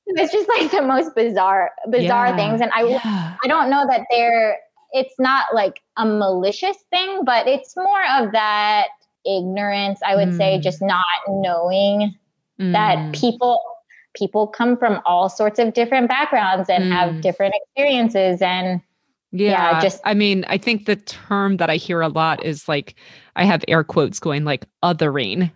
It's 0.06 0.32
just 0.32 0.48
like 0.48 0.70
the 0.70 0.82
most 0.82 1.14
bizarre, 1.14 1.70
bizarre 1.88 2.28
yeah. 2.28 2.36
things. 2.36 2.60
And 2.60 2.70
I 2.74 2.84
yeah. 2.84 3.36
I 3.42 3.46
don't 3.46 3.70
know 3.70 3.86
that 3.88 4.06
they're 4.10 4.58
it's 4.92 5.14
not 5.18 5.54
like 5.54 5.80
a 5.96 6.04
malicious 6.06 6.76
thing, 6.90 7.24
but 7.24 7.46
it's 7.46 7.76
more 7.76 8.04
of 8.18 8.32
that 8.32 8.88
ignorance 9.26 10.00
i 10.06 10.14
would 10.14 10.28
mm. 10.28 10.36
say 10.36 10.60
just 10.60 10.80
not 10.80 11.04
knowing 11.28 12.14
mm. 12.60 12.72
that 12.72 13.12
people 13.14 13.60
people 14.14 14.46
come 14.46 14.76
from 14.76 15.00
all 15.04 15.28
sorts 15.28 15.58
of 15.58 15.72
different 15.74 16.08
backgrounds 16.08 16.68
and 16.68 16.84
mm. 16.84 16.90
have 16.90 17.20
different 17.20 17.54
experiences 17.62 18.42
and 18.42 18.80
yeah, 19.30 19.72
yeah, 19.72 19.80
just 19.80 20.00
I 20.04 20.14
mean, 20.14 20.46
I 20.48 20.56
think 20.56 20.86
the 20.86 20.96
term 20.96 21.58
that 21.58 21.68
I 21.68 21.76
hear 21.76 22.00
a 22.00 22.08
lot 22.08 22.42
is 22.44 22.66
like 22.66 22.94
I 23.36 23.44
have 23.44 23.62
air 23.68 23.84
quotes 23.84 24.18
going 24.18 24.44
like 24.44 24.64
othering 24.82 25.52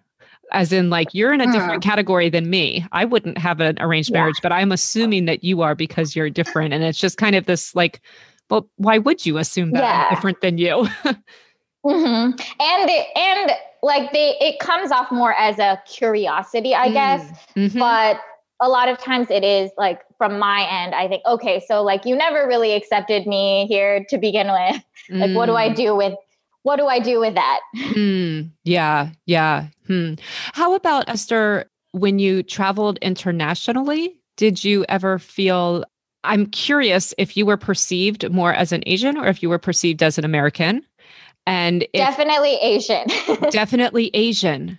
as 0.53 0.73
in 0.73 0.91
like 0.91 1.09
you're 1.15 1.33
in 1.33 1.41
a 1.41 1.51
different 1.51 1.83
category 1.83 2.29
than 2.29 2.51
me. 2.51 2.87
I 2.93 3.07
wouldn't 3.07 3.39
have 3.39 3.61
an 3.61 3.79
arranged 3.81 4.11
yeah. 4.11 4.19
marriage, 4.19 4.41
but 4.43 4.53
I'm 4.53 4.73
assuming 4.73 5.25
that 5.25 5.43
you 5.43 5.63
are 5.63 5.75
because 5.75 6.15
you're 6.15 6.29
different 6.29 6.75
and 6.75 6.85
it's 6.85 6.99
just 6.99 7.17
kind 7.17 7.35
of 7.35 7.47
this 7.47 7.75
like 7.75 8.03
well, 8.51 8.69
why 8.77 8.99
would 8.99 9.25
you 9.25 9.39
assume 9.39 9.73
that 9.73 9.83
yeah. 9.83 10.05
I'm 10.05 10.15
different 10.15 10.41
than 10.43 10.59
you? 10.59 10.87
Mm-hmm. 11.85 12.31
And 12.61 12.91
it, 12.91 13.07
and 13.17 13.53
like 13.83 14.13
they 14.13 14.37
it 14.41 14.59
comes 14.61 14.93
off 14.93 15.11
more 15.11 15.35
as 15.35 15.59
a 15.59 15.81
curiosity, 15.87 16.75
I 16.75 16.89
mm. 16.89 16.93
guess. 16.93 17.31
Mm-hmm. 17.57 17.79
But 17.79 18.21
a 18.61 18.69
lot 18.69 18.89
of 18.89 18.99
times 18.99 19.29
it 19.31 19.43
is 19.43 19.71
like 19.77 20.01
from 20.17 20.39
my 20.39 20.67
end, 20.71 20.95
I 20.95 21.09
think, 21.09 21.23
okay, 21.27 21.63
so 21.67 21.83
like 21.83 22.05
you 22.05 22.15
never 22.15 22.47
really 22.47 22.73
accepted 22.73 23.27
me 23.27 23.67
here 23.67 24.05
to 24.09 24.19
begin 24.19 24.47
with. 24.47 24.83
like, 25.11 25.31
mm. 25.31 25.35
what 25.35 25.47
do 25.47 25.55
I 25.55 25.71
mm. 25.71 25.77
do 25.77 25.97
with 25.97 26.15
what 26.63 26.77
do 26.77 26.87
I 26.87 27.01
do 27.01 27.21
with 27.21 27.35
that? 27.35 27.61
Mm. 27.93 28.51
Yeah, 28.65 29.11
yeah. 29.27 29.67
Hmm. 29.87 30.15
How 30.53 30.75
about 30.75 31.09
Esther? 31.09 31.67
When 31.91 32.19
you 32.19 32.43
traveled 32.43 32.99
internationally, 33.03 34.17
did 34.39 34.65
you 34.65 34.87
ever 34.89 35.19
feel 35.19 35.85
I'm 36.25 36.47
curious 36.47 37.13
if 37.19 37.37
you 37.37 37.45
were 37.45 37.57
perceived 37.57 38.31
more 38.31 38.55
as 38.55 38.73
an 38.73 38.83
Asian 38.87 39.19
or 39.19 39.27
if 39.27 39.43
you 39.43 39.49
were 39.49 39.59
perceived 39.59 40.03
as 40.03 40.19
an 40.19 40.25
American. 40.25 40.87
And 41.47 41.83
if, 41.83 41.91
definitely 41.95 42.57
Asian. 42.57 43.07
definitely 43.51 44.11
Asian. 44.15 44.79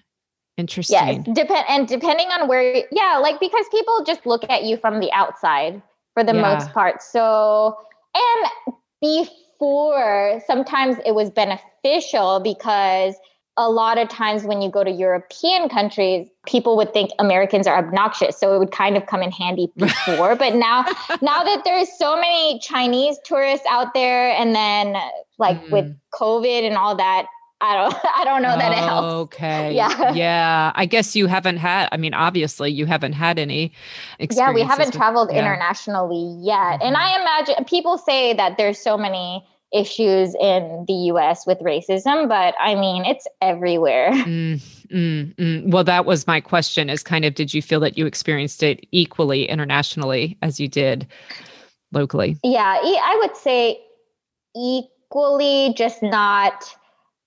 Interesting. 0.57 1.24
Yes. 1.26 1.36
Depend 1.36 1.66
and 1.68 1.88
depending 1.88 2.28
on 2.28 2.47
where 2.47 2.84
yeah, 2.91 3.18
like 3.22 3.39
because 3.39 3.66
people 3.72 4.03
just 4.05 4.26
look 4.26 4.43
at 4.49 4.64
you 4.64 4.78
from 4.78 4.99
the 4.99 5.11
outside 5.11 5.82
for 6.14 6.24
the 6.24 6.34
yeah. 6.34 6.41
most 6.41 6.72
part. 6.72 7.01
So 7.01 7.76
and 8.16 8.76
before 9.01 10.41
sometimes 10.45 10.97
it 11.05 11.16
was 11.16 11.32
beneficial 11.32 12.39
because 12.39 13.16
a 13.57 13.70
lot 13.70 13.97
of 13.97 14.09
times 14.09 14.43
when 14.43 14.61
you 14.61 14.70
go 14.70 14.84
to 14.84 14.89
European 14.89 15.70
countries, 15.70 16.28
people 16.45 16.76
would 16.78 16.91
think 16.91 17.11
Americans 17.20 17.68
are 17.68 17.78
obnoxious. 17.78 18.38
So 18.39 18.55
it 18.55 18.59
would 18.59 18.72
kind 18.72 18.97
of 18.97 19.05
come 19.05 19.22
in 19.22 19.32
handy 19.32 19.72
before. 19.78 20.36
but 20.36 20.55
now 20.55 20.86
now 21.22 21.43
that 21.43 21.61
there's 21.66 21.89
so 21.97 22.16
many 22.16 22.59
Chinese 22.59 23.18
tourists 23.26 23.66
out 23.70 23.93
there 23.93 24.32
and 24.32 24.55
then 24.55 24.95
like 25.38 25.62
mm. 25.64 25.72
with 25.72 25.96
COVID 26.14 26.66
and 26.66 26.78
all 26.78 26.96
that, 26.96 27.26
I 27.64 27.76
don't 27.76 27.96
I 28.18 28.24
don't 28.26 28.42
know 28.42 28.58
that 28.58 28.72
it 28.72 28.78
helps. 28.78 29.36
Okay. 29.36 29.74
Yeah. 29.84 30.14
Yeah. 30.14 30.72
I 30.76 30.86
guess 30.86 31.16
you 31.16 31.28
haven't 31.28 31.58
had 31.58 31.90
I 31.92 31.98
mean, 31.98 32.14
obviously 32.14 32.72
you 32.72 32.86
haven't 32.86 33.14
had 33.14 33.40
any 33.40 33.74
Yeah, 34.20 34.52
we 34.52 34.62
haven't 34.62 34.88
with, 34.88 34.96
traveled 34.96 35.30
yeah. 35.32 35.40
internationally 35.40 36.38
yet. 36.42 36.56
Mm-hmm. 36.56 36.84
And 36.84 36.98
I 36.98 37.20
imagine 37.20 37.66
people 37.66 37.98
say 37.98 38.34
that 38.34 38.58
there's 38.58 38.78
so 38.78 38.98
many 38.98 39.46
issues 39.74 40.36
in 40.40 40.86
the 40.88 40.94
US 40.94 41.48
with 41.48 41.60
racism, 41.60 42.30
but 42.30 42.54
I 42.60 42.76
mean, 42.76 43.06
it's 43.06 43.26
everywhere. 43.42 44.12
Mm, 44.12 44.62
mm, 44.92 45.36
mm. 45.36 45.72
Well, 45.72 45.84
that 45.84 46.06
was 46.06 46.28
my 46.28 46.40
question 46.42 46.90
is 46.90 47.02
kind 47.02 47.26
of 47.26 47.34
did 47.34 47.56
you 47.56 47.62
feel 47.62 47.80
that 47.80 47.98
you 47.98 48.06
experienced 48.06 48.62
it 48.62 48.86
equally 48.92 49.50
internationally 49.50 50.38
as 50.44 50.60
you 50.60 50.68
did 50.68 51.08
locally? 51.92 52.38
Yeah, 52.44 52.78
I 52.84 53.18
would 53.22 53.36
say 53.36 53.80
equally, 54.56 54.93
just 55.76 56.01
not 56.01 56.66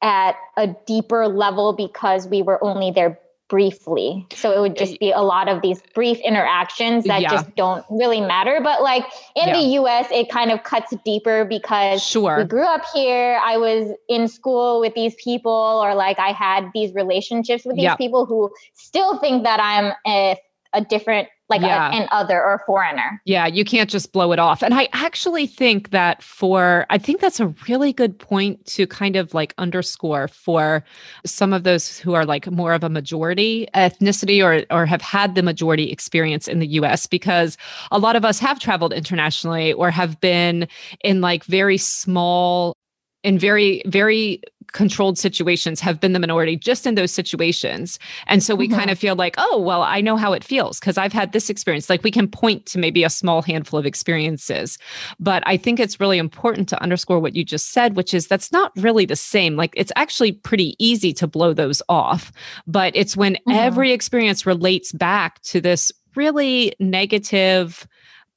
at 0.03 0.37
a 0.57 0.69
deeper 0.87 1.29
level 1.29 1.73
because 1.73 2.29
we 2.29 2.43
were 2.43 2.63
only 2.63 2.91
there 2.91 3.19
briefly. 3.49 4.27
So 4.35 4.53
it 4.53 4.61
would 4.61 4.77
just 4.77 4.99
be 4.99 5.13
a 5.13 5.21
lot 5.21 5.49
of 5.49 5.63
these 5.63 5.81
brief 5.95 6.19
interactions 6.19 7.05
that 7.05 7.23
yeah. 7.23 7.31
just 7.31 7.55
don't 7.55 7.85
really 7.89 8.21
matter. 8.21 8.61
But 8.63 8.83
like 8.83 9.05
in 9.37 9.49
yeah. 9.49 9.55
the 9.55 9.63
US, 9.83 10.09
it 10.11 10.29
kind 10.29 10.51
of 10.51 10.65
cuts 10.65 10.93
deeper 11.05 11.45
because 11.45 12.03
sure. 12.03 12.39
we 12.39 12.45
grew 12.45 12.65
up 12.65 12.83
here. 12.93 13.41
I 13.45 13.57
was 13.57 13.95
in 14.09 14.27
school 14.29 14.81
with 14.81 14.95
these 14.95 15.15
people, 15.23 15.53
or 15.53 15.95
like 15.95 16.19
I 16.19 16.33
had 16.33 16.71
these 16.75 16.93
relationships 16.95 17.65
with 17.65 17.77
these 17.77 17.85
yeah. 17.85 17.97
people 17.97 18.27
who 18.27 18.51
still 18.75 19.19
think 19.19 19.45
that 19.45 19.61
I'm 19.61 19.93
a, 20.07 20.37
a 20.73 20.81
different 20.85 21.29
like 21.49 21.61
yeah. 21.61 21.91
a, 21.91 21.93
an 21.93 22.09
other 22.11 22.43
or 22.43 22.63
foreigner. 22.67 23.21
Yeah, 23.25 23.47
you 23.47 23.65
can't 23.65 23.89
just 23.89 24.13
blow 24.13 24.33
it 24.33 24.39
off. 24.39 24.63
And 24.63 24.75
I 24.75 24.89
actually 24.93 25.47
think 25.47 25.91
that 25.91 26.23
for, 26.23 26.87
I 26.91 26.99
think 26.99 27.21
that's 27.21 27.39
a 27.39 27.55
really 27.69 27.93
good 27.93 28.19
point 28.19 28.65
to 28.67 28.87
kind 28.87 29.17
of 29.17 29.33
like 29.33 29.55
underscore 29.59 30.29
for 30.29 30.85
some 31.25 31.53
of 31.53 31.63
those 31.63 31.99
who 31.99 32.15
are 32.15 32.25
like 32.25 32.51
more 32.51 32.73
of 32.73 32.83
a 32.83 32.89
majority 32.89 33.69
ethnicity 33.75 34.45
or, 34.45 34.65
or 34.77 34.87
have 34.87 35.03
had 35.03 35.35
the 35.35 35.43
majority 35.43 35.91
experience 35.91 36.49
in 36.49 36.59
the 36.59 36.67
US, 36.69 37.07
because 37.07 37.57
a 37.93 37.99
lot 37.99 38.17
of 38.17 38.25
us 38.25 38.39
have 38.41 38.59
traveled 38.59 38.93
internationally 38.93 39.73
or 39.73 39.91
have 39.91 40.21
been 40.21 40.67
in 41.05 41.21
like 41.21 41.45
very 41.45 41.79
small 41.79 42.75
in 43.27 43.39
very 43.39 43.83
very 43.87 44.41
controlled 44.73 45.19
situations 45.19 45.81
have 45.81 46.01
been 46.01 46.13
the 46.13 46.19
minority 46.19 46.55
just 46.55 46.87
in 46.87 46.97
those 46.97 47.11
situations. 47.11 47.99
And 48.27 48.43
so 48.43 48.55
we 48.55 48.69
mm-hmm. 48.69 48.79
kind 48.79 48.91
of 48.91 48.99
feel 48.99 49.17
like, 49.17 49.35
oh, 49.39 49.59
well, 49.59 49.83
I 49.83 50.01
know 50.01 50.17
how 50.17 50.33
it 50.33 50.45
feels 50.45 50.79
because 50.79 50.99
I've 50.99 51.13
had 51.13 51.33
this 51.33 51.49
experience. 51.49 51.89
Like 51.89 52.03
we 52.03 52.11
can 52.11 52.29
point 52.29 52.67
to 52.67 52.79
maybe 52.79 53.03
a 53.05 53.11
small 53.11 53.43
handful 53.43 53.79
of 53.79 53.87
experiences. 53.87 54.79
But 55.19 55.43
I 55.47 55.57
think 55.57 55.81
it's 55.81 55.99
really 55.99 56.19
important 56.19 56.69
to 56.71 56.83
underscore 56.83 57.21
what 57.21 57.35
you 57.35 57.45
just 57.45 57.73
said, 57.73 57.97
which 57.97 58.13
is 58.13 58.27
that's 58.27 58.53
not 58.53 58.73
really 58.77 59.07
the 59.07 59.17
same. 59.17 59.57
Like 59.57 59.73
it's 59.77 59.93
actually 59.97 60.33
pretty 60.33 60.77
easy 60.79 61.13
to 61.15 61.27
blow 61.27 61.55
those 61.55 61.81
off. 61.89 62.31
But 62.67 62.95
it's 62.95 63.17
when 63.17 63.35
mm-hmm. 63.35 63.53
every 63.53 63.93
experience 63.93 64.45
relates 64.45 64.93
back 64.93 65.41
to 65.43 65.61
this 65.61 65.91
really 66.17 66.75
negative 66.81 67.87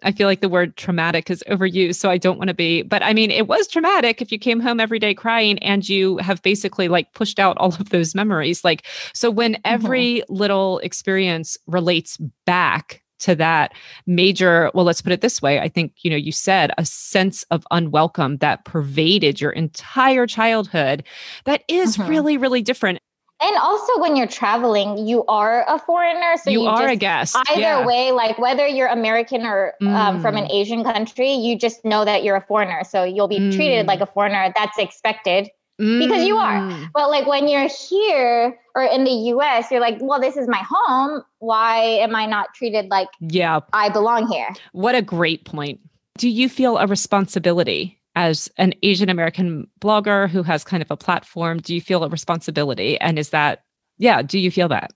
I 0.02 0.12
feel 0.12 0.28
like 0.28 0.42
the 0.42 0.50
word 0.50 0.78
traumatic 0.78 1.30
is 1.30 1.44
overused, 1.50 1.96
so 1.96 2.10
I 2.10 2.18
don't 2.18 2.38
want 2.38 2.48
to 2.48 2.54
be. 2.54 2.84
But 2.84 3.04
I 3.04 3.14
mean, 3.14 3.32
it 3.32 3.48
was 3.48 3.68
traumatic 3.68 4.22
if 4.22 4.32
you 4.32 4.40
came 4.40 4.60
home 4.60 4.80
every 4.80 5.00
day 5.00 5.14
crying 5.14 5.60
and 5.60 5.88
you 5.88 6.18
have 6.18 6.42
basically 6.42 6.88
like 6.88 7.14
pushed 7.14 7.40
out 7.40 7.58
all 7.58 7.70
of 7.70 7.90
those 7.90 8.16
memories. 8.16 8.64
Like, 8.64 8.86
so 9.14 9.30
when 9.30 9.54
mm-hmm. 9.54 9.62
every 9.66 10.24
little 10.30 10.80
experience 10.80 11.58
relates 11.68 12.18
back 12.46 13.02
to 13.20 13.36
that 13.36 13.74
major, 14.08 14.72
well, 14.74 14.86
let's 14.86 15.02
put 15.02 15.12
it 15.12 15.20
this 15.22 15.42
way. 15.42 15.60
I 15.60 15.68
think, 15.68 15.94
you 16.04 16.10
know, 16.10 16.16
you 16.16 16.32
said 16.32 16.72
a 16.78 16.86
sense 16.86 17.44
of 17.52 17.68
unwelcome 17.70 18.38
that 18.38 18.64
pervaded 18.64 19.42
your 19.42 19.52
entire 19.52 20.26
childhood. 20.26 21.04
That 21.44 21.64
is 21.68 21.98
mm-hmm. 21.98 22.10
really, 22.10 22.38
really 22.38 22.62
different. 22.62 23.00
And 23.42 23.56
also, 23.58 24.00
when 24.00 24.18
you're 24.18 24.28
traveling, 24.28 25.08
you 25.08 25.24
are 25.28 25.64
a 25.68 25.80
foreigner. 25.80 26.36
So 26.44 26.50
you, 26.50 26.62
you 26.62 26.68
are 26.68 26.82
just, 26.82 26.94
a 26.94 26.96
guest. 26.98 27.38
Either 27.50 27.62
yeah. 27.62 27.86
way, 27.86 28.12
like 28.12 28.38
whether 28.38 28.68
you're 28.68 28.90
American 28.90 29.46
or 29.46 29.74
mm. 29.82 29.88
um, 29.88 30.22
from 30.22 30.36
an 30.36 30.46
mm. 30.46 30.54
Asian 30.54 30.84
country, 30.84 31.32
you 31.32 31.58
just 31.58 31.86
know 31.86 32.04
that 32.04 32.24
you're 32.24 32.36
a 32.36 32.42
foreigner. 32.42 32.84
So 32.84 33.04
you'll 33.06 33.30
be 33.30 33.40
mm. 33.40 33.56
treated 33.56 33.88
like 33.88 34.02
a 34.02 34.06
foreigner. 34.06 34.52
That's 34.58 34.78
expected 34.78 35.50
mm. 35.80 36.00
because 36.00 36.26
you 36.26 36.38
are. 36.38 36.60
Mm. 36.60 36.90
But 36.94 37.10
like 37.10 37.28
when 37.28 37.48
you're 37.48 37.70
here 37.70 38.60
or 38.76 38.84
in 38.84 39.06
the 39.06 39.12
US, 39.12 39.72
you're 39.72 39.82
like, 39.82 39.98
well, 40.02 40.20
this 40.20 40.36
is 40.36 40.48
my 40.48 40.64
home. 40.70 41.24
Why 41.40 41.78
am 41.78 42.16
I 42.16 42.26
not 42.26 42.54
treated 42.54 42.90
like 42.90 43.08
yeah. 43.22 43.62
I 43.72 43.90
belong 43.90 44.28
here? 44.28 44.50
What 44.74 44.96
a 44.96 45.02
great 45.02 45.46
point. 45.46 45.80
Do 46.18 46.28
you 46.28 46.50
feel 46.50 46.78
a 46.78 46.88
responsibility 46.88 47.99
as 48.20 48.52
an 48.58 48.74
Asian 48.84 49.08
American 49.08 49.66
blogger 49.80 50.28
who 50.28 50.44
has 50.44 50.66
kind 50.66 50.84
of 50.84 50.92
a 50.92 50.98
platform, 50.98 51.60
do 51.60 51.74
you 51.74 51.80
feel 51.80 52.04
a 52.04 52.10
responsibility? 52.10 53.00
And 53.00 53.18
is 53.18 53.30
that, 53.30 53.64
yeah, 53.98 54.22
do 54.22 54.38
you 54.38 54.52
feel 54.52 54.68
that? 54.68 54.92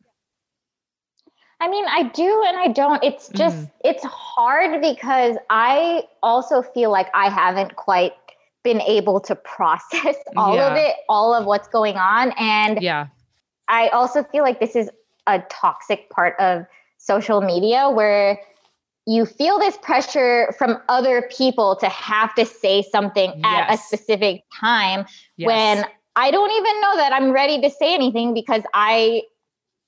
I 1.62 1.70
mean, 1.70 1.86
I 1.88 2.04
do 2.04 2.44
and 2.46 2.58
I 2.58 2.68
don't. 2.68 3.02
It's 3.02 3.30
just, 3.30 3.56
mm. 3.56 3.72
it's 3.86 4.04
hard 4.04 4.82
because 4.82 5.38
I 5.50 6.04
also 6.22 6.62
feel 6.62 6.92
like 6.92 7.08
I 7.14 7.30
haven't 7.30 7.78
quite 7.78 8.12
been 8.62 8.82
able 8.82 9.22
to 9.22 9.36
process 9.36 10.18
all 10.36 10.56
yeah. 10.56 10.72
of 10.72 10.78
it, 10.78 10.96
all 11.08 11.34
of 11.34 11.46
what's 11.46 11.70
going 11.70 11.96
on. 11.96 12.34
And 12.38 12.82
yeah, 12.82 13.08
I 13.70 13.88
also 13.88 14.26
feel 14.26 14.44
like 14.44 14.60
this 14.60 14.76
is 14.76 14.90
a 15.28 15.40
toxic 15.50 16.10
part 16.10 16.38
of 16.42 16.66
social 16.98 17.40
media 17.40 17.90
where 17.90 18.38
you 19.06 19.26
feel 19.26 19.60
this 19.60 19.78
pressure 19.78 20.54
from 20.58 20.78
other 20.88 21.30
people 21.36 21.76
to 21.76 21.90
have 21.90 22.34
to 22.36 22.46
say 22.46 22.82
something 22.82 23.34
yes. 23.36 23.42
at 23.44 23.74
a 23.74 23.78
specific 23.78 24.44
time 24.60 25.06
yes. 25.36 25.48
when 25.48 25.86
I 26.16 26.32
don't 26.32 26.52
even 26.52 26.82
know 26.82 26.98
that 26.98 27.12
I'm 27.12 27.32
ready 27.32 27.60
to 27.62 27.70
say 27.70 27.94
anything 27.94 28.34
because 28.34 28.64
I 28.74 29.24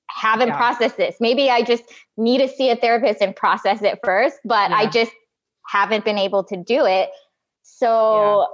haven't 0.09 0.49
yeah. 0.49 0.57
processed 0.57 0.97
this. 0.97 1.15
Maybe 1.19 1.49
I 1.49 1.61
just 1.61 1.83
need 2.17 2.39
to 2.39 2.47
see 2.47 2.69
a 2.69 2.75
therapist 2.75 3.21
and 3.21 3.35
process 3.35 3.81
it 3.81 3.99
first, 4.03 4.37
but 4.43 4.69
yeah. 4.69 4.77
I 4.77 4.87
just 4.87 5.11
haven't 5.67 6.05
been 6.05 6.17
able 6.17 6.43
to 6.45 6.57
do 6.57 6.85
it. 6.85 7.09
So 7.63 8.47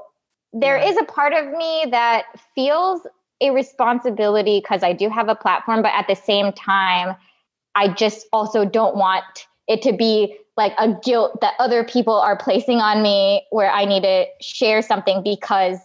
yeah. 0.53 0.59
there 0.59 0.77
is 0.77 0.97
a 0.97 1.03
part 1.05 1.33
of 1.33 1.51
me 1.51 1.85
that 1.91 2.25
feels 2.55 3.01
a 3.41 3.51
responsibility 3.51 4.59
because 4.59 4.83
I 4.83 4.93
do 4.93 5.09
have 5.09 5.27
a 5.27 5.35
platform, 5.35 5.81
but 5.81 5.93
at 5.93 6.07
the 6.07 6.15
same 6.15 6.53
time, 6.53 7.15
I 7.73 7.87
just 7.87 8.27
also 8.31 8.65
don't 8.65 8.95
want 8.95 9.47
it 9.71 9.81
to 9.83 9.93
be 9.93 10.37
like 10.57 10.73
a 10.77 10.93
guilt 11.03 11.39
that 11.41 11.53
other 11.59 11.83
people 11.83 12.13
are 12.13 12.35
placing 12.35 12.79
on 12.79 13.01
me 13.01 13.43
where 13.51 13.71
I 13.71 13.85
need 13.85 14.03
to 14.03 14.25
share 14.41 14.81
something 14.81 15.23
because 15.23 15.79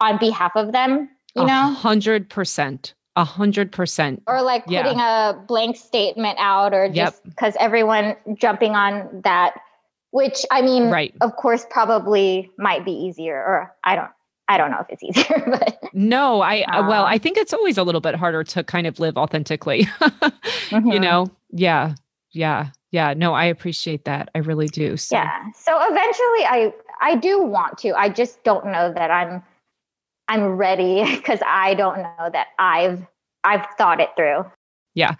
on 0.00 0.18
behalf 0.18 0.52
of 0.54 0.72
them, 0.72 1.08
you 1.34 1.44
know? 1.44 1.70
A 1.70 1.74
hundred 1.74 2.28
percent. 2.28 2.94
A 3.16 3.24
hundred 3.24 3.72
percent. 3.72 4.22
Or 4.26 4.42
like 4.42 4.64
yeah. 4.68 4.82
putting 4.82 5.00
a 5.00 5.44
blank 5.46 5.76
statement 5.76 6.38
out 6.38 6.74
or 6.74 6.88
just 6.88 7.24
because 7.24 7.54
yep. 7.54 7.62
everyone 7.62 8.16
jumping 8.34 8.74
on 8.74 9.22
that, 9.24 9.54
which 10.10 10.44
I 10.50 10.62
mean, 10.62 10.90
right. 10.90 11.14
of 11.20 11.36
course, 11.36 11.66
probably 11.70 12.50
might 12.58 12.84
be 12.84 12.92
easier, 12.92 13.36
or 13.36 13.74
I 13.84 13.96
don't 13.96 14.10
I 14.48 14.58
don't 14.58 14.70
know 14.70 14.78
if 14.80 14.86
it's 14.88 15.02
easier, 15.18 15.42
but 15.46 15.78
no, 15.92 16.40
I 16.40 16.62
um, 16.62 16.86
well, 16.86 17.04
I 17.04 17.18
think 17.18 17.36
it's 17.36 17.52
always 17.52 17.76
a 17.76 17.82
little 17.82 18.00
bit 18.00 18.14
harder 18.14 18.44
to 18.44 18.64
kind 18.64 18.86
of 18.86 18.98
live 18.98 19.16
authentically. 19.16 19.84
mm-hmm. 20.00 20.90
You 20.90 21.00
know, 21.00 21.30
yeah, 21.50 21.94
yeah 22.30 22.68
yeah 22.92 23.12
no 23.14 23.34
i 23.34 23.44
appreciate 23.44 24.04
that 24.04 24.30
i 24.34 24.38
really 24.38 24.68
do 24.68 24.96
so. 24.96 25.16
yeah 25.16 25.50
so 25.54 25.76
eventually 25.82 26.44
i 26.46 26.72
i 27.00 27.16
do 27.16 27.42
want 27.42 27.76
to 27.76 27.90
i 27.94 28.08
just 28.08 28.42
don't 28.44 28.66
know 28.66 28.92
that 28.92 29.10
i'm 29.10 29.42
i'm 30.28 30.44
ready 30.56 31.04
because 31.16 31.40
i 31.46 31.74
don't 31.74 31.98
know 31.98 32.30
that 32.32 32.48
i've 32.58 33.04
i've 33.44 33.66
thought 33.76 34.00
it 34.00 34.10
through 34.16 34.44
yeah 34.94 35.14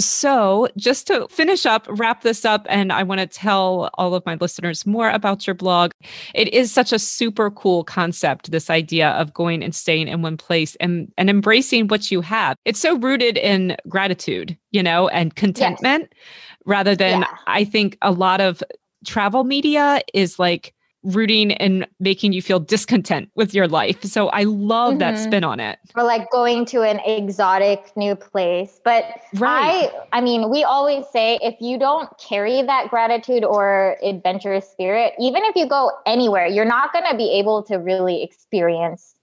so, 0.00 0.68
just 0.76 1.06
to 1.06 1.28
finish 1.28 1.64
up, 1.64 1.86
wrap 1.88 2.22
this 2.22 2.44
up, 2.44 2.66
and 2.68 2.92
I 2.92 3.02
want 3.02 3.20
to 3.20 3.26
tell 3.26 3.90
all 3.94 4.14
of 4.14 4.26
my 4.26 4.34
listeners 4.34 4.84
more 4.84 5.08
about 5.10 5.46
your 5.46 5.54
blog. 5.54 5.92
It 6.34 6.52
is 6.52 6.72
such 6.72 6.92
a 6.92 6.98
super 6.98 7.50
cool 7.50 7.84
concept, 7.84 8.50
this 8.50 8.68
idea 8.68 9.10
of 9.10 9.32
going 9.32 9.62
and 9.62 9.74
staying 9.74 10.08
in 10.08 10.22
one 10.22 10.36
place 10.36 10.76
and, 10.80 11.12
and 11.16 11.30
embracing 11.30 11.88
what 11.88 12.10
you 12.10 12.20
have. 12.20 12.56
It's 12.64 12.80
so 12.80 12.96
rooted 12.96 13.36
in 13.36 13.76
gratitude, 13.88 14.56
you 14.72 14.82
know, 14.82 15.08
and 15.08 15.34
contentment. 15.34 16.08
Yes 16.10 16.18
rather 16.64 16.94
than 16.94 17.20
yeah. 17.20 17.36
I 17.46 17.64
think 17.64 17.98
a 18.02 18.12
lot 18.12 18.40
of 18.40 18.62
travel 19.04 19.44
media 19.44 20.00
is 20.14 20.38
like 20.38 20.74
rooting 21.04 21.52
and 21.54 21.86
making 21.98 22.32
you 22.32 22.40
feel 22.40 22.60
discontent 22.60 23.28
with 23.34 23.52
your 23.54 23.66
life. 23.66 24.02
So 24.04 24.28
I 24.28 24.44
love 24.44 24.90
mm-hmm. 24.90 24.98
that 24.98 25.18
spin 25.18 25.42
on 25.42 25.58
it. 25.58 25.78
Or 25.96 26.04
like 26.04 26.30
going 26.30 26.64
to 26.66 26.82
an 26.82 27.00
exotic 27.00 27.90
new 27.96 28.14
place. 28.14 28.80
But 28.84 29.04
right. 29.34 29.90
I 30.12 30.18
I 30.18 30.20
mean, 30.20 30.50
we 30.50 30.62
always 30.62 31.04
say 31.12 31.38
if 31.42 31.60
you 31.60 31.78
don't 31.78 32.08
carry 32.18 32.62
that 32.62 32.88
gratitude 32.88 33.44
or 33.44 33.96
adventurous 34.02 34.68
spirit, 34.70 35.14
even 35.18 35.42
if 35.44 35.56
you 35.56 35.66
go 35.66 35.90
anywhere, 36.06 36.46
you're 36.46 36.64
not 36.64 36.92
going 36.92 37.06
to 37.10 37.16
be 37.16 37.32
able 37.38 37.62
to 37.64 37.76
really 37.76 38.22
experience 38.22 39.14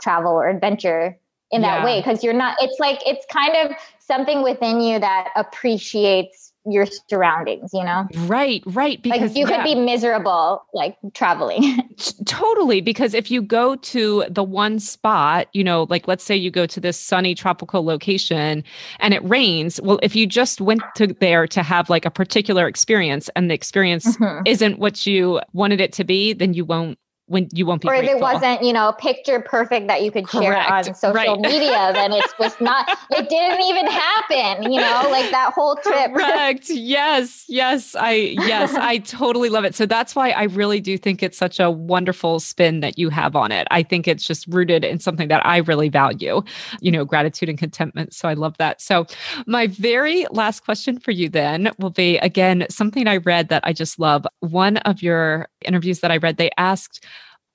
travel 0.00 0.32
or 0.32 0.48
adventure 0.48 1.18
in 1.50 1.62
yeah. 1.62 1.78
that 1.78 1.84
way 1.84 2.00
because 2.00 2.24
you're 2.24 2.32
not 2.32 2.56
it's 2.60 2.78
like 2.80 3.00
it's 3.06 3.24
kind 3.30 3.54
of 3.56 3.76
something 3.98 4.42
within 4.42 4.80
you 4.80 4.98
that 4.98 5.28
appreciates 5.36 6.43
your 6.66 6.86
surroundings, 7.08 7.70
you 7.72 7.84
know? 7.84 8.06
Right, 8.20 8.62
right. 8.66 9.02
Because 9.02 9.30
like 9.30 9.36
you 9.36 9.48
yeah. 9.48 9.56
could 9.56 9.64
be 9.64 9.74
miserable 9.74 10.64
like 10.72 10.96
traveling. 11.12 11.80
totally. 12.26 12.80
Because 12.80 13.14
if 13.14 13.30
you 13.30 13.42
go 13.42 13.76
to 13.76 14.24
the 14.28 14.42
one 14.42 14.78
spot, 14.78 15.48
you 15.52 15.64
know, 15.64 15.86
like 15.90 16.08
let's 16.08 16.24
say 16.24 16.34
you 16.34 16.50
go 16.50 16.66
to 16.66 16.80
this 16.80 16.98
sunny 16.98 17.34
tropical 17.34 17.84
location 17.84 18.64
and 19.00 19.14
it 19.14 19.22
rains. 19.24 19.80
Well, 19.80 19.98
if 20.02 20.16
you 20.16 20.26
just 20.26 20.60
went 20.60 20.82
to 20.96 21.08
there 21.08 21.46
to 21.48 21.62
have 21.62 21.90
like 21.90 22.04
a 22.04 22.10
particular 22.10 22.66
experience 22.66 23.28
and 23.36 23.50
the 23.50 23.54
experience 23.54 24.16
mm-hmm. 24.16 24.42
isn't 24.46 24.78
what 24.78 25.06
you 25.06 25.40
wanted 25.52 25.80
it 25.80 25.92
to 25.94 26.04
be, 26.04 26.32
then 26.32 26.54
you 26.54 26.64
won't 26.64 26.98
when 27.26 27.48
you 27.54 27.64
won't 27.64 27.80
be 27.80 27.88
or 27.88 27.92
grateful. 27.92 28.10
if 28.10 28.16
it 28.16 28.20
wasn't 28.20 28.62
you 28.62 28.72
know 28.72 28.92
picture 28.98 29.40
perfect 29.40 29.88
that 29.88 30.02
you 30.02 30.10
could 30.10 30.28
share 30.28 30.56
on 30.56 30.84
social 30.94 31.12
right. 31.12 31.40
media 31.40 31.90
then 31.94 32.12
it's 32.12 32.34
just 32.38 32.60
not 32.60 32.86
it 33.10 33.28
didn't 33.30 33.62
even 33.62 33.86
happen 33.86 34.70
you 34.70 34.78
know 34.78 35.08
like 35.10 35.30
that 35.30 35.52
whole 35.54 35.76
trip. 35.76 36.12
Correct. 36.12 36.68
Yes 36.68 37.44
yes. 37.48 37.96
I 37.98 38.12
yes 38.12 38.74
i 38.74 38.98
totally 39.04 39.48
love 39.48 39.64
it. 39.64 39.74
So 39.74 39.86
that's 39.86 40.14
why 40.14 40.30
i 40.30 40.44
really 40.44 40.80
do 40.80 40.98
think 40.98 41.22
it's 41.22 41.38
such 41.38 41.58
a 41.58 41.70
wonderful 41.70 42.40
spin 42.40 42.80
that 42.80 42.98
you 42.98 43.08
have 43.08 43.36
on 43.36 43.52
it. 43.52 43.66
I 43.70 43.82
think 43.82 44.06
it's 44.06 44.26
just 44.26 44.46
rooted 44.48 44.84
in 44.84 44.98
something 44.98 45.28
that 45.28 45.44
i 45.46 45.58
really 45.58 45.88
value 45.88 46.42
you 46.80 46.90
know 46.90 47.04
gratitude 47.06 47.48
and 47.48 47.58
contentment. 47.58 48.12
So 48.12 48.28
i 48.28 48.34
love 48.34 48.56
that. 48.58 48.82
So 48.82 49.06
my 49.46 49.66
very 49.66 50.26
last 50.30 50.64
question 50.64 50.98
for 50.98 51.10
you 51.10 51.30
then 51.30 51.70
will 51.78 51.90
be 51.90 52.18
again 52.18 52.66
something 52.68 53.08
i 53.08 53.16
read 53.16 53.48
that 53.48 53.66
i 53.66 53.72
just 53.72 53.98
love. 53.98 54.26
One 54.40 54.76
of 54.78 55.02
your 55.02 55.48
interviews 55.64 56.00
that 56.00 56.10
i 56.10 56.18
read 56.18 56.36
they 56.36 56.50
asked 56.58 57.02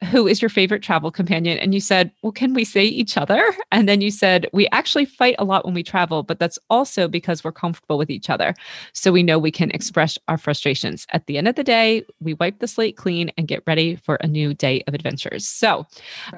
who 0.06 0.28
is 0.28 0.42
your 0.42 0.50
favorite 0.50 0.82
travel 0.82 1.12
companion? 1.12 1.58
And 1.58 1.74
you 1.74 1.80
said, 1.80 2.12
well, 2.22 2.32
can 2.32 2.54
we 2.54 2.64
say 2.64 2.86
each 2.86 3.18
other? 3.18 3.44
And 3.72 3.88
then 3.88 4.02
you 4.02 4.10
said, 4.10 4.48
we 4.52 4.68
actually 4.70 5.06
fight 5.06 5.36
a 5.38 5.44
lot 5.46 5.64
when 5.64 5.76
we 5.76 5.84
travel, 5.84 6.24
but 6.24 6.40
that's 6.40 6.58
also 6.72 7.08
because 7.08 7.44
we're 7.44 7.52
comfortable 7.52 8.00
with 8.00 8.10
each 8.10 8.28
other. 8.28 8.56
So 8.94 9.12
we 9.12 9.22
know 9.22 9.38
we 9.38 9.52
can 9.52 9.70
express 9.72 10.18
our 10.28 10.40
frustrations. 10.40 11.06
At 11.14 11.28
the 11.28 11.38
end 11.38 11.48
of 11.48 11.56
the 11.56 11.64
day, 11.64 12.04
we 12.20 12.34
wipe 12.34 12.60
the 12.60 12.68
slate 12.68 12.98
clean 12.98 13.32
and 13.38 13.48
get 13.48 13.62
ready 13.68 13.96
for 13.96 14.16
a 14.16 14.28
new 14.28 14.56
day 14.56 14.84
of 14.88 14.96
adventures. 14.96 15.48
So 15.48 15.86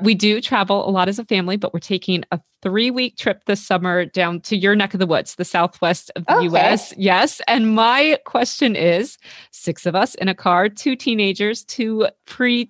we 0.01 0.13
do 0.13 0.41
travel 0.41 0.87
a 0.87 0.91
lot 0.91 1.07
as 1.07 1.19
a 1.19 1.25
family, 1.25 1.55
but 1.55 1.73
we're 1.73 1.79
taking 1.79 2.25
a 2.31 2.39
three 2.61 2.91
week 2.91 3.17
trip 3.17 3.45
this 3.45 3.65
summer 3.65 4.05
down 4.05 4.39
to 4.41 4.55
your 4.55 4.75
neck 4.75 4.93
of 4.93 4.99
the 4.99 5.07
woods, 5.07 5.35
the 5.35 5.45
southwest 5.45 6.11
of 6.15 6.25
the 6.25 6.35
Okay. 6.35 6.45
US. 6.47 6.93
Yes. 6.97 7.41
And 7.47 7.73
my 7.73 8.19
question 8.25 8.75
is 8.75 9.17
six 9.51 9.85
of 9.85 9.95
us 9.95 10.15
in 10.15 10.27
a 10.27 10.35
car, 10.35 10.69
two 10.69 10.95
teenagers, 10.95 11.63
two 11.63 12.07
pre 12.25 12.65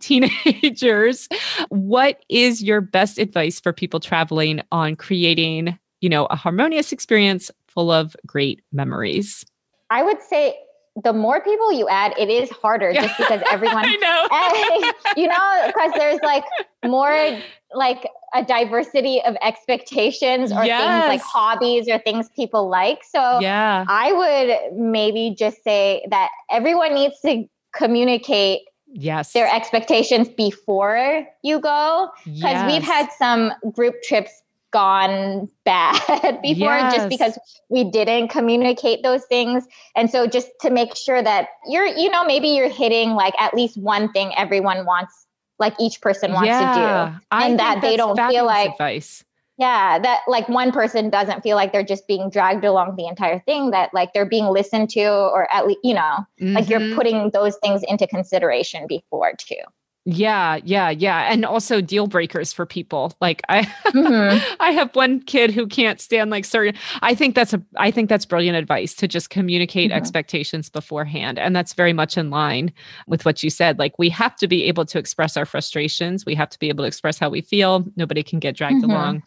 teenagers. 0.82 1.28
What 1.70 2.24
is 2.30 2.64
your 2.64 2.82
best 2.82 3.18
advice 3.18 3.60
for 3.60 3.74
people 3.74 4.00
traveling 4.00 4.62
on 4.72 4.96
creating, 4.96 5.78
you 6.02 6.10
know, 6.10 6.26
a 6.26 6.36
harmonious 6.36 6.92
experience 6.92 7.52
full 7.68 7.92
of 7.92 8.16
great 8.26 8.62
memories? 8.72 9.46
i 9.92 10.02
would 10.02 10.22
say 10.24 10.58
the 11.04 11.14
more 11.14 11.42
people 11.42 11.72
you 11.72 11.88
add 11.88 12.14
it 12.18 12.30
is 12.30 12.50
harder 12.50 12.92
just 12.94 13.16
because 13.18 13.42
everyone 13.52 13.86
I 13.86 13.96
know. 13.98 15.12
you 15.22 15.28
know 15.28 15.64
because 15.68 15.92
there's 15.96 16.20
like 16.24 16.44
more 16.86 17.40
like 17.74 18.08
a 18.34 18.44
diversity 18.44 19.22
of 19.22 19.36
expectations 19.42 20.52
or 20.52 20.64
things 20.66 21.08
like 21.08 21.22
hobbies 21.22 21.88
or 21.88 22.00
things 22.00 22.30
people 22.36 22.70
like 22.70 23.04
so 23.04 23.40
yeah. 23.40 23.86
I 23.88 24.12
would 24.14 24.80
maybe 24.80 25.36
just 25.38 25.64
say 25.64 26.06
that 26.10 26.30
everyone 26.50 26.94
needs 26.96 27.20
to 27.22 27.46
communicate 27.74 28.62
Yes. 28.94 29.34
their 29.34 29.48
expectations 29.54 30.28
before 30.30 31.26
you 31.44 31.60
go 31.60 32.10
because 32.26 32.72
we've 32.72 32.84
had 32.84 33.10
some 33.18 33.52
group 33.74 33.96
trips 34.04 34.32
gone 34.72 35.50
bad 35.66 36.42
before 36.42 36.70
Yes. 36.78 36.96
just 36.96 37.10
because 37.10 37.40
we 37.70 37.84
didn't 37.84 38.30
communicate 38.30 39.04
those 39.04 39.26
things 39.26 39.66
and 39.96 40.10
so 40.10 40.28
just 40.28 40.48
to 40.62 40.70
make 40.70 40.96
sure 40.96 41.22
that 41.22 41.50
you're 41.68 41.86
you 41.86 42.10
know 42.10 42.24
maybe 42.26 42.50
you're 42.50 42.70
hitting 42.70 43.12
like 43.12 43.34
at 43.40 43.54
least 43.54 43.78
one 43.78 44.12
thing 44.14 44.32
everyone 44.38 44.86
wants 44.86 45.26
like 45.60 45.74
each 45.80 46.02
person 46.02 46.32
wants 46.32 46.48
to 46.48 46.58
do 46.58 47.20
I 47.32 47.48
and 47.48 47.60
that 47.60 47.82
they 47.82 47.98
don't 47.98 48.18
feel 48.30 48.46
like- 48.46 48.72
advice. 48.72 49.24
Yeah, 49.62 50.00
that 50.00 50.22
like 50.28 50.50
one 50.50 50.72
person 50.72 51.10
doesn't 51.12 51.42
feel 51.44 51.56
like 51.56 51.72
they're 51.72 51.84
just 51.84 52.08
being 52.08 52.30
dragged 52.32 52.66
along 52.66 52.96
the 52.96 53.06
entire 53.08 53.40
thing, 53.42 53.70
that 53.72 53.94
like 53.94 54.12
they're 54.14 54.26
being 54.26 54.46
listened 54.48 54.90
to, 54.92 55.06
or 55.06 55.48
at 55.54 55.68
least, 55.68 55.80
you 55.84 55.94
know, 55.94 56.18
like 56.56 56.66
Mhm. 56.66 56.70
you're 56.70 56.82
putting 56.96 57.30
those 57.32 57.58
things 57.64 57.84
into 57.88 58.08
consideration 58.08 58.88
before 58.88 59.34
too. 59.38 59.62
Yeah, 60.06 60.58
yeah, 60.64 60.90
yeah. 60.90 61.32
And 61.32 61.46
also 61.46 61.80
deal 61.80 62.08
breakers 62.08 62.52
for 62.52 62.66
people. 62.66 63.14
Like 63.22 63.44
I 63.50 63.64
Mhm. 63.94 64.42
I 64.60 64.72
have 64.72 64.96
one 64.96 65.20
kid 65.22 65.52
who 65.52 65.68
can't 65.68 66.02
stand 66.02 66.32
like 66.32 66.44
certain 66.44 66.74
I 67.04 67.14
think 67.14 67.36
that's 67.36 67.54
a 67.54 67.62
I 67.78 67.92
think 67.92 68.10
that's 68.10 68.26
brilliant 68.26 68.58
advice 68.58 68.96
to 68.96 69.08
just 69.08 69.30
communicate 69.30 69.92
Mhm. 69.92 69.96
expectations 69.96 70.70
beforehand. 70.70 71.38
And 71.38 71.56
that's 71.56 71.74
very 71.74 71.94
much 71.94 72.18
in 72.18 72.32
line 72.32 72.74
with 73.06 73.26
what 73.26 73.44
you 73.44 73.52
said. 73.52 73.78
Like 73.78 73.94
we 74.00 74.10
have 74.10 74.36
to 74.38 74.48
be 74.48 74.64
able 74.64 74.86
to 74.86 74.98
express 74.98 75.38
our 75.38 75.46
frustrations. 75.46 76.26
We 76.26 76.34
have 76.34 76.50
to 76.50 76.58
be 76.58 76.70
able 76.70 76.84
to 76.84 76.88
express 76.88 77.20
how 77.20 77.30
we 77.30 77.42
feel. 77.42 77.86
Nobody 77.96 78.24
can 78.24 78.40
get 78.40 78.56
dragged 78.56 78.84
Mhm. 78.84 78.90
along. 78.90 79.24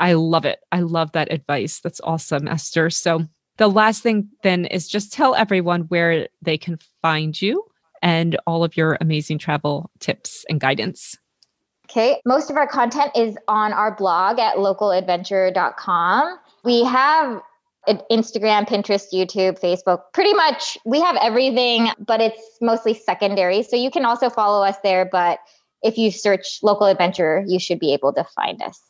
I 0.00 0.14
love 0.14 0.44
it. 0.44 0.58
I 0.72 0.80
love 0.80 1.12
that 1.12 1.32
advice. 1.32 1.78
That's 1.78 2.00
awesome, 2.02 2.48
Esther. 2.48 2.90
So 2.90 3.24
the 3.58 3.68
last 3.68 4.02
thing 4.02 4.28
then 4.42 4.64
is 4.66 4.88
just 4.88 5.12
tell 5.12 5.36
everyone 5.36 5.82
where 5.82 6.28
they 6.42 6.58
can 6.58 6.78
find 7.00 7.40
you 7.40 7.62
and 8.02 8.36
all 8.46 8.64
of 8.64 8.76
your 8.76 8.98
amazing 9.00 9.38
travel 9.38 9.90
tips 10.00 10.44
and 10.48 10.60
guidance. 10.60 11.16
Okay. 11.90 12.20
Most 12.24 12.50
of 12.50 12.56
our 12.56 12.66
content 12.66 13.12
is 13.14 13.36
on 13.48 13.72
our 13.72 13.94
blog 13.94 14.38
at 14.38 14.56
localadventurer.com. 14.56 16.38
We 16.64 16.84
have 16.84 17.40
Instagram, 18.10 18.68
Pinterest, 18.68 19.12
YouTube, 19.12 19.60
Facebook. 19.60 20.00
Pretty 20.12 20.34
much 20.34 20.76
we 20.84 21.00
have 21.00 21.16
everything, 21.22 21.88
but 22.04 22.20
it's 22.20 22.42
mostly 22.60 22.92
secondary. 22.92 23.62
So 23.62 23.76
you 23.76 23.92
can 23.92 24.04
also 24.04 24.28
follow 24.28 24.64
us 24.64 24.76
there. 24.82 25.04
But 25.04 25.38
if 25.82 25.96
you 25.96 26.10
search 26.10 26.58
Local 26.64 26.88
Adventurer, 26.88 27.44
you 27.46 27.60
should 27.60 27.78
be 27.78 27.92
able 27.92 28.12
to 28.14 28.24
find 28.34 28.60
us. 28.62 28.80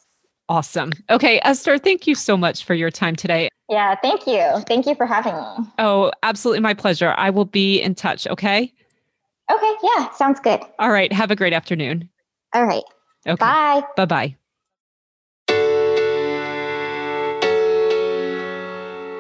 Awesome. 0.49 0.93
Okay, 1.11 1.41
Esther, 1.45 1.77
thank 1.77 2.07
you 2.07 2.15
so 2.15 2.37
much 2.37 2.65
for 2.65 2.73
your 2.73 2.91
time 2.91 3.17
today. 3.17 3.51
Yeah, 3.69 3.97
thank 4.01 4.27
you. 4.29 4.63
Thank 4.67 4.87
you 4.87 4.95
for 4.95 5.05
having 5.05 5.35
me. 5.35 5.67
Oh, 5.79 6.13
absolutely 6.23 6.61
my 6.61 6.73
pleasure. 6.73 7.13
I 7.19 7.31
will 7.31 7.45
be 7.45 7.81
in 7.83 7.97
touch, 7.97 8.27
okay? 8.29 8.73
Okay, 9.51 9.73
yeah, 9.83 10.11
sounds 10.13 10.41
good. 10.41 10.61
All 10.79 10.91
right, 10.91 11.13
have 11.13 11.31
a 11.31 11.37
great 11.37 11.53
afternoon. 11.53 12.09
All 12.55 12.65
right. 12.65 12.85
Okay. 13.27 13.37
Bye. 13.37 13.83
Bye-bye. 13.97 14.37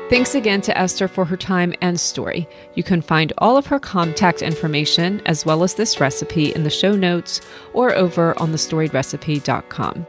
Thanks 0.08 0.36
again 0.36 0.60
to 0.60 0.78
Esther 0.78 1.08
for 1.08 1.24
her 1.24 1.36
time 1.36 1.74
and 1.80 1.98
story. 1.98 2.48
You 2.76 2.84
can 2.84 3.02
find 3.02 3.32
all 3.38 3.56
of 3.56 3.66
her 3.66 3.80
contact 3.80 4.40
information 4.40 5.20
as 5.26 5.44
well 5.44 5.64
as 5.64 5.74
this 5.74 5.98
recipe 5.98 6.54
in 6.54 6.62
the 6.62 6.70
show 6.70 6.94
notes 6.94 7.40
or 7.72 7.92
over 7.92 8.38
on 8.38 8.52
thestoriedrecipe.com. 8.52 10.06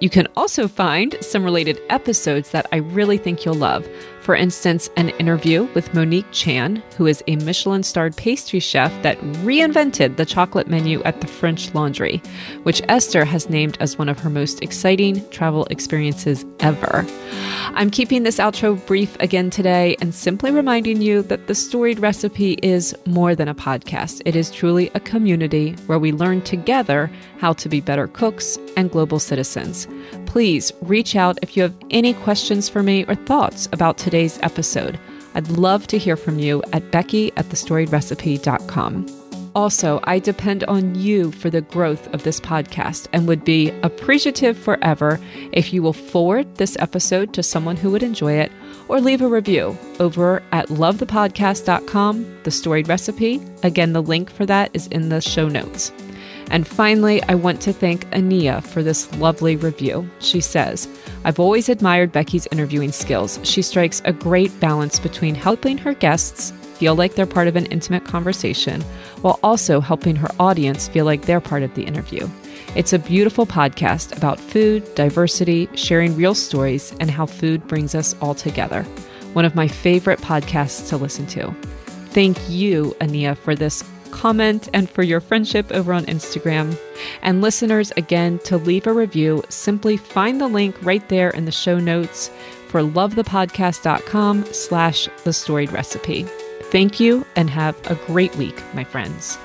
You 0.00 0.10
can 0.10 0.28
also 0.36 0.68
find 0.68 1.16
some 1.22 1.42
related 1.42 1.80
episodes 1.88 2.50
that 2.50 2.66
I 2.72 2.76
really 2.76 3.16
think 3.16 3.44
you'll 3.44 3.54
love. 3.54 3.88
For 4.20 4.34
instance, 4.34 4.90
an 4.96 5.08
interview 5.10 5.64
with 5.74 5.94
Monique 5.94 6.30
Chan, 6.30 6.82
who 6.96 7.06
is 7.06 7.24
a 7.26 7.36
Michelin 7.36 7.82
starred 7.82 8.16
pastry 8.16 8.60
chef 8.60 8.92
that 9.02 9.18
reinvented 9.42 10.16
the 10.16 10.26
chocolate 10.26 10.68
menu 10.68 11.02
at 11.04 11.20
the 11.20 11.26
French 11.26 11.74
Laundry, 11.74 12.22
which 12.62 12.82
Esther 12.88 13.24
has 13.24 13.48
named 13.48 13.78
as 13.80 13.96
one 13.96 14.08
of 14.08 14.18
her 14.18 14.30
most 14.30 14.62
exciting 14.62 15.26
travel 15.30 15.64
experiences 15.70 16.44
ever. 16.60 17.06
I'm 17.72 17.90
keeping 17.90 18.24
this 18.24 18.38
outro 18.38 18.84
brief 18.86 19.16
again 19.20 19.48
today 19.48 19.96
and 20.00 20.14
simply 20.14 20.50
reminding 20.50 21.00
you 21.00 21.22
that 21.22 21.46
the 21.46 21.54
storied 21.54 22.00
recipe 22.00 22.58
is 22.62 22.94
more 23.06 23.34
than 23.34 23.48
a 23.48 23.54
podcast. 23.54 24.20
It 24.26 24.36
is 24.36 24.50
truly 24.50 24.90
a 24.94 25.00
community 25.00 25.72
where 25.86 25.98
we 25.98 26.12
learn 26.12 26.42
together 26.42 27.10
how 27.38 27.52
to 27.54 27.68
be 27.68 27.80
better 27.80 28.06
cooks 28.08 28.58
and 28.76 28.90
global 28.90 29.18
citizens. 29.18 29.88
Please 30.26 30.72
reach 30.82 31.16
out 31.16 31.38
if 31.42 31.56
you 31.56 31.62
have 31.62 31.76
any 31.90 32.12
questions 32.12 32.68
for 32.68 32.82
me 32.82 33.04
or 33.06 33.14
thoughts 33.14 33.68
about 33.72 33.98
today's 34.20 34.38
episode. 34.42 34.98
I'd 35.34 35.48
love 35.48 35.86
to 35.86 35.96
hear 35.96 36.16
from 36.16 36.38
you 36.38 36.62
at 36.74 36.90
Becky 36.90 37.32
at 37.38 37.46
thestoriedrecipe.com. 37.46 39.06
Also, 39.54 39.98
I 40.04 40.18
depend 40.18 40.62
on 40.64 40.94
you 40.94 41.32
for 41.32 41.48
the 41.48 41.62
growth 41.62 42.06
of 42.12 42.22
this 42.22 42.38
podcast 42.38 43.08
and 43.14 43.26
would 43.26 43.44
be 43.44 43.70
appreciative 43.82 44.58
forever 44.58 45.18
if 45.52 45.72
you 45.72 45.82
will 45.82 45.94
forward 45.94 46.54
this 46.56 46.76
episode 46.78 47.32
to 47.32 47.42
someone 47.42 47.76
who 47.76 47.90
would 47.90 48.02
enjoy 48.02 48.34
it 48.34 48.52
or 48.88 49.00
leave 49.00 49.22
a 49.22 49.26
review 49.26 49.76
over 49.98 50.42
at 50.52 50.68
lovethepodcast.com, 50.68 52.42
the 52.44 52.50
storied 52.50 52.88
recipe. 52.88 53.40
Again, 53.62 53.94
the 53.94 54.02
link 54.02 54.30
for 54.30 54.44
that 54.44 54.70
is 54.74 54.86
in 54.88 55.08
the 55.08 55.22
show 55.22 55.48
notes. 55.48 55.92
And 56.50 56.66
finally, 56.66 57.22
I 57.24 57.36
want 57.36 57.60
to 57.62 57.72
thank 57.72 58.04
Ania 58.10 58.62
for 58.62 58.82
this 58.82 59.12
lovely 59.16 59.56
review. 59.56 60.08
She 60.18 60.40
says, 60.40 60.88
I've 61.24 61.38
always 61.38 61.68
admired 61.68 62.12
Becky's 62.12 62.48
interviewing 62.50 62.92
skills. 62.92 63.38
She 63.44 63.62
strikes 63.62 64.02
a 64.04 64.12
great 64.12 64.58
balance 64.60 64.98
between 64.98 65.34
helping 65.34 65.78
her 65.78 65.94
guests 65.94 66.52
feel 66.74 66.94
like 66.94 67.14
they're 67.14 67.26
part 67.26 67.46
of 67.46 67.56
an 67.56 67.66
intimate 67.66 68.04
conversation 68.04 68.80
while 69.20 69.38
also 69.42 69.80
helping 69.80 70.16
her 70.16 70.30
audience 70.40 70.88
feel 70.88 71.04
like 71.04 71.22
they're 71.22 71.40
part 71.40 71.62
of 71.62 71.74
the 71.74 71.84
interview. 71.84 72.26
It's 72.74 72.92
a 72.92 72.98
beautiful 72.98 73.46
podcast 73.46 74.16
about 74.16 74.40
food, 74.40 74.94
diversity, 74.94 75.68
sharing 75.74 76.16
real 76.16 76.34
stories, 76.34 76.94
and 77.00 77.10
how 77.10 77.26
food 77.26 77.66
brings 77.68 77.94
us 77.94 78.14
all 78.22 78.34
together. 78.34 78.82
One 79.34 79.44
of 79.44 79.54
my 79.54 79.68
favorite 79.68 80.20
podcasts 80.20 80.88
to 80.88 80.96
listen 80.96 81.26
to. 81.28 81.54
Thank 82.12 82.38
you, 82.48 82.96
Ania, 83.00 83.36
for 83.36 83.54
this 83.54 83.84
comment 84.10 84.68
and 84.72 84.88
for 84.88 85.02
your 85.02 85.20
friendship 85.20 85.70
over 85.72 85.92
on 85.92 86.04
Instagram. 86.06 86.78
And 87.22 87.40
listeners, 87.40 87.92
again, 87.96 88.38
to 88.44 88.56
leave 88.56 88.86
a 88.86 88.92
review, 88.92 89.42
simply 89.48 89.96
find 89.96 90.40
the 90.40 90.48
link 90.48 90.76
right 90.82 91.06
there 91.08 91.30
in 91.30 91.44
the 91.44 91.52
show 91.52 91.78
notes 91.78 92.30
for 92.68 92.82
lovethepodcast.com 92.82 94.44
slash 94.52 95.08
the 95.24 95.32
storied 95.32 95.72
recipe. 95.72 96.24
Thank 96.64 97.00
you 97.00 97.26
and 97.34 97.50
have 97.50 97.76
a 97.90 97.96
great 98.06 98.34
week, 98.36 98.62
my 98.74 98.84
friends. 98.84 99.38